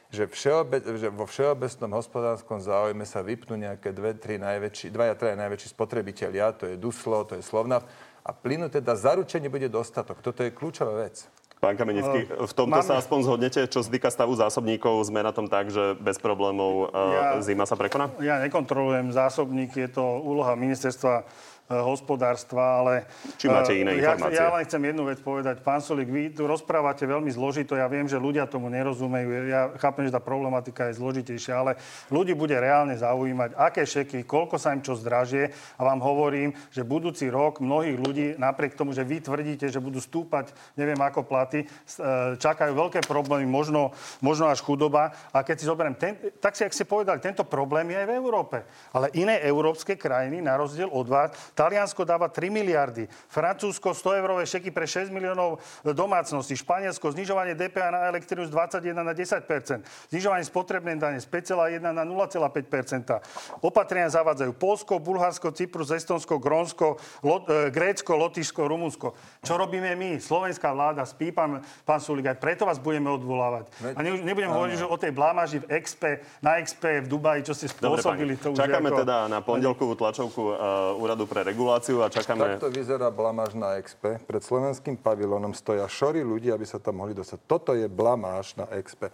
že, 0.09 0.25
všeobe, 0.25 0.81
že 0.97 1.09
vo 1.13 1.25
všeobecnom 1.29 1.93
hospodárskom 1.97 2.57
záujme 2.57 3.05
sa 3.05 3.21
vypnú 3.21 3.57
nejaké 3.57 3.93
dve, 3.93 4.17
tri 4.17 4.41
najväčší, 4.41 4.89
dvaja, 4.89 5.13
traja 5.13 5.37
najväčší 5.37 5.69
spotrebitelia, 5.73 6.53
to 6.53 6.65
je 6.65 6.75
Duslo, 6.81 7.25
to 7.25 7.37
je 7.37 7.45
Slovnaft, 7.45 7.85
a 8.25 8.33
plynu 8.33 8.69
teda 8.69 8.97
zaručenie 8.97 9.49
bude 9.49 9.69
dostatok. 9.69 10.21
Toto 10.21 10.41
je 10.41 10.53
kľúčová 10.53 11.01
vec. 11.01 11.29
Pán 11.59 11.75
Kamenický, 11.75 12.23
v 12.31 12.53
tomto 12.55 12.79
Mám... 12.79 12.87
sa 12.87 12.95
aspoň 13.03 13.19
zhodnete, 13.27 13.59
čo 13.67 13.83
sa 13.83 13.91
týka 13.91 14.07
stavu 14.07 14.31
zásobníkov, 14.31 15.03
sme 15.03 15.19
na 15.19 15.35
tom 15.35 15.51
tak, 15.51 15.67
že 15.67 15.91
bez 15.99 16.15
problémov 16.15 16.87
ja, 16.95 17.35
zima 17.43 17.67
sa 17.67 17.75
prekoná? 17.75 18.07
Ja 18.23 18.39
nekontrolujem 18.39 19.11
zásobník, 19.11 19.75
je 19.75 19.91
to 19.91 20.23
úloha 20.23 20.55
ministerstva 20.55 21.27
hospodárstva, 21.69 22.81
ale... 22.81 22.93
Či 23.37 23.45
máte 23.45 23.77
iné 23.77 24.01
ja, 24.01 24.17
informácie? 24.17 24.41
Ja 24.41 24.49
len 24.49 24.65
chcem 24.65 24.81
jednu 24.89 25.05
vec 25.05 25.21
povedať. 25.21 25.61
Pán 25.61 25.85
Solík, 25.85 26.09
vy 26.09 26.33
tu 26.33 26.49
rozprávate 26.49 27.05
veľmi 27.05 27.29
zložito. 27.29 27.77
Ja 27.77 27.85
viem, 27.85 28.09
že 28.09 28.17
ľudia 28.17 28.49
tomu 28.49 28.73
nerozumejú. 28.73 29.29
Ja 29.45 29.69
chápem, 29.77 30.09
že 30.09 30.13
tá 30.17 30.17
problematika 30.17 30.89
je 30.89 30.97
zložitejšia, 30.97 31.53
ale 31.53 31.77
ľudí 32.09 32.33
bude 32.33 32.57
reálne 32.57 32.97
zaujímať, 32.97 33.53
aké 33.53 33.85
šeky, 33.85 34.25
koľko 34.25 34.57
sa 34.57 34.73
im 34.73 34.81
čo 34.81 34.97
zdražie. 34.97 35.53
A 35.77 35.85
vám 35.85 36.01
hovorím, 36.01 36.57
že 36.73 36.81
budúci 36.81 37.29
rok 37.29 37.61
mnohých 37.61 37.97
ľudí, 38.01 38.27
napriek 38.41 38.73
tomu, 38.73 38.89
že 38.89 39.05
vy 39.05 39.21
tvrdíte, 39.21 39.69
že 39.69 39.77
budú 39.77 40.01
stúpať, 40.01 40.49
neviem 40.73 40.97
ako 40.97 41.21
platy, 41.21 41.69
eh, 41.69 42.33
čakajú 42.33 42.73
veľké 42.73 43.05
problémy, 43.05 43.45
možno, 43.45 43.93
možno 44.25 44.49
až 44.49 44.65
chudoba. 44.65 45.13
A 45.29 45.45
keď 45.45 45.55
si 45.61 45.69
zoberiem, 45.69 45.93
ten, 45.93 46.17
tak 46.41 46.57
si, 46.57 46.65
ak 46.65 46.73
ste 46.73 46.89
povedali, 46.89 47.21
tento 47.21 47.45
problém 47.45 47.93
je 47.93 48.01
aj 48.01 48.07
v 48.09 48.17
Európe. 48.17 48.57
Ale 48.89 49.13
iné 49.13 49.37
európske 49.45 49.93
krajiny, 49.93 50.41
na 50.41 50.57
rozdiel 50.57 50.89
od 50.89 51.05
vás, 51.05 51.29
Taliansko 51.59 52.07
dáva 52.07 52.31
3 52.31 52.47
miliardy, 52.47 53.11
Francúzsko 53.27 53.91
100 53.91 54.23
eurové 54.23 54.47
šeky 54.47 54.71
pre 54.71 54.87
6 54.87 55.11
miliónov 55.11 55.59
domácností, 55.83 56.55
Španielsko 56.55 57.11
znižovanie 57.11 57.51
DPH 57.51 57.91
na 57.91 58.07
elektrinu 58.07 58.47
z 58.47 58.55
21 58.55 59.03
na 59.03 59.11
10% 59.11 59.83
znižovanie 60.07 60.47
spotrebnej 60.47 60.95
dane 60.95 61.19
z 61.19 61.27
5,1 61.27 61.83
na 61.83 62.07
0,5% 62.07 63.19
Opatrenia 63.59 64.07
zavádzajú 64.07 64.55
Polsko, 64.55 65.03
Bulharsko, 65.03 65.51
Cyprus, 65.51 65.91
Estonsko, 65.91 66.39
Grónsko, 66.39 66.95
Lo, 67.27 67.43
e, 67.43 67.67
Grécko, 67.75 68.15
Lotyšsko, 68.15 68.63
Rumunsko. 68.63 69.11
Čo 69.43 69.59
robíme 69.59 69.99
my? 69.99 70.21
Slovenská 70.23 70.71
vláda 70.71 71.03
spí, 71.03 71.35
pán, 71.35 71.59
pán 71.83 71.99
Sulik, 71.99 72.31
aj 72.31 72.39
preto 72.39 72.63
vás 72.63 72.79
budeme 72.79 73.11
odvolávať. 73.11 73.67
A 73.83 73.99
ne, 73.99 74.15
nebudem 74.23 74.47
hovoriť 74.47 74.75
že 74.79 74.87
o 74.87 74.95
tej 74.95 75.11
blámaži 75.11 75.59
v 75.59 75.75
Expe, 75.75 76.23
na 76.39 76.61
Expe 76.63 77.03
v 77.03 77.07
Dubaji, 77.11 77.43
čo 77.43 77.51
ste 77.51 77.67
spôsobili. 77.67 78.39
Dobre, 78.39 78.43
to 78.47 78.47
už 78.55 78.57
Čakáme 78.63 78.89
ako... 78.93 78.99
teda 79.03 79.15
na 79.27 79.39
pondelkovú 79.43 79.99
tlačovku 79.99 80.41
uh, 80.55 80.55
úradu 80.95 81.27
pre 81.27 81.48
reguláciu 81.49 82.05
a 82.05 82.07
čakáme... 82.07 82.57
Takto 82.57 82.69
vyzerá 82.69 83.09
blamáž 83.09 83.57
na 83.57 83.75
Expe. 83.81 84.21
Pred 84.23 84.41
slovenským 84.45 84.95
pavilónom 85.01 85.51
stoja 85.57 85.89
šory 85.89 86.21
ľudí, 86.21 86.53
aby 86.53 86.63
sa 86.63 86.77
tam 86.77 87.01
mohli 87.01 87.17
dostať. 87.17 87.39
Toto 87.49 87.73
je 87.73 87.89
blamáž 87.89 88.53
na 88.55 88.69
Expe. 88.77 89.09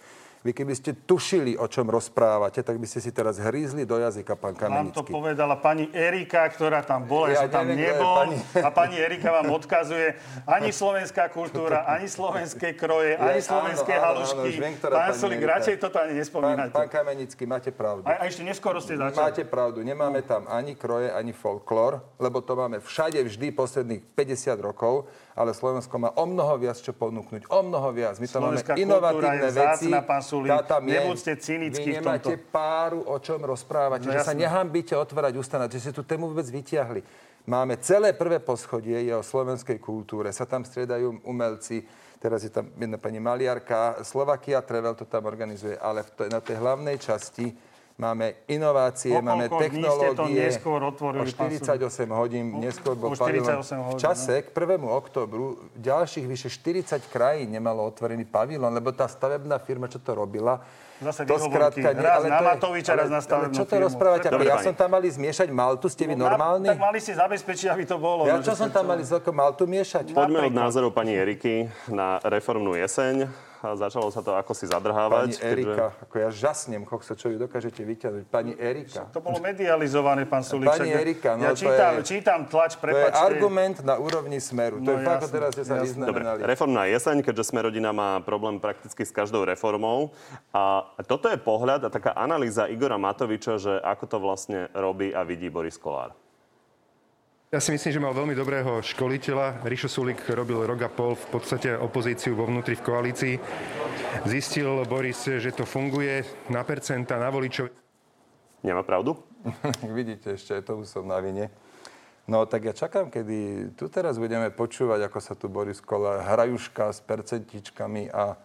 Vy 0.45 0.53
keby 0.53 0.77
ste 0.77 0.93
tušili, 0.93 1.57
o 1.57 1.65
čom 1.65 1.89
rozprávate, 1.89 2.61
tak 2.61 2.77
by 2.77 2.85
ste 2.85 3.01
si 3.01 3.09
teraz 3.09 3.41
hrízli 3.41 3.81
do 3.81 3.97
jazyka, 3.97 4.37
pán 4.37 4.53
Kamenický. 4.53 4.93
Vám 4.93 4.93
to 4.93 5.01
povedala 5.01 5.57
pani 5.57 5.89
Erika, 5.89 6.45
ktorá 6.53 6.85
tam 6.85 7.09
bola, 7.09 7.33
ja, 7.33 7.49
že 7.49 7.49
tam 7.49 7.65
neviem, 7.65 7.97
nebol. 7.97 8.13
Pani... 8.13 8.37
A 8.61 8.69
pani 8.69 8.95
Erika 9.01 9.33
vám 9.33 9.49
odkazuje 9.49 10.13
ani 10.45 10.69
slovenská 10.69 11.33
kultúra, 11.33 11.81
ani 11.97 12.05
slovenské 12.05 12.77
kroje, 12.77 13.17
ja, 13.17 13.25
ani 13.25 13.41
slovenské 13.41 13.97
áno, 13.97 14.21
halušky. 14.21 14.49
Áno, 14.61 14.69
áno, 14.85 14.93
pán 14.93 15.13
Solík, 15.17 15.41
radšej 15.41 15.75
toto 15.81 15.97
ani 15.97 16.13
nespomínajte. 16.13 16.77
Pán, 16.77 16.85
pán 16.85 16.89
Kamenický, 16.93 17.43
máte 17.49 17.73
pravdu. 17.73 18.05
A, 18.05 18.21
a 18.21 18.23
ešte 18.29 18.45
neskoro 18.45 18.77
ste 18.77 19.01
začali. 19.01 19.17
Máte 19.17 19.49
pravdu. 19.49 19.81
Nemáme 19.81 20.21
tam 20.21 20.45
ani 20.45 20.77
kroje, 20.77 21.09
ani 21.09 21.33
folklór, 21.33 22.05
lebo 22.21 22.45
to 22.45 22.53
máme 22.53 22.77
všade 22.85 23.17
vždy 23.17 23.49
posledných 23.49 24.13
50 24.13 24.61
rokov 24.61 25.09
ale 25.35 25.51
Slovensko 25.51 25.99
má 25.99 26.15
o 26.15 26.23
mnoho 26.23 26.55
viac 26.55 26.79
čo 26.79 26.95
ponúknuť. 26.95 27.51
O 27.51 27.59
mnoho 27.59 27.91
viac. 27.91 28.15
My 28.23 28.27
tam 28.31 28.41
máme 28.47 28.63
inovatívne 28.79 29.51
veci. 29.51 29.91
Zácna, 29.91 30.19
Sulík. 30.23 30.51
Nebuďte 30.79 31.33
cynickí 31.43 31.89
Vy 31.91 31.95
nemáte 31.99 32.33
páru 32.39 33.03
o 33.03 33.19
čom 33.19 33.43
rozprávať. 33.43 34.07
No, 34.07 34.15
že 34.15 34.23
sa 34.23 34.31
nehambíte 34.31 34.95
otvárať 34.95 35.35
ústa, 35.35 35.59
že 35.67 35.91
ste 35.91 35.91
tú 35.91 36.07
tému 36.07 36.31
vôbec 36.31 36.47
vyťahli. 36.47 37.03
Máme 37.45 37.77
celé 37.77 38.17
prvé 38.17 38.41
poschodie, 38.41 39.05
je 39.05 39.13
o 39.13 39.21
slovenskej 39.21 39.77
kultúre. 39.77 40.33
Sa 40.33 40.49
tam 40.49 40.65
striedajú 40.65 41.21
umelci, 41.29 41.85
teraz 42.17 42.41
je 42.41 42.49
tam 42.49 42.73
jedna 42.73 42.97
pani 42.97 43.21
Maliarka, 43.21 44.01
Slovakia 44.01 44.65
Travel 44.65 44.97
to 44.97 45.05
tam 45.05 45.29
organizuje, 45.29 45.77
ale 45.77 46.01
na 46.25 46.41
tej 46.41 46.57
hlavnej 46.57 46.97
časti 46.97 47.53
máme 47.95 48.43
inovácie, 48.51 49.15
po 49.15 49.23
máme 49.23 49.47
technológie. 49.47 50.19
to 50.19 50.25
neskôr 50.27 50.79
otvorili, 50.83 51.23
o 51.23 51.31
48 51.31 51.79
hodín 52.11 52.59
neskôr 52.59 52.99
bol 52.99 53.15
pavilon. 53.15 53.63
V 53.63 53.95
čase 53.95 54.43
no. 54.43 54.43
k 54.43 54.47
1. 54.51 54.83
oktobru 54.83 55.55
ďalších 55.79 56.25
vyše 56.27 56.49
40 56.51 57.07
krajín 57.07 57.55
nemalo 57.55 57.87
otvorený 57.87 58.27
pavilon, 58.27 58.71
lebo 58.75 58.91
tá 58.91 59.07
stavebná 59.07 59.63
firma, 59.63 59.87
čo 59.87 60.03
to 60.03 60.11
robila, 60.11 60.59
Zase 60.95 61.27
to 61.27 61.35
skrátka 61.35 61.91
nie, 61.91 61.99
raz 61.99 62.23
ale 62.23 62.31
na 62.31 62.39
Matoviča, 62.55 62.95
raz 62.95 63.11
na 63.11 63.19
stavebnú 63.19 63.51
Čo 63.51 63.67
to 63.67 63.75
rozprávate? 63.83 64.31
Dobre, 64.31 64.47
ja 64.47 64.63
som 64.63 64.71
tam 64.71 64.95
mali 64.95 65.11
zmiešať 65.11 65.51
Maltu, 65.51 65.91
ste 65.91 66.07
vy 66.07 66.15
no, 66.15 66.23
normálni? 66.23 66.71
Tak 66.71 66.79
mali 66.79 67.03
si 67.03 67.11
zabezpečiť, 67.11 67.67
aby 67.67 67.83
to 67.83 67.99
bolo. 67.99 68.23
Ja 68.23 68.39
no, 68.39 68.47
čo 68.47 68.55
som 68.55 68.71
tam 68.71 68.87
mali 68.87 69.03
z 69.03 69.19
Maltu 69.19 69.67
miešať? 69.67 70.15
Poďme 70.15 70.47
od 70.47 70.55
názorov 70.55 70.95
pani 70.95 71.19
Eriky 71.19 71.67
na 71.91 72.23
reformnú 72.23 72.79
jeseň 72.79 73.27
začalo 73.63 74.11
sa 74.11 74.19
to 74.19 74.35
ako 74.35 74.51
si 74.51 74.65
zadrhávať. 74.67 75.39
Pani 75.39 75.47
Erika, 75.47 75.93
keďže... 75.93 76.03
ako 76.03 76.15
ja 76.19 76.29
žasnem, 76.33 76.81
kokso, 76.83 77.13
čo 77.15 77.31
vy 77.31 77.39
dokážete 77.39 77.81
vyťahnuť. 77.85 78.23
Pani 78.27 78.53
Erika. 78.59 79.07
To 79.15 79.21
bolo 79.23 79.39
medializované, 79.39 80.27
pán 80.27 80.43
Sulíček. 80.43 80.83
Pani 80.83 80.91
Erika, 80.91 81.39
no 81.39 81.47
ja 81.47 81.51
to 81.53 81.63
čítam, 81.63 81.93
je, 81.95 82.03
čítam 82.03 82.39
tlač, 82.49 82.75
prepačte. 82.75 83.15
To 83.15 83.19
je 83.19 83.27
argument 83.31 83.77
na 83.85 83.95
úrovni 83.95 84.37
Smeru. 84.41 84.81
No, 84.81 84.85
to 84.85 84.91
je 84.91 85.03
jasne, 85.03 85.09
fakt, 85.09 85.31
teraz 85.31 85.49
ste 85.55 85.63
sa 85.63 85.75
vyznamenali. 85.79 86.39
Dobre, 86.41 86.51
reformná 86.51 86.83
jeseň, 86.89 87.15
keďže 87.23 87.43
Smerodina 87.53 87.91
má 87.95 88.19
problém 88.25 88.59
prakticky 88.59 89.05
s 89.05 89.11
každou 89.13 89.45
reformou. 89.45 90.11
A 90.51 90.89
toto 91.05 91.29
je 91.29 91.37
pohľad 91.39 91.85
a 91.85 91.89
taká 91.93 92.11
analýza 92.17 92.65
Igora 92.67 92.97
Matoviča, 92.97 93.61
že 93.61 93.73
ako 93.79 94.03
to 94.09 94.17
vlastne 94.19 94.59
robí 94.73 95.13
a 95.13 95.21
vidí 95.21 95.47
Boris 95.53 95.77
Kolár. 95.77 96.17
Ja 97.55 97.63
si 97.63 97.71
myslím, 97.71 97.95
že 97.95 98.03
mal 98.03 98.11
veľmi 98.11 98.35
dobrého 98.35 98.83
školiteľa. 98.83 99.63
Rišo 99.63 99.87
Sulik 99.87 100.19
robil 100.27 100.59
rok 100.67 100.75
a 100.75 100.91
pol 100.91 101.15
v 101.15 101.39
podstate 101.39 101.71
opozíciu 101.71 102.35
vo 102.35 102.43
vnútri 102.43 102.75
v 102.75 102.83
koalícii. 102.83 103.35
Zistil 104.27 104.83
Boris, 104.83 105.23
že 105.23 105.55
to 105.55 105.63
funguje 105.63 106.27
na 106.51 106.67
percenta, 106.67 107.15
na 107.15 107.31
voličov. 107.31 107.71
Nemá 108.59 108.83
pravdu? 108.83 109.15
Vidíte, 109.87 110.35
ešte 110.35 110.59
aj 110.59 110.67
to 110.67 110.83
som 110.83 111.07
na 111.07 111.15
vine. 111.23 111.47
No 112.27 112.43
tak 112.43 112.67
ja 112.67 112.75
čakám, 112.75 113.07
kedy 113.07 113.71
tu 113.79 113.87
teraz 113.87 114.19
budeme 114.19 114.51
počúvať, 114.51 115.07
ako 115.07 115.19
sa 115.23 115.39
tu 115.39 115.47
Boris 115.47 115.79
Kola 115.79 116.27
hrajuška 116.27 116.91
s 116.91 116.99
percentičkami 117.07 118.11
a 118.11 118.35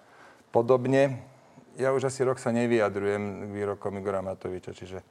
podobne. 0.55 1.18
Ja 1.75 1.90
už 1.90 2.07
asi 2.14 2.23
rok 2.23 2.38
sa 2.38 2.55
nevyjadrujem 2.55 3.51
k 3.51 3.51
výrokom 3.59 3.90
Igora 3.99 4.23
Matoviča, 4.23 4.70
čiže 4.70 5.03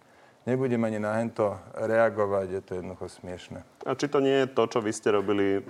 nebudem 0.46 0.84
ani 0.84 1.00
na 1.00 1.20
hento 1.20 1.58
reagovať, 1.76 2.48
je 2.50 2.62
to 2.62 2.72
jednoducho 2.80 3.08
smiešne. 3.10 3.60
A 3.84 3.96
či 3.96 4.08
to 4.08 4.20
nie 4.24 4.44
je 4.44 4.48
to, 4.52 4.64
čo 4.68 4.80
vy 4.80 4.92
ste 4.94 5.12
robili 5.12 5.60
e, 5.60 5.62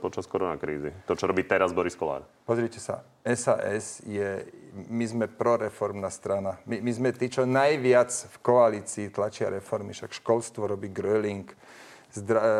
počas 0.00 0.24
koronakrízy? 0.24 0.92
To, 1.08 1.16
čo 1.16 1.28
robí 1.28 1.44
teraz 1.44 1.72
Boris 1.76 1.96
Kolár? 1.96 2.24
Pozrite 2.48 2.80
sa, 2.80 3.04
SAS 3.24 4.00
je, 4.06 4.44
my 4.88 5.04
sme 5.04 5.26
proreformná 5.28 6.08
strana. 6.08 6.56
My, 6.64 6.80
my 6.80 6.92
sme 6.92 7.08
tí, 7.12 7.28
čo 7.28 7.44
najviac 7.44 8.12
v 8.12 8.36
koalícii 8.40 9.12
tlačia 9.12 9.52
reformy. 9.52 9.92
Však 9.92 10.16
školstvo 10.20 10.68
robí 10.68 10.88
Gröling, 10.92 11.48
zdra, 12.16 12.40
e, 12.40 12.50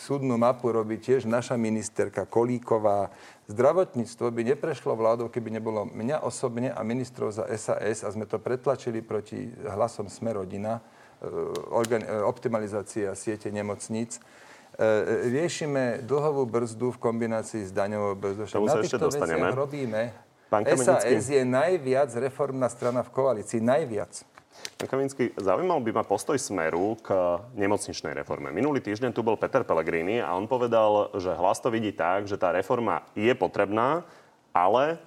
súdnu 0.00 0.40
mapu 0.40 0.72
robí 0.72 0.96
tiež 0.96 1.28
naša 1.28 1.60
ministerka 1.60 2.24
Kolíková. 2.24 3.12
Zdravotníctvo 3.46 4.26
by 4.34 4.42
neprešlo 4.42 4.98
vládou, 4.98 5.30
keby 5.30 5.54
nebolo 5.54 5.86
mňa 5.86 6.26
osobne 6.26 6.74
a 6.74 6.82
ministrov 6.82 7.30
za 7.30 7.46
SAS 7.54 8.02
a 8.02 8.10
sme 8.10 8.26
to 8.26 8.42
pretlačili 8.42 9.06
proti 9.06 9.46
hlasom 9.62 10.10
Sme 10.10 10.34
rodina, 10.34 10.82
e, 11.22 11.30
organi- 11.70 12.10
e, 12.10 12.26
optimalizácia 12.26 13.14
siete 13.14 13.54
nemocníc. 13.54 14.18
E, 14.18 15.30
riešime 15.30 16.02
dlhovú 16.02 16.42
brzdu 16.42 16.90
v 16.94 16.98
kombinácii 16.98 17.70
s 17.70 17.70
daňovou 17.70 18.18
brzdou. 18.18 18.50
Sa 18.50 18.82
ešte 18.82 18.98
dostaneme. 18.98 19.54
robíme. 19.54 20.10
Pán 20.50 20.66
SAS 20.78 21.06
je 21.06 21.42
najviac 21.42 22.10
reformná 22.18 22.66
strana 22.66 23.06
v 23.06 23.10
koalícii. 23.14 23.62
Najviac. 23.62 24.35
Pán 24.76 24.92
Kaminsky, 24.92 25.32
zaujímal 25.40 25.80
by 25.80 25.90
ma 25.96 26.04
postoj 26.04 26.36
Smeru 26.36 27.00
k 27.00 27.08
nemocničnej 27.56 28.12
reforme. 28.12 28.52
Minulý 28.52 28.84
týždeň 28.84 29.16
tu 29.16 29.24
bol 29.24 29.40
Peter 29.40 29.64
Pellegrini 29.64 30.20
a 30.20 30.36
on 30.36 30.44
povedal, 30.44 31.16
že 31.16 31.32
hlas 31.32 31.64
to 31.64 31.72
vidí 31.72 31.96
tak, 31.96 32.28
že 32.28 32.36
tá 32.36 32.52
reforma 32.52 33.00
je 33.16 33.32
potrebná, 33.32 34.04
ale 34.52 35.00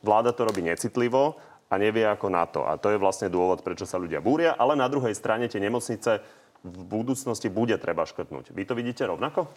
vláda 0.00 0.32
to 0.32 0.48
robí 0.48 0.64
necitlivo 0.64 1.36
a 1.68 1.74
nevie 1.76 2.08
ako 2.08 2.26
na 2.32 2.44
to. 2.48 2.64
A 2.64 2.80
to 2.80 2.88
je 2.88 2.96
vlastne 2.96 3.28
dôvod, 3.28 3.60
prečo 3.60 3.84
sa 3.84 4.00
ľudia 4.00 4.24
búria, 4.24 4.56
ale 4.56 4.80
na 4.80 4.88
druhej 4.88 5.12
strane 5.12 5.44
tie 5.44 5.60
nemocnice 5.60 6.24
v 6.64 6.80
budúcnosti 6.88 7.52
bude 7.52 7.76
treba 7.76 8.08
škrtnúť. 8.08 8.54
Vy 8.56 8.62
to 8.64 8.72
vidíte 8.72 9.04
rovnako? 9.04 9.50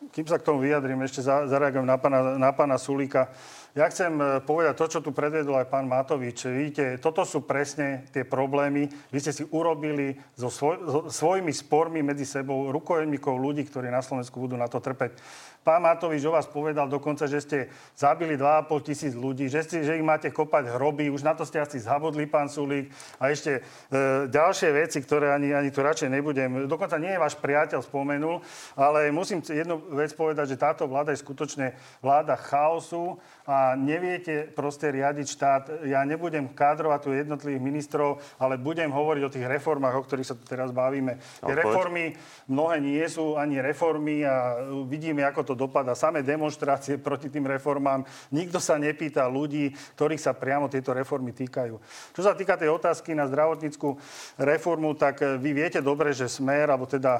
Kým 0.00 0.24
sa 0.24 0.40
k 0.40 0.48
tomu 0.48 0.64
vyjadrím, 0.64 1.04
ešte 1.04 1.20
zareagujem 1.20 1.84
na 1.84 2.00
pána, 2.00 2.40
na 2.40 2.50
pána 2.56 2.80
Sulíka. 2.80 3.28
Ja 3.76 3.84
chcem 3.92 4.16
e, 4.16 4.40
povedať 4.40 4.74
to, 4.80 4.86
čo 4.96 5.00
tu 5.04 5.12
predvedol 5.12 5.60
aj 5.60 5.68
pán 5.68 5.84
Matovič. 5.84 6.48
Vidíte, 6.48 6.96
toto 6.96 7.20
sú 7.28 7.44
presne 7.44 8.08
tie 8.08 8.24
problémy. 8.24 8.88
Vy 9.12 9.18
ste 9.20 9.36
si 9.36 9.44
urobili 9.52 10.16
so, 10.32 10.48
svoj, 10.48 10.76
so 10.88 11.00
svojimi 11.12 11.52
spormi 11.52 12.00
medzi 12.00 12.24
sebou 12.24 12.72
rukojemníkov 12.72 13.36
ľudí, 13.36 13.68
ktorí 13.68 13.92
na 13.92 14.00
Slovensku 14.00 14.40
budú 14.40 14.56
na 14.56 14.72
to 14.72 14.80
trpeť. 14.80 15.20
Pán 15.60 15.84
Matovič 15.84 16.24
o 16.24 16.32
vás 16.32 16.48
povedal 16.48 16.88
dokonca, 16.88 17.28
že 17.28 17.44
ste 17.44 17.58
zabili 17.92 18.40
2,5 18.40 18.80
tisíc 18.80 19.12
ľudí, 19.12 19.52
že, 19.52 19.60
ste, 19.60 19.84
že 19.84 20.00
ich 20.00 20.04
máte 20.04 20.32
kopať 20.32 20.72
hroby. 20.72 21.12
Už 21.12 21.20
na 21.20 21.36
to 21.36 21.44
ste 21.44 21.60
asi 21.60 21.76
zabudli, 21.76 22.24
pán 22.24 22.48
Sulík. 22.48 22.88
A 23.20 23.28
ešte 23.28 23.60
e, 23.60 24.30
ďalšie 24.32 24.72
veci, 24.72 25.04
ktoré 25.04 25.36
ani, 25.36 25.52
ani 25.52 25.68
tu 25.68 25.84
radšej 25.84 26.08
nebudem. 26.08 26.64
Dokonca 26.64 26.96
nie 26.96 27.12
je 27.12 27.20
váš 27.20 27.36
priateľ 27.36 27.84
spomenul, 27.84 28.40
ale 28.72 29.12
musím 29.12 29.44
jednu 29.44 29.84
vec 29.92 30.16
povedať, 30.16 30.56
že 30.56 30.56
táto 30.56 30.88
vláda 30.88 31.12
je 31.12 31.20
skutočne 31.20 31.76
vláda 32.00 32.40
chaosu 32.40 33.20
a 33.44 33.76
neviete 33.76 34.48
proste 34.48 34.88
riadiť 34.88 35.26
štát. 35.28 35.62
Ja 35.84 36.08
nebudem 36.08 36.56
kádrovať 36.56 37.00
tu 37.04 37.10
jednotlivých 37.12 37.60
ministrov, 37.60 38.16
ale 38.40 38.56
budem 38.56 38.88
hovoriť 38.88 39.22
o 39.28 39.32
tých 39.36 39.44
reformách, 39.44 39.92
o 39.92 40.04
ktorých 40.08 40.28
sa 40.32 40.38
tu 40.40 40.48
teraz 40.48 40.72
bavíme. 40.72 41.20
Tie 41.44 41.52
reformy 41.52 42.16
mnohé 42.48 42.80
nie 42.80 43.04
sú 43.12 43.36
ani 43.36 43.60
reformy 43.60 44.24
a 44.24 44.56
vidíme, 44.88 45.20
ako 45.28 45.49
to 45.49 45.49
to 45.50 45.58
dopadá. 45.58 45.98
Samé 45.98 46.22
demonstrácie 46.22 46.94
proti 47.06 47.26
tým 47.26 47.50
reformám. 47.50 48.06
Nikto 48.30 48.62
sa 48.62 48.78
nepýta 48.78 49.26
ľudí, 49.26 49.74
ktorých 49.98 50.22
sa 50.22 50.30
priamo 50.30 50.70
tieto 50.70 50.94
reformy 50.94 51.34
týkajú. 51.34 51.74
Čo 52.14 52.22
sa 52.22 52.38
týka 52.38 52.54
tej 52.54 52.70
otázky 52.70 53.18
na 53.18 53.26
zdravotníckú 53.26 53.98
reformu, 54.38 54.94
tak 54.94 55.22
vy 55.42 55.50
viete 55.50 55.82
dobre, 55.82 56.14
že 56.14 56.30
Smer, 56.30 56.70
alebo 56.70 56.86
teda 56.86 57.18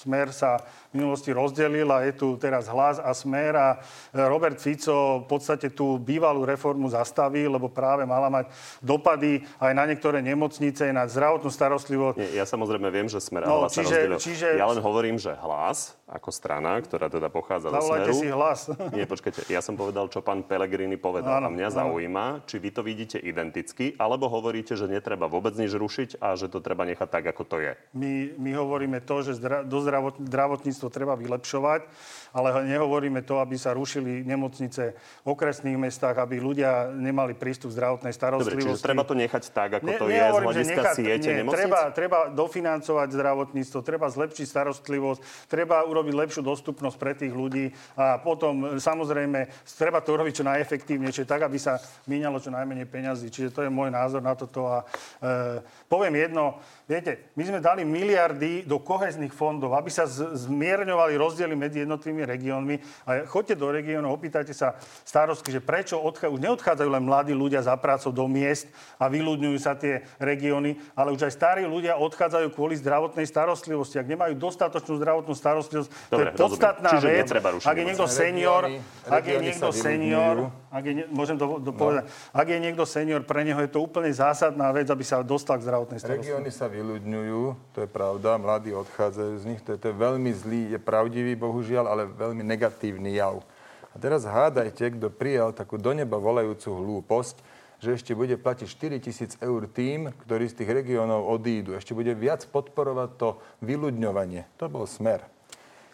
Smer 0.00 0.32
sa 0.32 0.64
v 0.96 1.04
minulosti 1.04 1.28
rozdelil 1.28 1.84
a 1.92 2.00
je 2.08 2.16
tu 2.16 2.32
teraz 2.40 2.72
hlas 2.72 2.96
a 2.96 3.12
smer 3.12 3.52
a 3.52 3.68
Robert 4.16 4.56
Fico 4.56 5.20
v 5.20 5.26
podstate 5.28 5.76
tú 5.76 6.00
bývalú 6.00 6.48
reformu 6.48 6.88
zastavil, 6.88 7.52
lebo 7.52 7.68
práve 7.68 8.08
mala 8.08 8.32
mať 8.32 8.48
dopady 8.80 9.44
aj 9.60 9.76
na 9.76 9.84
niektoré 9.84 10.24
nemocnice, 10.24 10.88
na 10.88 11.04
zdravotnú 11.04 11.52
starostlivosť. 11.52 12.16
Nie, 12.16 12.40
ja 12.40 12.48
samozrejme 12.48 12.88
viem, 12.88 13.12
že 13.12 13.20
smer 13.20 13.44
a 13.44 13.52
no, 13.52 13.68
hlas 13.68 13.76
čiže, 13.76 13.84
sa 13.84 13.92
rozdelil. 13.92 14.18
Čiže... 14.24 14.48
Ja 14.56 14.66
len 14.72 14.80
hovorím, 14.80 15.20
že 15.20 15.36
hlas 15.36 15.99
ako 16.10 16.34
strana, 16.34 16.74
ktorá 16.82 17.06
teda 17.06 17.30
pochádza 17.30 17.70
zo 17.70 17.80
smeru... 17.86 18.14
si 18.18 18.28
hlas. 18.28 18.66
Nie, 18.96 19.06
počkajte, 19.06 19.46
ja 19.46 19.62
som 19.62 19.78
povedal, 19.78 20.10
čo 20.10 20.20
pán 20.20 20.42
Pellegrini 20.42 20.98
povedal. 20.98 21.38
Áno, 21.38 21.48
a 21.48 21.54
mňa 21.54 21.68
áno. 21.70 21.76
zaujíma, 21.78 22.26
či 22.50 22.58
vy 22.58 22.70
to 22.74 22.82
vidíte 22.82 23.18
identicky, 23.22 23.94
alebo 23.94 24.26
hovoríte, 24.26 24.74
že 24.74 24.90
netreba 24.90 25.30
vôbec 25.30 25.54
nič 25.54 25.70
rušiť 25.70 26.18
a 26.18 26.34
že 26.34 26.50
to 26.50 26.58
treba 26.58 26.82
nechať 26.82 27.08
tak, 27.08 27.24
ako 27.30 27.42
to 27.46 27.56
je. 27.62 27.72
My, 27.94 28.34
my 28.34 28.50
hovoríme 28.58 28.98
to, 29.06 29.22
že 29.22 29.38
zdra, 29.38 29.62
do 29.62 29.78
zdravotníctvo 30.18 30.88
treba 30.90 31.14
vylepšovať, 31.14 31.86
ale 32.30 32.66
nehovoríme 32.66 33.22
to, 33.26 33.42
aby 33.42 33.58
sa 33.58 33.74
rušili 33.74 34.22
nemocnice 34.22 34.94
v 35.24 35.28
okresných 35.28 35.78
mestách, 35.78 36.16
aby 36.18 36.38
ľudia 36.38 36.90
nemali 36.94 37.34
prístup 37.34 37.74
zdravotnej 37.74 38.14
starostlivosti. 38.14 38.66
Dobre, 38.66 38.76
čiže 38.78 38.86
treba 38.86 39.04
to 39.06 39.14
nechať 39.18 39.42
tak, 39.50 39.70
ako 39.82 39.86
ne, 39.86 39.98
to 39.98 40.06
je 40.06 40.20
z 40.20 40.40
hľadiska 40.40 40.82
siete 40.94 41.30
nie, 41.30 41.38
nemocnic? 41.42 41.58
Treba, 41.58 41.80
treba 41.90 42.18
dofinancovať 42.30 43.08
zdravotníctvo, 43.14 43.78
treba 43.82 44.06
zlepšiť 44.06 44.46
starostlivosť, 44.46 45.20
treba 45.50 45.82
urobiť 45.84 46.14
lepšiu 46.14 46.42
dostupnosť 46.46 46.96
pre 46.96 47.12
tých 47.18 47.34
ľudí 47.34 47.74
a 47.98 48.22
potom 48.22 48.78
samozrejme 48.78 49.50
treba 49.74 49.98
to 50.00 50.14
urobiť 50.14 50.42
čo 50.42 50.44
najefektívnejšie, 50.46 51.24
tak, 51.26 51.46
aby 51.46 51.58
sa 51.58 51.82
míňalo 52.06 52.38
čo 52.38 52.54
najmenej 52.54 52.86
peňazí. 52.86 53.28
Čiže 53.30 53.50
to 53.50 53.60
je 53.66 53.70
môj 53.70 53.90
názor 53.90 54.22
na 54.22 54.34
toto 54.38 54.70
a 54.70 54.86
e, 55.20 55.60
poviem 55.90 56.14
jedno, 56.16 56.62
Viete, 56.90 57.30
my 57.38 57.46
sme 57.46 57.62
dali 57.62 57.86
miliardy 57.86 58.66
do 58.66 58.82
kohezných 58.82 59.30
fondov. 59.30 59.78
aby 59.78 59.94
sa 59.94 60.10
zmierňovali 60.10 61.14
rozdiely 61.14 61.54
medzi 61.54 61.86
jednotlivými 61.86 62.26
regiónmi. 62.26 63.06
A 63.06 63.22
choďte 63.30 63.54
do 63.54 63.70
regiónov, 63.70 64.18
opýtajte 64.18 64.50
sa 64.50 64.74
starostky, 65.06 65.54
že 65.54 65.62
prečo 65.62 66.02
odchá... 66.02 66.26
už 66.26 66.42
neodchádzajú 66.42 66.90
len 66.90 67.06
mladí 67.06 67.30
ľudia 67.30 67.62
za 67.62 67.78
prácou 67.78 68.10
do 68.10 68.26
miest 68.26 68.66
a 68.98 69.06
vyľudňujú 69.06 69.58
sa 69.62 69.78
tie 69.78 70.02
regióny, 70.18 70.82
ale 70.98 71.14
už 71.14 71.30
aj 71.30 71.32
starí 71.38 71.62
ľudia 71.62 71.94
odchádzajú 71.94 72.58
kvôli 72.58 72.74
zdravotnej 72.82 73.22
starostlivosti. 73.22 74.02
Ak 74.02 74.10
nemajú 74.10 74.34
dostatočnú 74.34 74.98
zdravotnú 74.98 75.38
starostlivosť, 75.38 76.10
Dobre, 76.10 76.34
to 76.34 76.42
je 76.42 76.42
podstatná 76.42 76.90
Čiže 76.98 77.06
vec. 77.06 77.28
Ak 77.70 77.76
je 77.78 77.84
niekto 77.86 78.10
senior, 78.10 78.66
Regióny- 78.66 78.82
ak 79.06 79.24
je 79.30 79.36
niekto 79.38 79.68
senior, 79.70 80.34
vyľudňujú. 80.42 80.59
Ak 80.70 80.84
je, 80.86 80.92
môžem 81.10 81.34
to, 81.34 81.58
to 81.58 81.74
povedať, 81.74 82.06
ak 82.30 82.46
je 82.46 82.58
niekto 82.62 82.86
senior, 82.86 83.26
pre 83.26 83.42
neho 83.42 83.58
je 83.58 83.70
to 83.74 83.82
úplne 83.82 84.06
zásadná 84.14 84.70
vec, 84.70 84.86
aby 84.86 85.02
sa 85.02 85.18
dostal 85.26 85.58
k 85.58 85.66
zdravotnej 85.66 85.98
starostlivosti. 85.98 86.30
Regióny 86.30 86.50
sa 86.54 86.70
vyľudňujú, 86.70 87.42
to 87.74 87.78
je 87.82 87.88
pravda, 87.90 88.38
mladí 88.38 88.70
odchádzajú 88.70 89.34
z 89.42 89.44
nich, 89.50 89.60
to 89.66 89.74
je, 89.74 89.78
to 89.82 89.86
je 89.90 89.96
veľmi 89.98 90.30
zlý, 90.30 90.62
je 90.70 90.78
pravdivý 90.78 91.34
bohužiaľ, 91.34 91.90
ale 91.90 92.02
veľmi 92.06 92.46
negatívny 92.46 93.18
jav. 93.18 93.42
A 93.90 93.98
teraz 93.98 94.22
hádajte, 94.22 94.94
kto 94.94 95.10
prijal 95.10 95.50
takú 95.50 95.74
do 95.74 95.90
neba 95.90 96.14
volajúcu 96.14 96.70
hlúposť, 96.70 97.42
že 97.80 97.96
ešte 97.96 98.12
bude 98.14 98.36
platiť 98.36 98.68
4 98.68 99.00
tisíc 99.02 99.32
eur 99.40 99.66
tým, 99.66 100.14
ktorí 100.22 100.46
z 100.46 100.62
tých 100.62 100.70
regiónov 100.70 101.26
odídu. 101.26 101.74
Ešte 101.74 101.96
bude 101.96 102.12
viac 102.12 102.44
podporovať 102.46 103.10
to 103.16 103.28
vyľudňovanie. 103.64 104.46
To 104.60 104.68
bol 104.68 104.84
smer. 104.84 105.24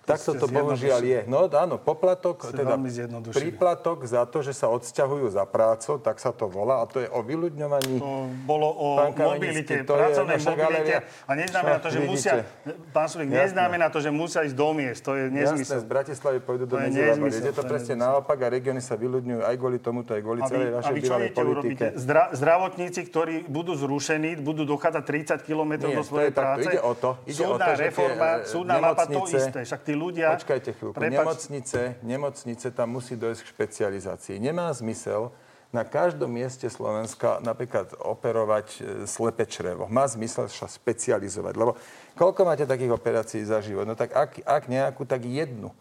Takto 0.06 0.38
to 0.38 0.46
bohužiaľ 0.46 1.02
je. 1.02 1.20
No 1.26 1.50
áno, 1.50 1.82
poplatok, 1.82 2.46
Ste 2.46 2.62
teda 2.62 2.78
príplatok 3.34 4.06
za 4.06 4.22
to, 4.30 4.38
že 4.38 4.54
sa 4.54 4.70
odsťahujú 4.70 5.34
za 5.34 5.42
prácou, 5.50 5.98
tak 5.98 6.22
sa 6.22 6.30
to 6.30 6.46
volá. 6.46 6.78
A 6.80 6.86
to 6.86 7.02
je 7.02 7.08
o 7.10 7.20
vyľudňovaní 7.26 7.98
To 7.98 8.30
bolo 8.46 8.70
o 8.70 8.88
mobilite, 9.10 9.82
to 9.82 9.92
je 9.92 9.98
pracovnej 9.98 10.38
naša 10.38 10.50
mobilite. 10.54 10.94
A 11.26 11.32
neznamená 11.34 11.76
to, 11.82 11.88
že 11.90 11.98
Vidíte. 11.98 12.12
musia... 12.14 12.32
Pán 12.94 13.08
Sulik, 13.10 13.34
Jasné. 13.34 13.50
neznamená 13.50 13.86
to, 13.90 13.98
že 13.98 14.10
musia 14.14 14.46
ísť 14.46 14.54
do 14.54 14.68
miest. 14.70 15.02
To 15.02 15.18
je 15.18 15.24
Jasné, 15.26 15.42
nezmysel. 15.42 15.78
z 15.82 15.86
Bratislavy 15.90 16.38
pôjdu 16.38 16.64
do 16.70 16.76
je 16.78 16.86
Medzilaborie. 16.86 17.34
Je 17.34 17.50
to 17.50 17.54
to 17.56 17.62
je 17.66 17.70
presne 17.74 17.94
naopak 17.98 18.38
a 18.38 18.46
regióny 18.46 18.78
sa 18.78 18.94
vyľudňujú 18.94 19.42
aj 19.42 19.54
kvôli 19.58 19.78
tomuto, 19.82 20.14
aj 20.14 20.22
kvôli 20.22 20.40
celej 20.46 20.70
vašej 20.70 20.94
bývalej 21.02 21.30
politike. 21.34 21.84
Zdra, 21.98 22.30
zdravotníci, 22.30 23.00
ktorí 23.10 23.34
budú 23.50 23.74
zrušení, 23.74 24.38
budú 24.38 24.62
dochádzať 24.62 25.02
30 25.42 25.48
km 25.48 25.72
Nie, 25.82 25.98
do 25.98 26.02
svojej 26.06 26.30
je 26.30 26.38
práce. 26.38 26.68
Ide 26.70 26.80
o 26.84 26.92
to, 26.94 27.10
ide 27.26 27.42
súdna 27.42 27.66
reforma, 27.74 28.28
e, 28.38 28.46
súdna 28.46 28.74
mapa 28.78 29.04
to 29.10 29.20
isté. 29.34 29.58
Však 29.66 29.80
tí 29.82 29.95
ľudia... 29.96 30.36
Počkajte 30.36 30.76
chvíľku. 30.76 30.94
Prepač- 30.94 31.16
Nemocnice, 31.16 31.80
nemocnice, 32.04 32.66
tam 32.70 32.92
musí 32.92 33.16
dojsť 33.16 33.40
k 33.40 33.50
špecializácii. 33.50 34.36
Nemá 34.36 34.68
zmysel 34.76 35.32
na 35.74 35.82
každom 35.82 36.30
mieste 36.30 36.70
Slovenska 36.70 37.42
napríklad 37.42 37.90
operovať 37.98 38.66
e, 38.76 38.80
slepe 39.04 39.44
črevo. 39.50 39.90
Má 39.90 40.06
zmysel 40.06 40.46
sa 40.46 40.70
špecializovať, 40.70 41.54
lebo 41.58 41.74
koľko 42.14 42.46
máte 42.46 42.64
takých 42.64 42.94
operácií 42.94 43.42
za 43.42 43.58
život? 43.58 43.84
No 43.88 43.98
tak 43.98 44.14
ak, 44.14 44.46
ak 44.46 44.62
nejakú, 44.70 45.02
tak 45.02 45.26
jednu. 45.26 45.74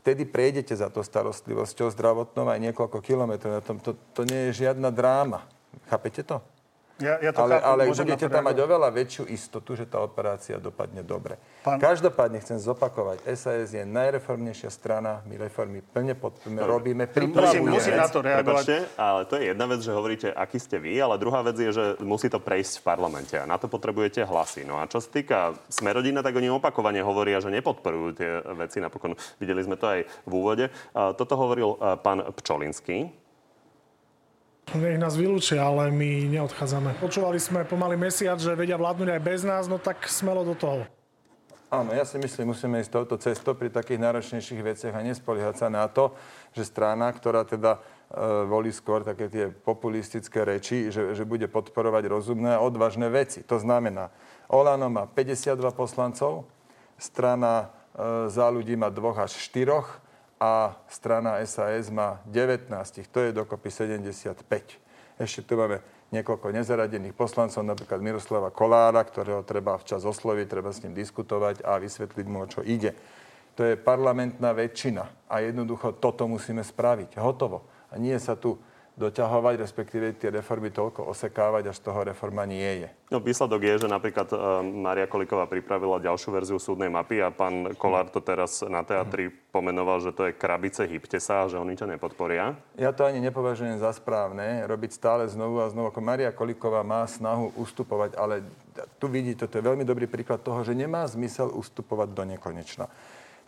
Vtedy 0.00 0.24
prejdete 0.24 0.72
za 0.72 0.88
to 0.88 1.04
starostlivosťou 1.04 1.92
zdravotnou 1.92 2.48
aj 2.48 2.60
niekoľko 2.70 3.04
kilometrov. 3.04 3.60
Tom, 3.64 3.80
to, 3.80 3.96
to 4.16 4.24
nie 4.24 4.48
je 4.48 4.64
žiadna 4.64 4.88
dráma. 4.88 5.44
Chápete 5.92 6.24
to? 6.24 6.40
Ja, 7.00 7.16
ja 7.18 7.32
to 7.32 7.48
ale, 7.48 7.56
chápem, 7.56 7.68
ale 7.68 7.82
budete 7.90 8.26
tam 8.28 8.44
mať 8.44 8.56
oveľa 8.60 8.88
väčšiu 8.92 9.24
istotu, 9.32 9.72
že 9.72 9.88
tá 9.88 10.04
operácia 10.04 10.60
dopadne 10.60 11.00
dobre. 11.00 11.40
Pán- 11.64 11.80
Každopádne 11.80 12.44
chcem 12.44 12.60
zopakovať, 12.60 13.24
SAS 13.32 13.72
je 13.72 13.84
najreformnejšia 13.88 14.68
strana, 14.68 15.24
my 15.24 15.40
reformy 15.40 15.80
plne 15.80 16.12
podporujeme, 16.12 16.60
robíme, 16.60 17.04
pripravujeme. 17.08 17.64
Musím, 17.64 17.72
musím 17.72 17.96
na 17.96 18.08
to 18.08 18.20
reagovať. 18.20 18.64
Prepačte, 18.68 18.76
ale 19.00 19.20
to 19.24 19.34
je 19.40 19.44
jedna 19.48 19.64
vec, 19.64 19.80
že 19.80 19.90
hovoríte, 19.96 20.28
aký 20.28 20.58
ste 20.60 20.76
vy, 20.76 20.92
ale 21.00 21.16
druhá 21.16 21.40
vec 21.40 21.56
je, 21.56 21.72
že 21.72 21.84
musí 22.04 22.28
to 22.28 22.36
prejsť 22.36 22.80
v 22.80 22.84
parlamente 22.84 23.34
a 23.34 23.48
na 23.48 23.56
to 23.56 23.66
potrebujete 23.66 24.20
hlasy. 24.22 24.68
No 24.68 24.76
a 24.76 24.84
čo 24.84 25.00
sa 25.00 25.08
týka 25.08 25.56
Smerodina, 25.72 26.20
tak 26.20 26.36
oni 26.36 26.52
opakovane 26.52 27.00
hovoria, 27.00 27.40
že 27.40 27.48
nepodporujú 27.48 28.08
tie 28.12 28.30
veci. 28.54 28.76
Napokon 28.78 29.16
videli 29.40 29.64
sme 29.64 29.80
to 29.80 29.88
aj 29.88 30.00
v 30.04 30.32
úvode. 30.36 30.68
Toto 30.92 31.34
hovoril 31.34 31.80
a, 31.80 31.96
pán 31.96 32.20
Pčolinský. 32.36 33.19
Nech 34.70 35.02
nás 35.02 35.18
vylúčia, 35.18 35.66
ale 35.66 35.90
my 35.90 36.30
neodchádzame. 36.30 37.02
Počúvali 37.02 37.42
sme 37.42 37.66
pomaly 37.66 37.98
mesiac, 37.98 38.38
že 38.38 38.54
vedia 38.54 38.78
vládnuť 38.78 39.18
aj 39.18 39.20
bez 39.26 39.42
nás, 39.42 39.66
no 39.66 39.82
tak 39.82 40.06
smelo 40.06 40.46
do 40.46 40.54
toho. 40.54 40.86
Áno, 41.74 41.90
ja 41.90 42.06
si 42.06 42.22
myslím, 42.22 42.54
musíme 42.54 42.78
ísť 42.78 42.94
touto 42.94 43.18
cestou 43.18 43.58
pri 43.58 43.66
takých 43.66 43.98
náročnejších 43.98 44.62
veciach 44.62 44.94
a 44.94 45.02
nespoliehať 45.02 45.54
sa 45.58 45.66
na 45.66 45.90
to, 45.90 46.14
že 46.54 46.70
strana, 46.70 47.10
ktorá 47.10 47.42
teda 47.42 47.78
e, 47.78 48.46
volí 48.46 48.70
skôr 48.70 49.02
také 49.02 49.26
tie 49.26 49.50
populistické 49.50 50.46
reči, 50.46 50.94
že, 50.94 51.18
že 51.18 51.26
bude 51.26 51.50
podporovať 51.50 52.06
rozumné 52.06 52.54
a 52.54 52.62
odvážne 52.62 53.10
veci. 53.10 53.42
To 53.50 53.58
znamená, 53.58 54.14
Olano 54.50 54.86
má 54.86 55.06
52 55.10 55.58
poslancov, 55.74 56.46
strana 56.94 57.66
e, 57.66 58.30
za 58.30 58.46
ľudí 58.46 58.78
má 58.78 58.86
dvoch 58.86 59.18
až 59.18 59.34
štyroch 59.34 59.98
a 60.40 60.72
strana 60.88 61.36
SAS 61.44 61.92
má 61.92 62.24
19. 62.24 62.72
To 63.12 63.18
je 63.20 63.30
dokopy 63.36 63.68
75. 63.68 64.40
Ešte 65.20 65.44
tu 65.44 65.52
máme 65.60 65.84
niekoľko 66.10 66.48
nezaradených 66.48 67.12
poslancov, 67.12 67.60
napríklad 67.60 68.00
Miroslava 68.00 68.48
Kolára, 68.48 69.04
ktorého 69.04 69.44
treba 69.44 69.76
včas 69.76 70.02
osloviť, 70.08 70.46
treba 70.48 70.72
s 70.72 70.80
ním 70.80 70.96
diskutovať 70.96 71.60
a 71.60 71.76
vysvetliť 71.76 72.26
mu, 72.26 72.42
o 72.42 72.50
čo 72.50 72.64
ide. 72.64 72.96
To 73.54 73.68
je 73.68 73.76
parlamentná 73.76 74.56
väčšina 74.56 75.28
a 75.28 75.44
jednoducho 75.44 76.00
toto 76.00 76.24
musíme 76.24 76.64
spraviť. 76.64 77.20
Hotovo. 77.20 77.68
A 77.92 78.00
nie 78.00 78.16
sa 78.16 78.32
tu 78.32 78.56
doťahovať, 78.98 79.54
respektíve 79.60 80.16
tie 80.18 80.34
reformy 80.34 80.74
toľko 80.74 81.08
osekávať, 81.10 81.70
až 81.70 81.78
toho 81.78 82.02
reforma 82.04 82.42
nie 82.44 82.86
je. 82.86 82.88
No, 83.10 83.18
výsledok 83.18 83.62
je, 83.62 83.74
že 83.86 83.88
napríklad 83.90 84.28
e, 84.30 84.36
Maria 84.66 85.10
Koliková 85.10 85.46
pripravila 85.50 86.02
ďalšiu 86.02 86.30
verziu 86.30 86.58
súdnej 86.58 86.90
mapy 86.90 87.18
a 87.22 87.34
pán 87.34 87.74
Kolár 87.74 88.10
to 88.10 88.22
teraz 88.22 88.62
na 88.66 88.86
teatri 88.86 89.30
pomenoval, 89.50 89.98
že 89.98 90.14
to 90.14 90.30
je 90.30 90.36
krabice, 90.36 90.86
hybte 90.86 91.18
sa, 91.18 91.50
že 91.50 91.58
oni 91.58 91.74
to 91.74 91.90
nepodporia. 91.90 92.54
Ja 92.78 92.94
to 92.94 93.02
ani 93.06 93.18
nepovažujem 93.18 93.82
za 93.82 93.90
správne, 93.94 94.62
robiť 94.66 94.90
stále 94.94 95.26
znovu 95.26 95.58
a 95.62 95.70
znovu. 95.70 95.90
Ako 95.90 96.00
Maria 96.02 96.30
Koliková 96.30 96.86
má 96.86 97.02
snahu 97.06 97.50
ustupovať, 97.58 98.14
ale 98.14 98.46
tu 99.02 99.10
vidíte, 99.10 99.50
to 99.50 99.58
je 99.58 99.66
veľmi 99.66 99.82
dobrý 99.82 100.06
príklad 100.06 100.40
toho, 100.40 100.62
že 100.62 100.76
nemá 100.76 101.02
zmysel 101.08 101.50
ustupovať 101.50 102.08
do 102.14 102.22
nekonečna. 102.22 102.86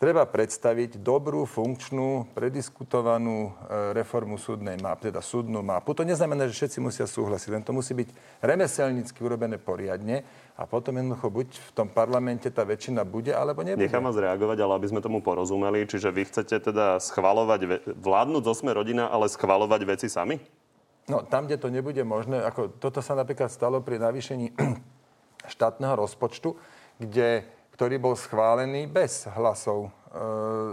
Treba 0.02 0.26
predstaviť 0.26 0.98
dobrú, 0.98 1.46
funkčnú, 1.46 2.34
prediskutovanú 2.34 3.54
e, 3.54 3.94
reformu 3.94 4.34
súdnej 4.34 4.74
mapy, 4.74 5.14
teda 5.14 5.22
súdnu 5.22 5.62
mapu. 5.62 5.94
To 5.94 6.02
neznamená, 6.02 6.50
že 6.50 6.58
všetci 6.58 6.82
musia 6.82 7.06
súhlasiť, 7.06 7.46
len 7.54 7.62
to 7.62 7.70
musí 7.70 7.94
byť 7.94 8.10
remeselnícky 8.42 9.22
urobené 9.22 9.62
poriadne 9.62 10.26
a 10.58 10.66
potom 10.66 10.98
jednoducho 10.98 11.30
buď 11.30 11.48
v 11.54 11.70
tom 11.70 11.86
parlamente 11.86 12.50
tá 12.50 12.66
väčšina 12.66 13.06
bude, 13.06 13.30
alebo 13.30 13.62
nebude. 13.62 13.86
Nechám 13.86 14.02
vás 14.02 14.18
reagovať, 14.18 14.58
ale 14.58 14.74
aby 14.74 14.90
sme 14.90 14.98
tomu 14.98 15.22
porozumeli. 15.22 15.86
Čiže 15.86 16.10
vy 16.10 16.26
chcete 16.26 16.58
teda 16.58 16.98
schvalovať, 16.98 17.94
vládnuť 17.94 18.42
zo 18.42 18.54
sme 18.58 18.74
rodina, 18.74 19.06
ale 19.06 19.30
schvalovať 19.30 19.86
veci 19.86 20.10
sami? 20.10 20.34
No, 21.06 21.22
tam, 21.22 21.46
kde 21.46 21.62
to 21.62 21.70
nebude 21.70 22.02
možné, 22.02 22.42
ako 22.42 22.74
toto 22.74 22.98
sa 23.06 23.14
napríklad 23.14 23.54
stalo 23.54 23.78
pri 23.78 24.02
navýšení 24.02 24.50
štátneho 25.54 25.94
rozpočtu, 25.94 26.58
kde, 26.98 27.46
ktorý 27.72 27.96
bol 27.96 28.14
schválený 28.14 28.84
bez 28.84 29.24
hlasov 29.32 29.88
e, 29.88 29.90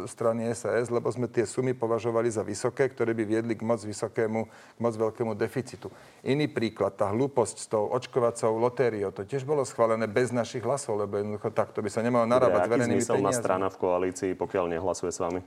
strany 0.03 0.51
SAS, 0.51 0.91
lebo 0.91 1.07
sme 1.07 1.31
tie 1.31 1.47
sumy 1.47 1.71
považovali 1.71 2.27
za 2.27 2.43
vysoké, 2.43 2.91
ktoré 2.91 3.15
by 3.15 3.23
viedli 3.23 3.53
k 3.55 3.63
moc 3.63 3.79
vysokému, 3.79 4.39
k 4.45 4.79
moc 4.83 4.93
veľkému 4.99 5.31
deficitu. 5.33 5.87
Iný 6.27 6.51
príklad, 6.51 6.99
tá 6.99 7.07
hlúposť 7.15 7.55
s 7.55 7.67
tou 7.71 7.87
očkovacou 7.87 8.59
lotériou, 8.59 9.15
to 9.15 9.23
tiež 9.23 9.47
bolo 9.47 9.63
schválené 9.63 10.11
bez 10.11 10.35
našich 10.35 10.61
hlasov, 10.61 10.99
lebo 10.99 11.17
jednoducho 11.17 11.55
takto 11.55 11.79
by 11.79 11.87
sa 11.87 12.03
nemalo 12.03 12.27
narábať 12.27 12.67
s 12.67 12.71
verejnými 12.71 13.05
peniazmi. 13.07 13.39
strana 13.39 13.67
v 13.71 13.79
koalícii, 13.79 14.31
pokiaľ 14.35 14.75
nehlasuje 14.75 15.11
s 15.15 15.23
vami? 15.23 15.41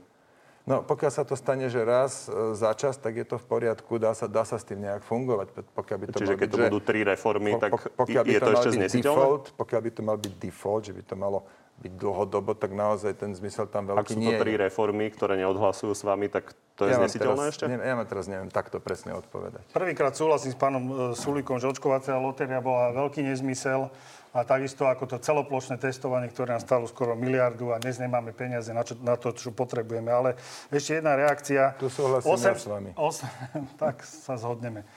No, 0.63 0.79
pokiaľ 0.79 1.11
sa 1.11 1.27
to 1.27 1.35
stane, 1.35 1.67
že 1.67 1.83
raz 1.83 2.31
e, 2.31 2.55
za 2.55 2.71
čas, 2.71 2.95
tak 2.95 3.19
je 3.19 3.27
to 3.27 3.35
v 3.35 3.45
poriadku, 3.51 3.99
dá 3.99 4.15
sa, 4.15 4.31
dá 4.31 4.47
sa 4.47 4.55
s 4.55 4.63
tým 4.63 4.79
nejak 4.79 5.03
fungovať. 5.03 5.59
Pokiaľ 5.75 5.97
by 5.99 6.05
to 6.07 6.17
Čiže 6.23 6.31
mal 6.31 6.39
keď 6.39 6.47
byť, 6.47 6.53
to 6.55 6.57
že- 6.57 6.65
budú 6.71 6.79
tri 6.79 6.99
reformy, 7.03 7.51
tak 7.59 7.71
pokiaľ 7.99 8.23
by 8.23 8.31
je 8.31 8.39
to 8.39 8.47
mal 8.47 8.55
ešte 8.55 8.71
znesiteľné? 8.79 9.19
Default, 9.19 9.45
pokiaľ 9.59 9.81
by 9.83 9.91
to 9.91 10.01
mal 10.07 10.17
byť 10.17 10.33
default, 10.39 10.81
že 10.87 10.93
by 10.95 11.03
to 11.03 11.15
malo 11.19 11.39
byť 11.73 11.93
dlhodobo, 11.99 12.55
tak 12.55 12.71
naozaj 12.71 13.11
ten 13.17 13.35
zmysel 13.35 13.67
tam 13.67 13.91
Ak 13.91 14.07
veľký 14.07 14.13
sú 14.15 14.21
to 14.21 14.23
nie 14.23 14.39
tri 14.39 14.55
je. 14.55 14.61
reformy, 14.61 15.05
ktoré 15.11 15.35
neodhlasujú 15.35 15.91
s 15.91 16.05
vami, 16.05 16.31
tak 16.31 16.55
to 16.79 16.87
je 16.87 16.95
vám 16.95 17.11
znesiteľné 17.11 17.43
teraz, 17.43 17.53
ešte? 17.59 17.63
Ja 17.67 17.93
vám 17.99 18.07
teraz 18.07 18.25
neviem 18.31 18.47
takto 18.47 18.77
presne 18.79 19.11
odpovedať. 19.19 19.67
Prvýkrát 19.75 20.15
súhlasím 20.15 20.53
s 20.53 20.57
pánom 20.57 20.83
e, 20.85 20.91
Sulíkom, 21.17 21.59
že 21.59 21.67
očkovacia 21.67 22.15
lotéria 22.15 22.63
bola 22.63 22.95
veľký 22.95 23.25
nezmysel 23.25 23.91
a 24.33 24.41
takisto 24.41 24.89
ako 24.89 25.05
to 25.05 25.17
celoplošné 25.21 25.77
testovanie, 25.77 26.25
ktoré 26.25 26.57
nám 26.57 26.65
stalo 26.65 26.89
skoro 26.89 27.13
miliardu 27.13 27.69
a 27.69 27.77
dnes 27.77 28.01
nemáme 28.01 28.33
peniaze 28.33 28.73
na, 28.73 28.81
čo, 28.81 28.97
na 28.97 29.13
to, 29.13 29.29
čo 29.29 29.53
potrebujeme. 29.53 30.09
Ale 30.09 30.33
ešte 30.73 30.97
jedna 30.97 31.13
reakcia. 31.13 31.77
Tu 31.77 31.85
súhlasím 31.85 32.33
ja 32.33 32.57
s 32.57 32.65
vami. 32.65 32.91
Osem, 32.97 33.29
tak 33.81 34.01
sa 34.01 34.33
zhodneme. 34.33 34.89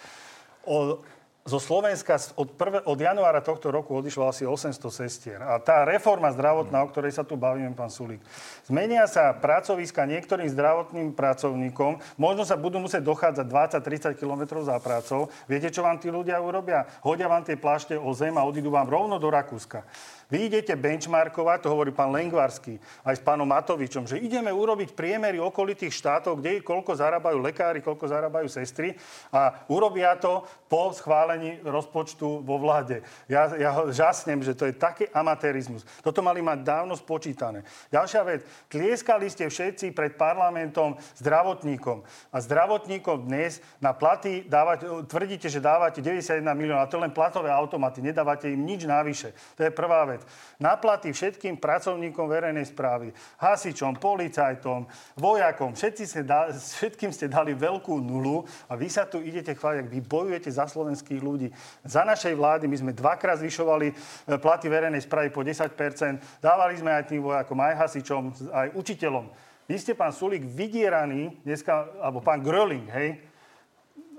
O, 0.64 1.04
zo 1.46 1.62
Slovenska 1.62 2.18
od, 2.34 2.50
prvé, 2.58 2.82
od 2.82 2.98
januára 2.98 3.38
tohto 3.38 3.70
roku 3.70 3.94
odišlo 3.94 4.26
asi 4.26 4.42
800 4.42 4.74
sestier. 4.90 5.38
A 5.38 5.62
tá 5.62 5.86
reforma 5.86 6.34
zdravotná, 6.34 6.82
o 6.82 6.90
ktorej 6.90 7.14
sa 7.14 7.22
tu 7.22 7.38
bavíme, 7.38 7.70
pán 7.78 7.86
Sulík, 7.86 8.18
zmenia 8.66 9.06
sa 9.06 9.30
pracoviska 9.30 10.02
niektorým 10.10 10.50
zdravotným 10.50 11.14
pracovníkom, 11.14 12.02
možno 12.18 12.42
sa 12.42 12.58
budú 12.58 12.82
musieť 12.82 13.06
dochádzať 13.06 13.46
20-30 13.78 14.18
km 14.18 14.42
za 14.66 14.76
prácou. 14.82 15.30
Viete, 15.46 15.70
čo 15.70 15.86
vám 15.86 16.02
tí 16.02 16.10
ľudia 16.10 16.42
urobia? 16.42 16.82
Hodia 17.06 17.30
vám 17.30 17.46
tie 17.46 17.54
plášte 17.54 17.94
o 17.94 18.10
zem 18.10 18.34
a 18.34 18.42
odídu 18.42 18.74
vám 18.74 18.90
rovno 18.90 19.22
do 19.22 19.30
Rakúska. 19.30 19.86
Vy 20.26 20.50
idete 20.50 20.74
benchmarkovať, 20.74 21.62
to 21.62 21.70
hovorí 21.70 21.94
pán 21.94 22.10
Lengvarský, 22.10 22.82
aj 23.06 23.14
s 23.14 23.22
pánom 23.22 23.46
Matovičom, 23.46 24.10
že 24.10 24.18
ideme 24.18 24.50
urobiť 24.50 24.90
priemery 24.90 25.38
okolitých 25.38 25.94
štátov, 25.94 26.42
kde 26.42 26.66
koľko 26.66 26.98
zarábajú 26.98 27.38
lekári, 27.38 27.78
koľko 27.78 28.10
zarábajú 28.10 28.50
sestry 28.50 28.98
a 29.30 29.62
urobia 29.70 30.18
to 30.18 30.42
po 30.66 30.90
schválení 30.90 31.62
rozpočtu 31.62 32.42
vo 32.42 32.58
vláde. 32.58 33.06
Ja, 33.30 33.54
ja 33.54 33.70
žasnem, 33.94 34.42
že 34.42 34.58
to 34.58 34.66
je 34.66 34.74
taký 34.74 35.06
amatérizmus. 35.14 35.86
Toto 36.02 36.26
mali 36.26 36.42
mať 36.42 36.58
dávno 36.66 36.98
spočítané. 36.98 37.62
Ďalšia 37.94 38.22
vec. 38.26 38.42
Tlieskali 38.66 39.30
ste 39.30 39.46
všetci 39.46 39.94
pred 39.94 40.18
parlamentom 40.18 40.98
zdravotníkom. 41.22 42.02
A 42.34 42.36
zdravotníkom 42.42 43.30
dnes 43.30 43.62
na 43.78 43.94
platy 43.94 44.42
dávať, 44.42 45.06
tvrdíte, 45.06 45.46
že 45.46 45.62
dávate 45.62 46.02
91 46.02 46.42
miliónov, 46.50 46.82
a 46.82 46.90
to 46.90 46.98
len 46.98 47.14
platové 47.14 47.54
automaty, 47.54 48.02
nedávate 48.02 48.50
im 48.50 48.66
nič 48.66 48.90
navyše. 48.90 49.30
To 49.54 49.62
je 49.62 49.70
prvá 49.70 50.02
vec. 50.02 50.15
Na 50.56 50.76
platy 50.76 51.12
všetkým 51.12 51.60
pracovníkom 51.60 52.24
verejnej 52.28 52.64
správy, 52.68 53.12
hasičom, 53.40 54.00
policajtom, 54.00 54.86
vojakom, 55.18 55.76
všetci 55.76 56.04
ste 56.06 56.20
da, 56.24 56.48
všetkým 56.52 57.12
ste 57.12 57.28
dali 57.28 57.52
veľkú 57.52 57.98
nulu 58.00 58.46
a 58.70 58.76
vy 58.78 58.88
sa 58.88 59.04
tu 59.04 59.20
idete 59.20 59.52
chváliť, 59.52 59.78
ak 59.84 59.92
vy 59.92 60.00
bojujete 60.00 60.48
za 60.52 60.64
slovenských 60.64 61.20
ľudí. 61.20 61.48
Za 61.84 62.06
našej 62.06 62.32
vlády 62.38 62.64
my 62.70 62.76
sme 62.76 62.92
dvakrát 62.96 63.42
zvyšovali 63.42 63.86
e, 63.90 63.94
platy 64.38 64.70
verejnej 64.70 65.04
správy 65.04 65.28
po 65.28 65.44
10% 65.44 66.36
Dávali 66.40 66.78
sme 66.78 66.92
aj 66.94 67.10
tým 67.10 67.24
vojakom, 67.24 67.58
aj 67.58 67.74
hasičom, 67.74 68.22
aj 68.52 68.68
učiteľom. 68.76 69.26
Vy 69.66 69.76
ste, 69.82 69.98
pán 69.98 70.14
Sulík, 70.14 70.46
vydieraný 70.46 71.42
dneska, 71.42 71.90
alebo 71.98 72.22
pán 72.22 72.38
Gröling, 72.38 72.86
hej, 72.86 73.18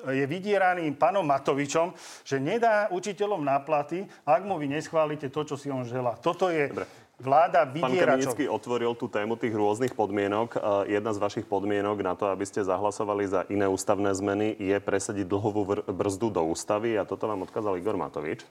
je 0.05 0.25
vydieraný 0.29 0.93
pánom 0.93 1.25
Matovičom, 1.25 1.97
že 2.21 2.37
nedá 2.37 2.91
učiteľom 2.93 3.41
na 3.41 3.57
platy, 3.57 4.05
ak 4.27 4.41
mu 4.45 4.61
vy 4.61 4.69
neschválite 4.69 5.33
to, 5.33 5.41
čo 5.47 5.55
si 5.57 5.73
on 5.73 5.81
želá. 5.87 6.13
Toto 6.21 6.53
je 6.53 6.69
Dobre. 6.69 6.85
vláda 7.17 7.65
vydieračov. 7.65 8.37
Pán 8.37 8.53
otvoril 8.53 8.93
tú 8.93 9.09
tému 9.09 9.33
tých 9.41 9.57
rôznych 9.57 9.97
podmienok. 9.97 10.61
Jedna 10.85 11.11
z 11.11 11.19
vašich 11.19 11.45
podmienok 11.49 11.97
na 12.05 12.13
to, 12.13 12.29
aby 12.29 12.45
ste 12.45 12.61
zahlasovali 12.61 13.23
za 13.25 13.41
iné 13.49 13.65
ústavné 13.65 14.13
zmeny, 14.13 14.53
je 14.61 14.77
presadiť 14.77 15.25
dlhovú 15.25 15.85
brzdu 15.89 16.29
do 16.29 16.45
ústavy 16.45 16.93
a 16.93 17.03
toto 17.03 17.25
vám 17.25 17.49
odkázal 17.49 17.81
Igor 17.81 17.97
Matovič. 17.97 18.45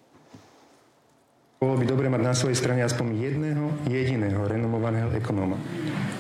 Bolo 1.57 1.81
by 1.81 1.89
dobre 1.89 2.13
mať 2.13 2.21
na 2.21 2.37
svojej 2.37 2.59
strane 2.61 2.85
aspoň 2.85 3.17
jedného 3.17 3.73
jediného 3.89 4.45
renomovaného 4.45 5.09
ekonóma. 5.17 5.57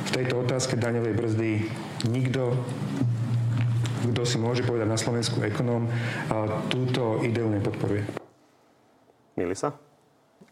V 0.09 0.11
tejto 0.17 0.41
otázke 0.41 0.81
daňovej 0.81 1.13
brzdy 1.13 1.51
nikto 2.09 2.57
kto 4.13 4.23
si 4.29 4.37
môže 4.39 4.63
povedať 4.63 4.87
na 4.87 5.01
Slovensku 5.01 5.41
ekonóm, 5.43 5.91
túto 6.69 7.23
ideu 7.25 7.49
nepodporuje. 7.51 8.07
Milisa? 9.37 9.75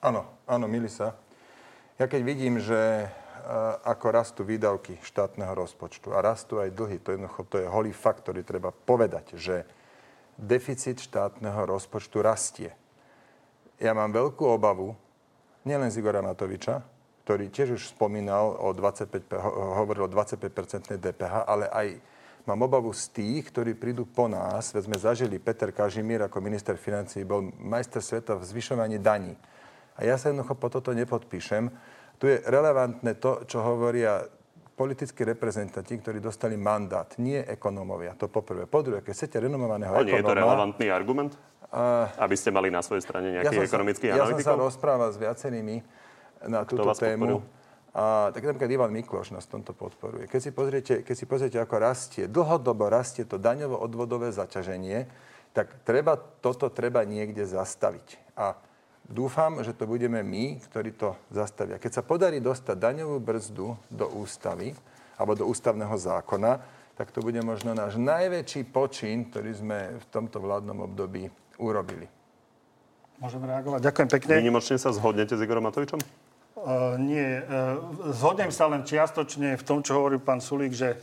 Áno, 0.05 0.26
áno, 0.44 0.66
Milisa. 0.68 1.16
Ja 1.96 2.11
keď 2.11 2.20
vidím, 2.26 2.59
že 2.59 3.09
ako 3.84 4.07
rastú 4.09 4.40
výdavky 4.40 4.98
štátneho 5.05 5.52
rozpočtu 5.52 6.16
a 6.16 6.24
rastú 6.24 6.64
aj 6.64 6.72
dlhy, 6.72 6.96
to, 7.00 7.12
jednoducho, 7.12 7.44
to 7.44 7.61
je 7.61 7.68
holý 7.68 7.92
fakt, 7.92 8.24
ktorý 8.24 8.40
treba 8.40 8.72
povedať, 8.72 9.36
že 9.36 9.68
deficit 10.40 10.98
štátneho 10.98 11.68
rozpočtu 11.68 12.24
rastie. 12.24 12.72
Ja 13.76 13.92
mám 13.92 14.16
veľkú 14.16 14.48
obavu, 14.48 14.96
nielen 15.68 15.92
z 15.92 16.00
Igora 16.00 16.24
Matoviča, 16.24 16.82
ktorý 17.24 17.48
tiež 17.48 17.76
už 17.80 17.96
spomínal 17.96 18.57
o 18.61 18.72
25, 18.72 19.32
hovoril 19.80 20.09
o 20.09 20.11
25% 20.12 20.96
DPH, 21.00 21.48
ale 21.48 21.68
aj 21.68 21.88
Mám 22.45 22.61
obavu 22.68 22.92
z 22.92 23.09
tých, 23.09 23.49
ktorí 23.49 23.72
prídu 23.72 24.05
po 24.05 24.28
nás. 24.28 24.76
Veď 24.76 24.82
sme 24.84 24.99
zažili, 25.01 25.40
Peter 25.40 25.72
Kažimír 25.72 26.28
ako 26.28 26.45
minister 26.45 26.76
financí 26.76 27.24
bol 27.24 27.49
majster 27.57 28.05
sveta 28.05 28.36
v 28.36 28.45
zvyšovaní 28.45 29.01
daní. 29.01 29.32
A 29.97 30.05
ja 30.05 30.20
sa 30.20 30.28
jednoducho 30.28 30.53
po 30.61 30.68
toto 30.68 30.92
nepodpíšem. 30.92 31.72
Tu 32.20 32.28
je 32.28 32.36
relevantné 32.45 33.16
to, 33.16 33.49
čo 33.49 33.64
hovoria 33.64 34.28
politickí 34.76 35.24
reprezentanti, 35.24 35.97
ktorí 35.97 36.20
dostali 36.20 36.59
mandát, 36.61 37.16
nie 37.16 37.40
ekonómovia. 37.40 38.12
To 38.20 38.28
poprvé. 38.28 38.68
Po 38.68 38.84
druhé, 38.84 39.01
keď 39.01 39.24
chcete 39.24 39.40
renomovaného 39.40 39.97
ekonóma... 39.97 40.05
nie 40.05 40.20
je 40.20 40.28
to 40.28 40.36
relevantný 40.36 40.86
argument? 40.92 41.32
Uh, 41.74 42.07
aby 42.20 42.36
ste 42.36 42.53
mali 42.53 42.68
na 42.68 42.84
svojej 42.84 43.09
strane 43.09 43.40
nejakých 43.40 43.64
ja 43.64 43.68
ekonomických 43.72 44.11
ja 44.12 44.14
analytikov? 44.20 44.45
Ja 44.45 44.53
som 44.53 44.61
sa 44.61 44.66
rozprával 44.68 45.09
s 45.11 45.18
viacerými 45.18 45.76
na 46.45 46.68
túto 46.68 46.92
tému. 46.92 47.40
Podporil? 47.40 47.64
A 47.95 48.34
tak 48.34 48.42
napríklad 48.42 48.74
Ivan 48.74 48.90
Mikloš 48.90 49.30
nás 49.30 49.47
v 49.47 49.59
tomto 49.59 49.70
podporuje. 49.70 50.26
Keď 50.26 50.40
si, 50.42 50.51
pozriete, 50.51 50.95
keď 51.07 51.14
si 51.14 51.26
pozriete, 51.30 51.59
ako 51.62 51.78
rastie, 51.78 52.26
dlhodobo 52.26 52.90
rastie 52.90 53.22
to 53.22 53.38
daňovo-odvodové 53.38 54.34
zaťaženie, 54.34 55.07
tak 55.55 55.70
treba, 55.86 56.18
toto 56.18 56.66
treba 56.74 57.07
niekde 57.07 57.47
zastaviť. 57.47 58.34
A 58.34 58.59
dúfam, 59.07 59.62
že 59.62 59.70
to 59.78 59.86
budeme 59.86 60.26
my, 60.26 60.59
ktorí 60.66 60.99
to 60.99 61.14
zastavia. 61.30 61.78
Keď 61.78 61.92
sa 61.95 62.03
podarí 62.03 62.42
dostať 62.42 62.74
daňovú 62.74 63.22
brzdu 63.22 63.78
do 63.95 64.07
ústavy 64.18 64.74
alebo 65.14 65.38
do 65.38 65.47
ústavného 65.47 65.95
zákona, 65.95 66.59
tak 66.99 67.14
to 67.14 67.22
bude 67.22 67.38
možno 67.47 67.78
náš 67.78 67.95
najväčší 67.95 68.74
počin, 68.74 69.30
ktorý 69.30 69.51
sme 69.55 69.78
v 70.03 70.07
tomto 70.11 70.42
vládnom 70.42 70.82
období 70.90 71.30
urobili. 71.62 72.11
Môžem 73.22 73.47
reagovať. 73.47 73.78
Ďakujem 73.86 74.09
pekne. 74.11 74.32
Vynimočne 74.42 74.82
sa 74.82 74.90
zhodnete 74.90 75.38
s 75.38 75.40
Igorom 75.42 75.62
Matovičom? 75.62 76.03
Uh, 76.55 76.94
nie. 77.02 77.42
Uh, 77.42 78.14
zhodnem 78.14 78.55
sa 78.55 78.70
len 78.70 78.86
čiastočne 78.86 79.59
v 79.59 79.66
tom, 79.66 79.82
čo 79.82 79.98
hovorí 79.98 80.22
pán 80.22 80.38
Sulík, 80.38 80.70
že 80.70 80.94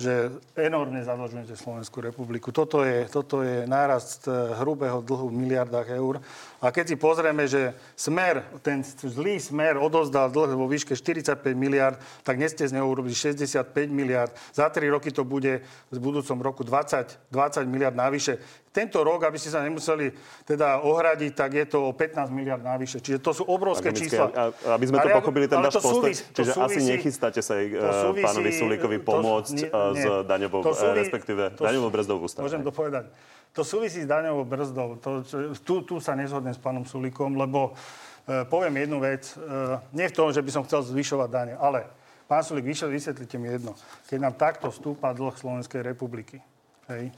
že 0.00 0.32
enormne 0.56 1.04
zadlžujete 1.04 1.52
Slovenskú 1.60 2.00
republiku. 2.00 2.48
Toto 2.48 2.80
je, 2.80 3.04
toto 3.12 3.44
je 3.44 3.68
nárast 3.68 4.24
e, 4.24 4.32
hrubého 4.56 5.04
dlhu 5.04 5.28
v 5.28 5.38
miliardách 5.44 5.92
eur. 5.92 6.24
A 6.64 6.72
keď 6.72 6.84
si 6.88 6.96
pozrieme, 6.96 7.44
že 7.44 7.76
smer, 7.92 8.40
ten 8.64 8.80
zlý 8.80 9.36
smer 9.36 9.76
odozdal 9.76 10.32
dlh 10.32 10.56
vo 10.56 10.64
výške 10.64 10.96
45 10.96 11.52
miliard, 11.52 12.00
tak 12.24 12.40
dnes 12.40 12.56
ste 12.56 12.64
z 12.64 12.80
neho 12.80 12.88
urobili 12.88 13.12
65 13.12 13.68
miliard. 13.92 14.32
Za 14.56 14.72
3 14.72 14.88
roky 14.88 15.12
to 15.12 15.20
bude 15.28 15.60
v 15.92 15.98
budúcom 16.00 16.40
roku 16.40 16.64
20, 16.64 17.28
20 17.28 17.68
miliard 17.68 17.92
navyše. 17.92 18.40
Tento 18.70 19.02
rok, 19.02 19.26
aby 19.26 19.34
ste 19.34 19.50
sa 19.50 19.66
nemuseli 19.66 20.14
teda 20.46 20.86
ohradiť, 20.86 21.32
tak 21.34 21.50
je 21.58 21.66
to 21.66 21.90
o 21.90 21.92
15 21.92 22.30
miliard 22.30 22.62
navyše. 22.62 23.02
Čiže 23.02 23.18
to 23.18 23.34
sú 23.34 23.42
obrovské 23.50 23.90
Akademické, 23.90 24.14
čísla. 24.14 24.26
A, 24.30 24.78
aby 24.78 24.84
sme 24.86 25.02
to 25.02 25.10
pochopili, 25.10 25.50
ten 25.50 25.58
váš 25.58 25.82
postoj. 25.82 26.14
Čiže 26.14 26.50
súvisí, 26.54 26.78
asi 26.78 26.80
nechystáte 26.86 27.40
sa 27.42 27.58
e, 27.58 27.74
súvisí, 27.74 28.22
pánovi 28.22 28.50
Sulíkovi 28.54 28.98
pomôcť 29.02 29.56
to, 29.66 29.74
nie, 29.74 29.98
nie, 29.98 30.06
s 30.06 30.06
daňovou, 30.22 30.60
to 30.62 30.70
súvisí, 30.70 30.98
respektíve 31.02 31.42
to, 31.58 31.66
daňovou 31.66 31.90
brzdou 31.90 32.22
v 32.22 32.30
ústave. 32.30 32.46
Môžem 32.46 32.62
to 32.62 32.70
povedať. 32.70 33.10
To 33.58 33.66
súvisí 33.66 34.06
s 34.06 34.08
daňovou 34.08 34.46
brzdou. 34.46 35.02
To, 35.02 35.26
tu, 35.66 35.74
tu 35.82 35.94
sa 35.98 36.14
nezhodnem 36.14 36.54
s 36.54 36.60
pánom 36.62 36.86
Sulíkom, 36.86 37.34
lebo 37.34 37.74
e, 38.22 38.46
poviem 38.46 38.86
jednu 38.86 39.02
vec. 39.02 39.34
E, 39.34 39.82
nie 39.98 40.06
v 40.06 40.14
tom, 40.14 40.30
že 40.30 40.46
by 40.46 40.50
som 40.54 40.62
chcel 40.62 40.86
zvyšovať 40.86 41.26
dane, 41.26 41.54
ale 41.58 41.90
pán 42.30 42.46
Sulík, 42.46 42.70
vysvetlite 42.70 43.34
mi 43.34 43.50
jedno. 43.50 43.74
Keď 44.06 44.18
nám 44.22 44.38
takto 44.38 44.70
stúpa 44.70 45.10
dlh 45.10 45.34
Slovenskej 45.34 45.82
republiky, 45.82 46.38
hej, 46.86 47.10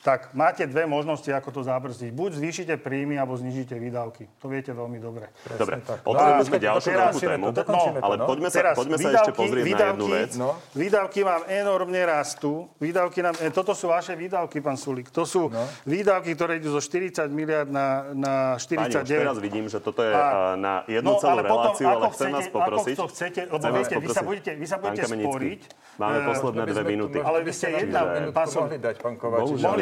tak 0.00 0.32
máte 0.32 0.64
dve 0.64 0.88
možnosti, 0.88 1.28
ako 1.28 1.48
to 1.52 1.60
zabrzdiť. 1.68 2.08
Buď 2.16 2.40
zvýšite 2.40 2.74
príjmy, 2.80 3.20
alebo 3.20 3.36
znižíte 3.36 3.76
výdavky. 3.76 4.32
To 4.40 4.48
viete 4.48 4.72
veľmi 4.72 4.96
dobre. 4.96 5.28
Dobre, 5.60 5.84
otvorili 6.08 6.44
sme 6.48 6.56
ďalšiu 6.56 6.90
veľkú 6.96 7.18
tému, 7.20 7.46
no, 7.52 7.82
ale 8.00 8.14
poďme 8.24 8.48
sa, 8.48 8.56
teraz, 8.64 8.74
poďme 8.80 8.96
sa 8.96 9.08
výdavky, 9.12 9.20
ešte 9.20 9.32
pozrieť 9.36 9.64
výdavky, 9.68 9.84
na 9.84 9.92
jednu 9.92 10.06
vec. 10.08 10.30
No. 10.40 10.50
Výdavky 10.72 11.20
vám 11.20 11.42
enormne 11.52 12.00
rastú. 12.08 12.72
Výdavky 12.80 13.20
nám, 13.20 13.36
e, 13.44 13.52
toto 13.52 13.76
sú 13.76 13.92
vaše 13.92 14.16
výdavky, 14.16 14.64
pán 14.64 14.80
Sulik. 14.80 15.12
To 15.12 15.28
sú 15.28 15.52
no. 15.52 15.68
výdavky, 15.84 16.32
ktoré 16.32 16.64
idú 16.64 16.72
zo 16.72 16.80
40 16.80 17.28
miliard 17.28 17.68
na, 17.68 18.08
na 18.16 18.32
49. 18.56 18.80
Pani, 18.80 19.04
už 19.04 19.04
teraz 19.04 19.36
vidím, 19.36 19.64
že 19.68 19.84
toto 19.84 20.00
je 20.00 20.16
a, 20.16 20.56
na 20.56 20.80
jednu 20.88 21.12
no, 21.12 21.20
celú 21.20 21.36
ale 21.36 21.42
reláciu, 21.44 21.84
potom, 21.84 22.00
ale 22.00 22.08
chcem 22.08 22.30
chcete, 22.32 22.32
vás 22.32 22.46
poprosiť. 22.48 22.96
Ako 22.96 23.06
chcete, 23.12 23.40
lebo 23.52 23.66
viete, 23.68 23.94
vy 24.00 24.08
sa 24.08 24.22
budete, 24.24 24.50
vy 24.56 24.66
sa 24.66 24.76
budete 24.80 25.02
sporiť. 25.04 25.60
Máme 26.00 26.18
e, 26.24 26.24
posledné 26.24 26.62
dve 26.72 26.82
minúty. 26.88 27.16
Ale 27.20 27.44
vy 27.44 27.52
ste 27.52 27.68
jedna, 27.84 28.00
pán 28.32 28.48
Sulik. 28.48 28.80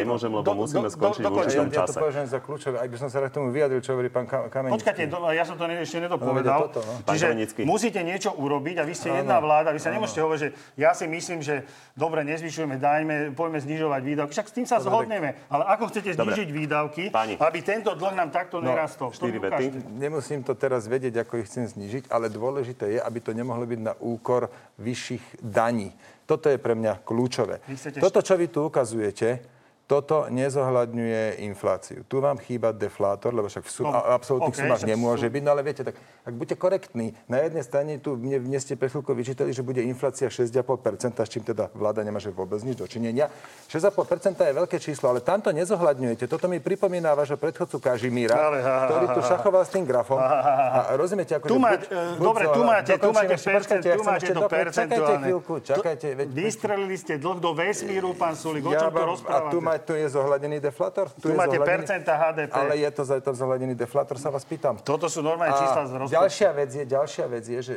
Nemôžem, 0.08 0.32
lebo 0.32 0.50
musíme 0.56 0.78
musíme 0.78 0.96
skončiť 0.96 1.22
do, 1.22 1.28
do, 1.28 1.34
v 1.34 1.38
určitom 1.44 1.68
čase. 1.68 1.78
Ja 1.78 1.86
to 1.86 2.00
považujem 2.00 2.28
za 2.28 2.38
kľúčové, 2.40 2.76
ak 2.80 2.88
by 2.88 2.96
som 2.98 3.08
sa 3.10 3.18
k 3.20 3.34
tomu 3.34 3.48
vyjadril, 3.50 3.80
čo 3.82 3.90
hovorí 3.94 4.08
pán 4.08 4.26
Kamenický. 4.26 4.74
Počkajte, 4.80 5.02
ja 5.34 5.44
som 5.44 5.56
to 5.58 5.64
ešte 5.68 5.98
nedopovedal. 6.00 6.58
No, 6.58 6.66
toto, 6.70 6.80
no. 6.84 6.92
Čiže 7.04 7.26
musíte 7.66 8.00
niečo 8.00 8.30
urobiť 8.32 8.76
a 8.80 8.84
vy 8.86 8.94
ste 8.94 9.08
jedna 9.12 9.36
vláda, 9.42 9.74
vy 9.74 9.80
sa 9.82 9.90
nemôžete 9.90 10.20
hovoriť, 10.22 10.40
že 10.40 10.48
ja 10.78 10.90
si 10.94 11.04
myslím, 11.10 11.38
že 11.42 11.66
dobre, 11.98 12.22
nezvyšujeme, 12.24 12.76
dajme, 12.78 13.14
poďme 13.34 13.58
znižovať 13.62 14.00
výdavky. 14.04 14.30
Však 14.32 14.46
s 14.48 14.54
tým 14.54 14.66
sa 14.66 14.78
zhodneme. 14.80 15.36
Ale 15.50 15.64
ako 15.76 15.90
chcete 15.92 16.14
znižiť 16.14 16.48
výdavky, 16.48 17.04
aby 17.38 17.58
tento 17.60 17.92
dlh 17.92 18.14
nám 18.14 18.30
takto 18.30 18.62
no, 18.62 18.70
nerastol? 18.70 19.10
Nemusím 19.98 20.40
to 20.46 20.54
teraz 20.54 20.86
vedieť, 20.86 21.26
ako 21.26 21.42
ich 21.42 21.46
chcem 21.50 21.66
znižiť, 21.66 22.08
ale 22.12 22.30
dôležité 22.30 22.98
je, 22.98 23.00
aby 23.02 23.18
to 23.20 23.34
nemohlo 23.34 23.66
byť 23.66 23.80
na 23.80 23.94
úkor 23.98 24.48
vyšších 24.78 25.42
daní. 25.42 25.92
Toto 26.28 26.52
je 26.52 26.60
pre 26.60 26.76
mňa 26.76 27.00
kľúčové. 27.08 27.64
Toto, 27.96 28.20
čo 28.20 28.36
vy 28.36 28.52
tu 28.52 28.68
ukazujete, 28.68 29.57
toto 29.88 30.28
nezohľadňuje 30.28 31.40
infláciu. 31.48 32.04
Tu 32.04 32.20
vám 32.20 32.36
chýba 32.36 32.76
deflátor, 32.76 33.32
lebo 33.32 33.48
však 33.48 33.64
v 33.64 33.72
sú, 33.72 33.88
no, 33.88 33.96
absolútnych 33.96 34.52
okay, 34.52 34.68
sumách 34.68 34.84
nemôže 34.84 35.24
sú... 35.24 35.32
byť. 35.32 35.42
No 35.48 35.50
ale 35.56 35.64
viete, 35.64 35.80
tak 35.80 35.96
ak 36.28 36.34
buďte 36.36 36.60
korektní, 36.60 37.16
na 37.24 37.40
jednej 37.40 37.64
strane 37.64 37.96
tu 37.96 38.20
mne, 38.20 38.44
mne 38.44 38.60
ste 38.60 38.76
pre 38.76 38.92
chvíľku 38.92 39.16
vyčítali, 39.16 39.48
že 39.48 39.64
bude 39.64 39.80
inflácia 39.80 40.28
6,5%, 40.28 41.24
s 41.24 41.30
čím 41.32 41.40
teda 41.40 41.72
vláda 41.72 42.04
nemá 42.04 42.20
že 42.20 42.28
vôbec 42.28 42.60
nič 42.60 42.76
dočinenia. 42.76 43.32
6,5% 43.72 44.36
je 44.36 44.52
veľké 44.52 44.76
číslo, 44.76 45.08
ale 45.08 45.24
tamto 45.24 45.48
nezohľadňujete. 45.56 46.28
Toto 46.28 46.52
mi 46.52 46.60
pripomína 46.60 47.16
vášho 47.16 47.40
predchodcu 47.40 47.80
Kažimíra, 47.80 48.36
ale, 48.36 48.60
ha, 48.60 48.92
ktorý 48.92 49.06
tu 49.16 49.20
šachoval 49.24 49.64
s 49.64 49.72
tým 49.72 49.88
grafom. 49.88 50.20
Ha, 50.20 50.28
ha, 50.28 50.52
ha. 50.52 50.82
A 50.92 51.00
rozumiete, 51.00 51.32
ako... 51.32 51.48
Tu 51.48 51.56
má, 51.56 51.80
buď, 51.80 51.88
dobre, 52.20 52.44
tu 52.52 52.60
máte, 52.60 52.92
tu 53.00 53.08
máte, 53.08 53.36
percent, 53.40 53.80
tu 53.80 54.04
máte 54.04 54.28
to 54.36 54.42
percentuálne. 54.44 55.00
Čakajte 55.00 55.24
chvíľku, 55.24 55.54
čakajte. 55.64 56.06
Vystrelili 56.28 56.96
ste 57.00 57.16
dlh 57.16 57.40
do 57.40 57.56
vesmíru, 57.56 58.12
pán 58.12 58.36
Sulik, 58.36 58.68
o 58.68 58.76
čom 58.76 58.92
to 58.92 59.04
rozprávate? 59.16 59.77
Tu, 59.84 59.92
je 59.94 60.06
zohľadený 60.10 60.58
deflator? 60.58 61.10
Tu, 61.18 61.30
tu 61.30 61.36
máte 61.36 61.58
percenta 61.60 62.16
HDP. 62.16 62.54
Ale 62.54 62.74
je 62.78 62.90
to 62.90 63.02
za 63.04 63.16
to 63.20 63.30
zohľadený 63.34 63.74
deflator, 63.78 64.18
sa 64.18 64.30
vás 64.30 64.42
pýtam. 64.42 64.78
Toto 64.82 65.06
sú 65.06 65.22
normálne 65.22 65.54
čísla 65.54 65.82
z 65.86 65.92
rozpočtu. 66.00 66.16
Ďalšia 66.18 66.50
vec 66.56 66.70
je, 66.74 66.84
ďalšia 66.86 67.26
vec 67.28 67.44
je, 67.46 67.60
že 67.62 67.74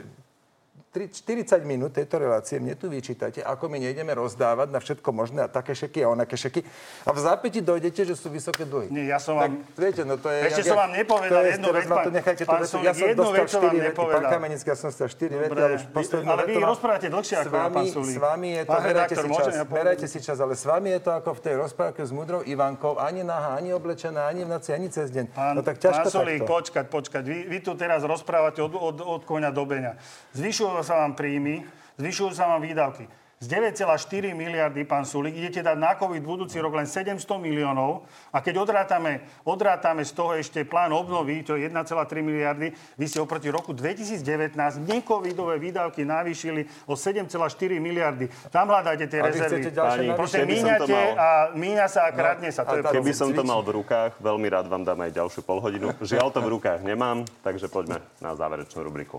40 0.92 1.64
minút 1.64 1.96
tejto 1.96 2.20
relácie 2.20 2.60
mne 2.60 2.76
tu 2.76 2.92
vyčítate, 2.92 3.40
ako 3.40 3.72
my 3.72 3.80
nejdeme 3.80 4.12
rozdávať 4.12 4.76
na 4.76 4.84
všetko 4.84 5.10
možné 5.16 5.40
a 5.40 5.48
také 5.48 5.72
šeky 5.72 6.04
a 6.04 6.12
onaké 6.12 6.36
šeky. 6.36 6.68
A 7.08 7.16
v 7.16 7.20
zápäti 7.24 7.64
dojdete, 7.64 8.04
že 8.04 8.12
sú 8.20 8.28
vysoké 8.28 8.68
dlhy. 8.68 8.92
Nie, 8.92 9.08
ja 9.08 9.16
som 9.16 9.40
vám... 9.40 9.64
Tak, 9.64 9.80
viete, 9.80 10.04
no 10.04 10.20
to 10.20 10.28
je... 10.28 10.52
Ešte 10.52 10.68
ja, 10.68 10.76
som 10.76 10.78
vám 10.84 10.92
nepovedal 10.92 11.44
jednu 11.48 11.68
vec, 11.72 11.88
pán, 11.88 12.04
to 12.04 12.12
nechajte 12.12 12.44
pán 12.44 12.60
to, 12.68 12.84
ja 12.84 12.92
som 12.92 13.08
jednu 13.08 13.24
dostal 13.24 13.72
4 13.72 13.88
vety, 13.88 14.00
pán 14.04 14.24
Kamenický, 14.28 14.68
ja 14.68 14.76
som 14.76 14.88
dostal 14.92 15.08
4 15.08 15.32
vety, 15.32 15.60
ale 15.64 15.74
už 15.80 15.84
poslednú 15.96 16.28
Ale 16.28 16.44
vy 16.44 16.54
rozprávate 16.60 17.08
dlhšie 17.08 17.36
ako 17.40 17.56
ja, 17.56 17.68
pán 17.72 17.86
Sulík. 17.88 18.12
S 18.12 18.18
vami 18.20 18.50
je 18.52 18.64
to, 18.68 18.76
merajte 18.84 19.16
si 19.16 19.30
čas, 19.32 19.54
merajte 19.72 20.06
si 20.12 20.20
čas, 20.20 20.38
ale 20.44 20.54
s 20.60 20.64
vami 20.68 20.90
je 20.92 21.00
to 21.08 21.12
ako 21.16 21.30
v 21.32 21.40
tej 21.40 21.56
rozprávke 21.56 22.02
s 22.04 22.12
mudrou 22.12 22.44
Ivankou, 22.44 23.00
ani 23.00 23.24
nahá, 23.24 23.56
ani 23.56 23.72
oblečená, 23.72 24.28
ani 24.28 24.44
v 24.44 24.60
noci, 24.60 24.76
ani 24.76 24.92
cez 24.92 25.08
deň. 25.08 25.32
Pán, 25.32 25.56
no 25.56 25.64
tak 25.64 25.80
ťažko 25.80 26.12
pán 26.12 26.16
Sulík, 26.20 26.44
počkať, 26.44 26.86
počkať. 26.92 27.24
Vy, 27.48 27.64
tu 27.64 27.80
teraz 27.80 28.04
rozprávate 28.04 28.60
od, 28.60 28.76
od, 28.76 28.98
od 29.00 29.22
koňa 29.24 29.56
do 29.56 29.64
beňa. 29.64 29.96
Zvyšujú 30.36 30.81
sa 30.82 31.02
vám 31.02 31.18
príjmy, 31.18 31.66
zvyšujú 31.98 32.32
sa 32.34 32.50
vám 32.52 32.62
výdavky. 32.62 33.06
Z 33.42 33.50
9,4 33.58 34.38
miliardy, 34.38 34.86
pán 34.86 35.02
Sulik, 35.02 35.34
idete 35.34 35.66
dať 35.66 35.74
na 35.74 35.98
COVID 35.98 36.22
budúci 36.22 36.62
rok 36.62 36.78
len 36.78 36.86
700 36.86 37.26
miliónov 37.42 38.06
a 38.30 38.38
keď 38.38 38.62
odrátame, 38.62 39.26
odrátame 39.50 40.06
z 40.06 40.14
toho 40.14 40.38
ešte 40.38 40.62
plán 40.62 40.94
obnovy, 40.94 41.42
to 41.42 41.58
je 41.58 41.66
1,3 41.66 42.22
miliardy, 42.22 42.70
vy 43.02 43.06
ste 43.10 43.18
oproti 43.18 43.50
roku 43.50 43.74
2019 43.74 44.54
necovidové 44.86 45.58
výdavky 45.58 46.06
navýšili 46.06 46.86
o 46.86 46.94
7,4 46.94 47.82
miliardy. 47.82 48.30
Tam 48.54 48.70
hľadáte 48.70 49.10
tie 49.10 49.26
rezervy. 49.26 49.74
Proste 50.14 50.46
míňate 50.46 51.00
a 51.18 51.50
míňa 51.58 51.90
sa 51.90 52.14
a 52.14 52.14
kradne 52.14 52.54
sa. 52.54 52.62
To 52.62 52.78
je 52.78 52.86
keby 52.94 53.10
som 53.10 53.34
to 53.34 53.42
mal 53.42 53.66
v 53.66 53.82
rukách, 53.82 54.22
veľmi 54.22 54.54
rád 54.54 54.70
vám 54.70 54.86
dám 54.86 55.02
aj 55.02 55.18
ďalšiu 55.18 55.42
polhodinu. 55.42 55.98
Žiaľ 55.98 56.30
to 56.30 56.46
v 56.46 56.62
rukách 56.62 56.86
nemám, 56.86 57.26
takže 57.42 57.74
poďme 57.74 58.06
na 58.22 58.38
záverečnú 58.38 58.86
rubriku. 58.86 59.18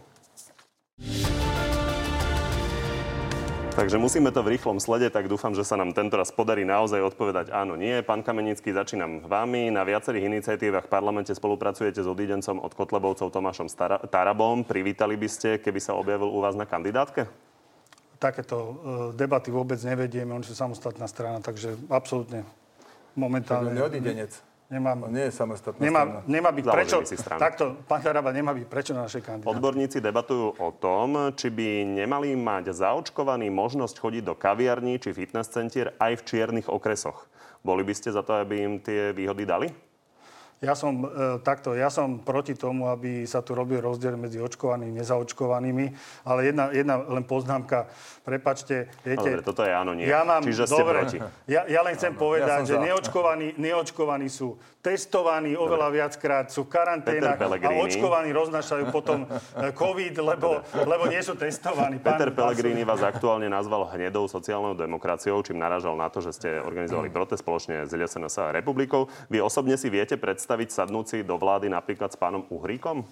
Takže 3.73 3.97
musíme 3.97 4.29
to 4.29 4.45
v 4.45 4.55
rýchlom 4.55 4.77
slede, 4.77 5.09
tak 5.09 5.33
dúfam, 5.33 5.57
že 5.57 5.65
sa 5.65 5.81
nám 5.81 5.97
tento 5.97 6.21
raz 6.21 6.29
podarí 6.29 6.61
naozaj 6.61 7.03
odpovedať 7.03 7.57
áno, 7.57 7.73
nie. 7.73 8.05
Pán 8.05 8.21
Kamenický, 8.21 8.69
začínam 8.69 9.25
vami. 9.25 9.73
Na 9.73 9.81
viacerých 9.81 10.29
iniciatívach 10.29 10.87
v 10.87 10.93
parlamente 10.93 11.33
spolupracujete 11.33 12.05
s 12.05 12.07
odidencom 12.07 12.61
od 12.61 12.69
Kotlebovcov 12.77 13.33
Tomášom 13.33 13.73
Tarabom. 14.13 14.69
Privítali 14.69 15.17
by 15.17 15.25
ste, 15.25 15.57
keby 15.57 15.81
sa 15.81 15.97
objavil 15.97 16.29
u 16.29 16.45
vás 16.45 16.53
na 16.53 16.69
kandidátke? 16.69 17.27
Takéto 18.21 18.57
uh, 18.61 18.73
debaty 19.17 19.49
vôbec 19.49 19.81
nevedieme, 19.81 20.37
oni 20.37 20.45
sú 20.45 20.53
samostatná 20.53 21.09
strana, 21.09 21.41
takže 21.41 21.73
absolútne 21.89 22.45
momentálne... 23.17 23.73
Neodidenec. 24.73 25.05
Nemám, 25.05 25.13
nie 25.13 25.25
je 25.29 25.33
samostatná 25.37 25.81
nemá, 25.85 26.01
strana. 26.01 26.21
Nemá 26.25 26.51
byť 26.51 26.65
prečo, 26.65 26.97
takto, 27.37 27.65
pán 27.85 28.01
Taraba 28.01 28.33
nemá 28.33 28.57
byť 28.57 28.67
prečo 28.73 28.93
na 28.97 29.05
našej 29.05 29.21
kandidátke. 29.21 29.53
Odborníci 29.53 29.99
debatujú 30.01 30.57
o 30.57 30.71
tom, 30.73 31.37
či 31.37 31.53
by 31.53 31.85
nemali 31.85 32.33
mať 32.33 32.73
zaočkovaní 32.73 33.53
možnosť 33.53 34.01
chodiť 34.01 34.23
do 34.25 34.33
kaviarní 34.33 34.97
či 34.97 35.13
fitness 35.13 35.53
centier 35.53 35.93
aj 36.01 36.17
v 36.17 36.23
čiernych 36.25 36.73
okresoch. 36.73 37.29
Boli 37.61 37.85
by 37.85 37.93
ste 37.93 38.17
za 38.17 38.25
to, 38.25 38.33
aby 38.33 38.65
im 38.65 38.75
tie 38.81 39.13
výhody 39.13 39.45
dali? 39.45 39.69
Ja 40.63 40.79
som 40.79 41.03
e, 41.03 41.07
takto, 41.43 41.75
ja 41.75 41.91
som 41.91 42.23
proti 42.23 42.55
tomu, 42.55 42.87
aby 42.87 43.27
sa 43.27 43.43
tu 43.43 43.59
robil 43.59 43.83
rozdiel 43.83 44.15
medzi 44.15 44.39
očkovanými 44.39 44.95
a 44.95 44.99
nezaočkovanými, 45.03 45.87
ale 46.23 46.41
jedna, 46.47 46.71
jedna 46.71 47.03
len 47.03 47.27
poznámka, 47.27 47.91
prepačte, 48.23 48.87
viete... 49.03 49.27
Dobre, 49.27 49.43
toto 49.43 49.67
je 49.67 49.75
áno, 49.75 49.91
nie. 49.99 50.07
Ja 50.07 50.23
mám, 50.23 50.47
Čiže 50.47 50.71
ste 50.71 50.79
dobre, 50.79 51.03
proti. 51.03 51.19
Ja, 51.51 51.67
ja 51.67 51.83
len 51.83 51.99
chcem 51.99 52.15
ano, 52.15 52.23
povedať, 52.23 52.63
ja 52.63 52.69
že 52.71 52.77
neočkovaní, 52.79 53.59
neočkovaní 53.59 54.31
sú 54.31 54.55
testovaní 54.83 55.55
oveľa 55.55 55.89
viackrát, 55.95 56.51
sú 56.51 56.67
v 56.67 56.75
karanténach 56.75 57.39
a 57.39 57.71
očkovaní 57.79 58.35
roznašajú 58.35 58.91
potom 58.91 59.23
e, 59.25 59.71
COVID, 59.71 60.15
lebo, 60.19 60.59
lebo 60.75 61.05
nie 61.07 61.23
sú 61.23 61.39
testovaní. 61.39 62.03
Peter 62.03 62.35
pán, 62.35 62.51
Pellegrini 62.51 62.83
vás 62.83 62.99
aktuálne 63.07 63.47
nazval 63.47 63.87
hnedou 63.95 64.27
sociálnou 64.27 64.75
demokraciou, 64.75 65.39
čím 65.47 65.63
naražal 65.63 65.95
na 65.95 66.11
to, 66.11 66.19
že 66.19 66.35
ste 66.35 66.49
organizovali 66.59 67.15
protest 67.15 67.47
spoločne 67.47 67.87
s 67.87 67.95
LSNS 67.95 68.37
a 68.43 68.51
republikou. 68.51 69.07
Vy 69.31 69.39
osobne 69.39 69.79
si 69.79 69.87
viete 69.87 70.19
predstaviť 70.19 70.75
sadnúci 70.75 71.23
do 71.23 71.39
vlády 71.39 71.71
napríklad 71.71 72.11
s 72.11 72.19
pánom 72.19 72.43
Uhríkom? 72.51 73.07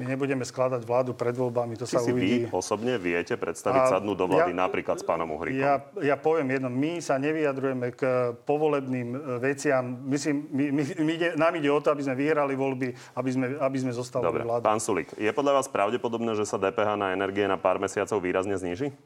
My 0.00 0.16
nebudeme 0.16 0.48
skladať 0.48 0.80
vládu 0.88 1.12
pred 1.12 1.36
voľbami, 1.36 1.76
to 1.76 1.84
Či 1.84 1.92
sa 1.92 2.00
si 2.00 2.08
uvidí. 2.08 2.48
vy 2.48 2.56
osobne 2.56 2.96
viete 2.96 3.36
predstaviť 3.36 3.80
a 3.84 4.00
sadnúť 4.00 4.16
do 4.16 4.26
vlády 4.32 4.56
ja, 4.56 4.64
napríklad 4.64 4.96
s 4.96 5.04
pánom 5.04 5.28
Uhríkom? 5.28 5.60
Ja, 5.60 5.84
ja 6.00 6.16
poviem 6.16 6.56
jedno, 6.56 6.72
my 6.72 7.04
sa 7.04 7.20
nevyjadrujeme 7.20 7.92
k 7.92 8.32
povolebným 8.48 9.08
e, 9.12 9.18
veciam. 9.44 10.00
Myslím, 10.08 10.48
my, 10.48 10.64
my, 10.72 10.82
my 11.04 11.12
ide, 11.12 11.28
nám 11.36 11.52
ide 11.60 11.68
o 11.68 11.76
to, 11.84 11.92
aby 11.92 12.00
sme 12.00 12.16
vyhrali 12.16 12.56
voľby, 12.56 12.96
aby 13.12 13.28
sme, 13.28 13.46
aby 13.60 13.76
sme 13.76 13.92
zostali 13.92 14.24
Dobre, 14.24 14.48
vládu. 14.48 14.64
pán 14.64 14.80
Sulik, 14.80 15.12
je 15.20 15.28
podľa 15.36 15.60
vás 15.60 15.68
pravdepodobné, 15.68 16.32
že 16.32 16.48
sa 16.48 16.56
DPH 16.56 16.96
na 16.96 17.12
energie 17.12 17.44
na 17.44 17.60
pár 17.60 17.76
mesiacov 17.76 18.16
výrazne 18.24 18.56
zníži? 18.56 18.96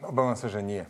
Obávam 0.00 0.40
sa, 0.40 0.48
že 0.48 0.64
nie. 0.64 0.88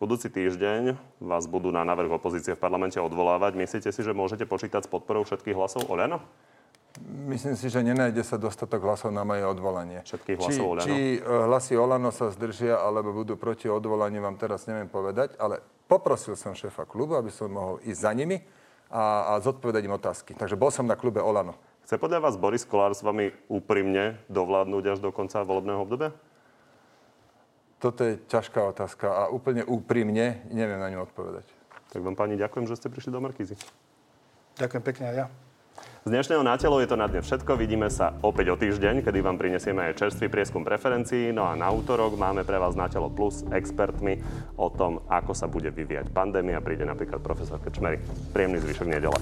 Budúci 0.00 0.32
týždeň 0.32 0.96
vás 1.20 1.44
budú 1.44 1.68
na 1.68 1.84
návrh 1.84 2.16
opozície 2.16 2.56
v 2.56 2.60
parlamente 2.60 2.96
odvolávať. 2.96 3.52
Myslíte 3.52 3.92
si, 3.92 4.00
že 4.00 4.16
môžete 4.16 4.48
počítať 4.48 4.84
s 4.84 4.90
podporou 4.90 5.28
všetkých 5.28 5.52
hlasov 5.52 5.84
Oľano? 5.92 6.24
Myslím 7.02 7.58
si, 7.58 7.66
že 7.66 7.82
nenájde 7.82 8.22
sa 8.22 8.38
dostatok 8.38 8.86
hlasov 8.86 9.10
na 9.10 9.26
moje 9.26 9.42
odvolanie. 9.42 10.06
Všetkých 10.06 10.38
hlasov 10.38 10.78
Oľano? 10.78 10.86
Či 10.86 11.18
e, 11.18 11.20
hlasy 11.26 11.74
Olano 11.74 12.14
sa 12.14 12.30
zdržia, 12.30 12.78
alebo 12.78 13.10
budú 13.10 13.34
proti 13.34 13.66
odvolaniu, 13.66 14.22
vám 14.22 14.38
teraz 14.38 14.70
neviem 14.70 14.86
povedať, 14.86 15.34
ale 15.42 15.58
poprosil 15.90 16.38
som 16.38 16.54
šéfa 16.54 16.86
klubu, 16.86 17.18
aby 17.18 17.34
som 17.34 17.50
mohol 17.50 17.82
ísť 17.82 17.98
za 17.98 18.12
nimi 18.14 18.38
a, 18.94 19.34
a 19.34 19.42
zodpovedať 19.42 19.82
im 19.82 19.98
otázky. 19.98 20.38
Takže 20.38 20.54
bol 20.54 20.70
som 20.70 20.86
na 20.86 20.94
klube 20.94 21.18
Olano. 21.18 21.58
Chce 21.82 21.98
podľa 21.98 22.30
vás 22.30 22.38
Boris 22.38 22.62
Kolár 22.62 22.94
s 22.94 23.02
vami 23.02 23.34
úprimne 23.50 24.22
dovládnuť 24.30 24.84
až 24.94 24.98
do 25.02 25.10
konca 25.10 25.42
volebného 25.42 25.82
obdobia? 25.82 26.14
Toto 27.82 28.06
je 28.06 28.22
ťažká 28.30 28.70
otázka 28.70 29.10
a 29.10 29.22
úplne 29.34 29.66
úprimne 29.66 30.46
neviem 30.48 30.78
na 30.78 30.88
ňu 30.94 31.10
odpovedať. 31.10 31.44
Tak 31.90 32.00
vám 32.00 32.14
pani 32.14 32.38
ďakujem, 32.38 32.70
že 32.70 32.78
ste 32.78 32.88
prišli 32.88 33.10
do 33.12 33.20
Markízy. 33.20 33.58
Ďakujem 34.56 34.82
pekne 34.86 35.04
aj 35.10 35.16
ja. 35.18 35.26
Z 36.04 36.12
dnešného 36.12 36.44
nátelo 36.44 36.84
je 36.84 36.88
to 36.92 37.00
na 37.00 37.08
dnes 37.08 37.24
všetko. 37.24 37.56
Vidíme 37.56 37.88
sa 37.88 38.12
opäť 38.20 38.52
o 38.52 38.60
týždeň, 38.60 39.00
kedy 39.00 39.24
vám 39.24 39.40
prinesieme 39.40 39.88
aj 39.88 40.04
čerstvý 40.04 40.28
prieskum 40.28 40.60
preferencií. 40.60 41.32
No 41.32 41.48
a 41.48 41.56
na 41.56 41.72
útorok 41.72 42.20
máme 42.20 42.44
pre 42.44 42.60
vás 42.60 42.76
na 42.76 42.92
telo 42.92 43.08
plus 43.08 43.40
expertmi 43.48 44.20
o 44.60 44.68
tom, 44.68 45.00
ako 45.08 45.32
sa 45.32 45.48
bude 45.48 45.72
vyvíjať 45.72 46.12
pandémia. 46.12 46.60
Príde 46.60 46.84
napríklad 46.84 47.24
profesor 47.24 47.56
Krčmery. 47.56 48.04
Príjemný 48.36 48.60
zvyšok 48.60 48.88
nedele. 48.92 49.16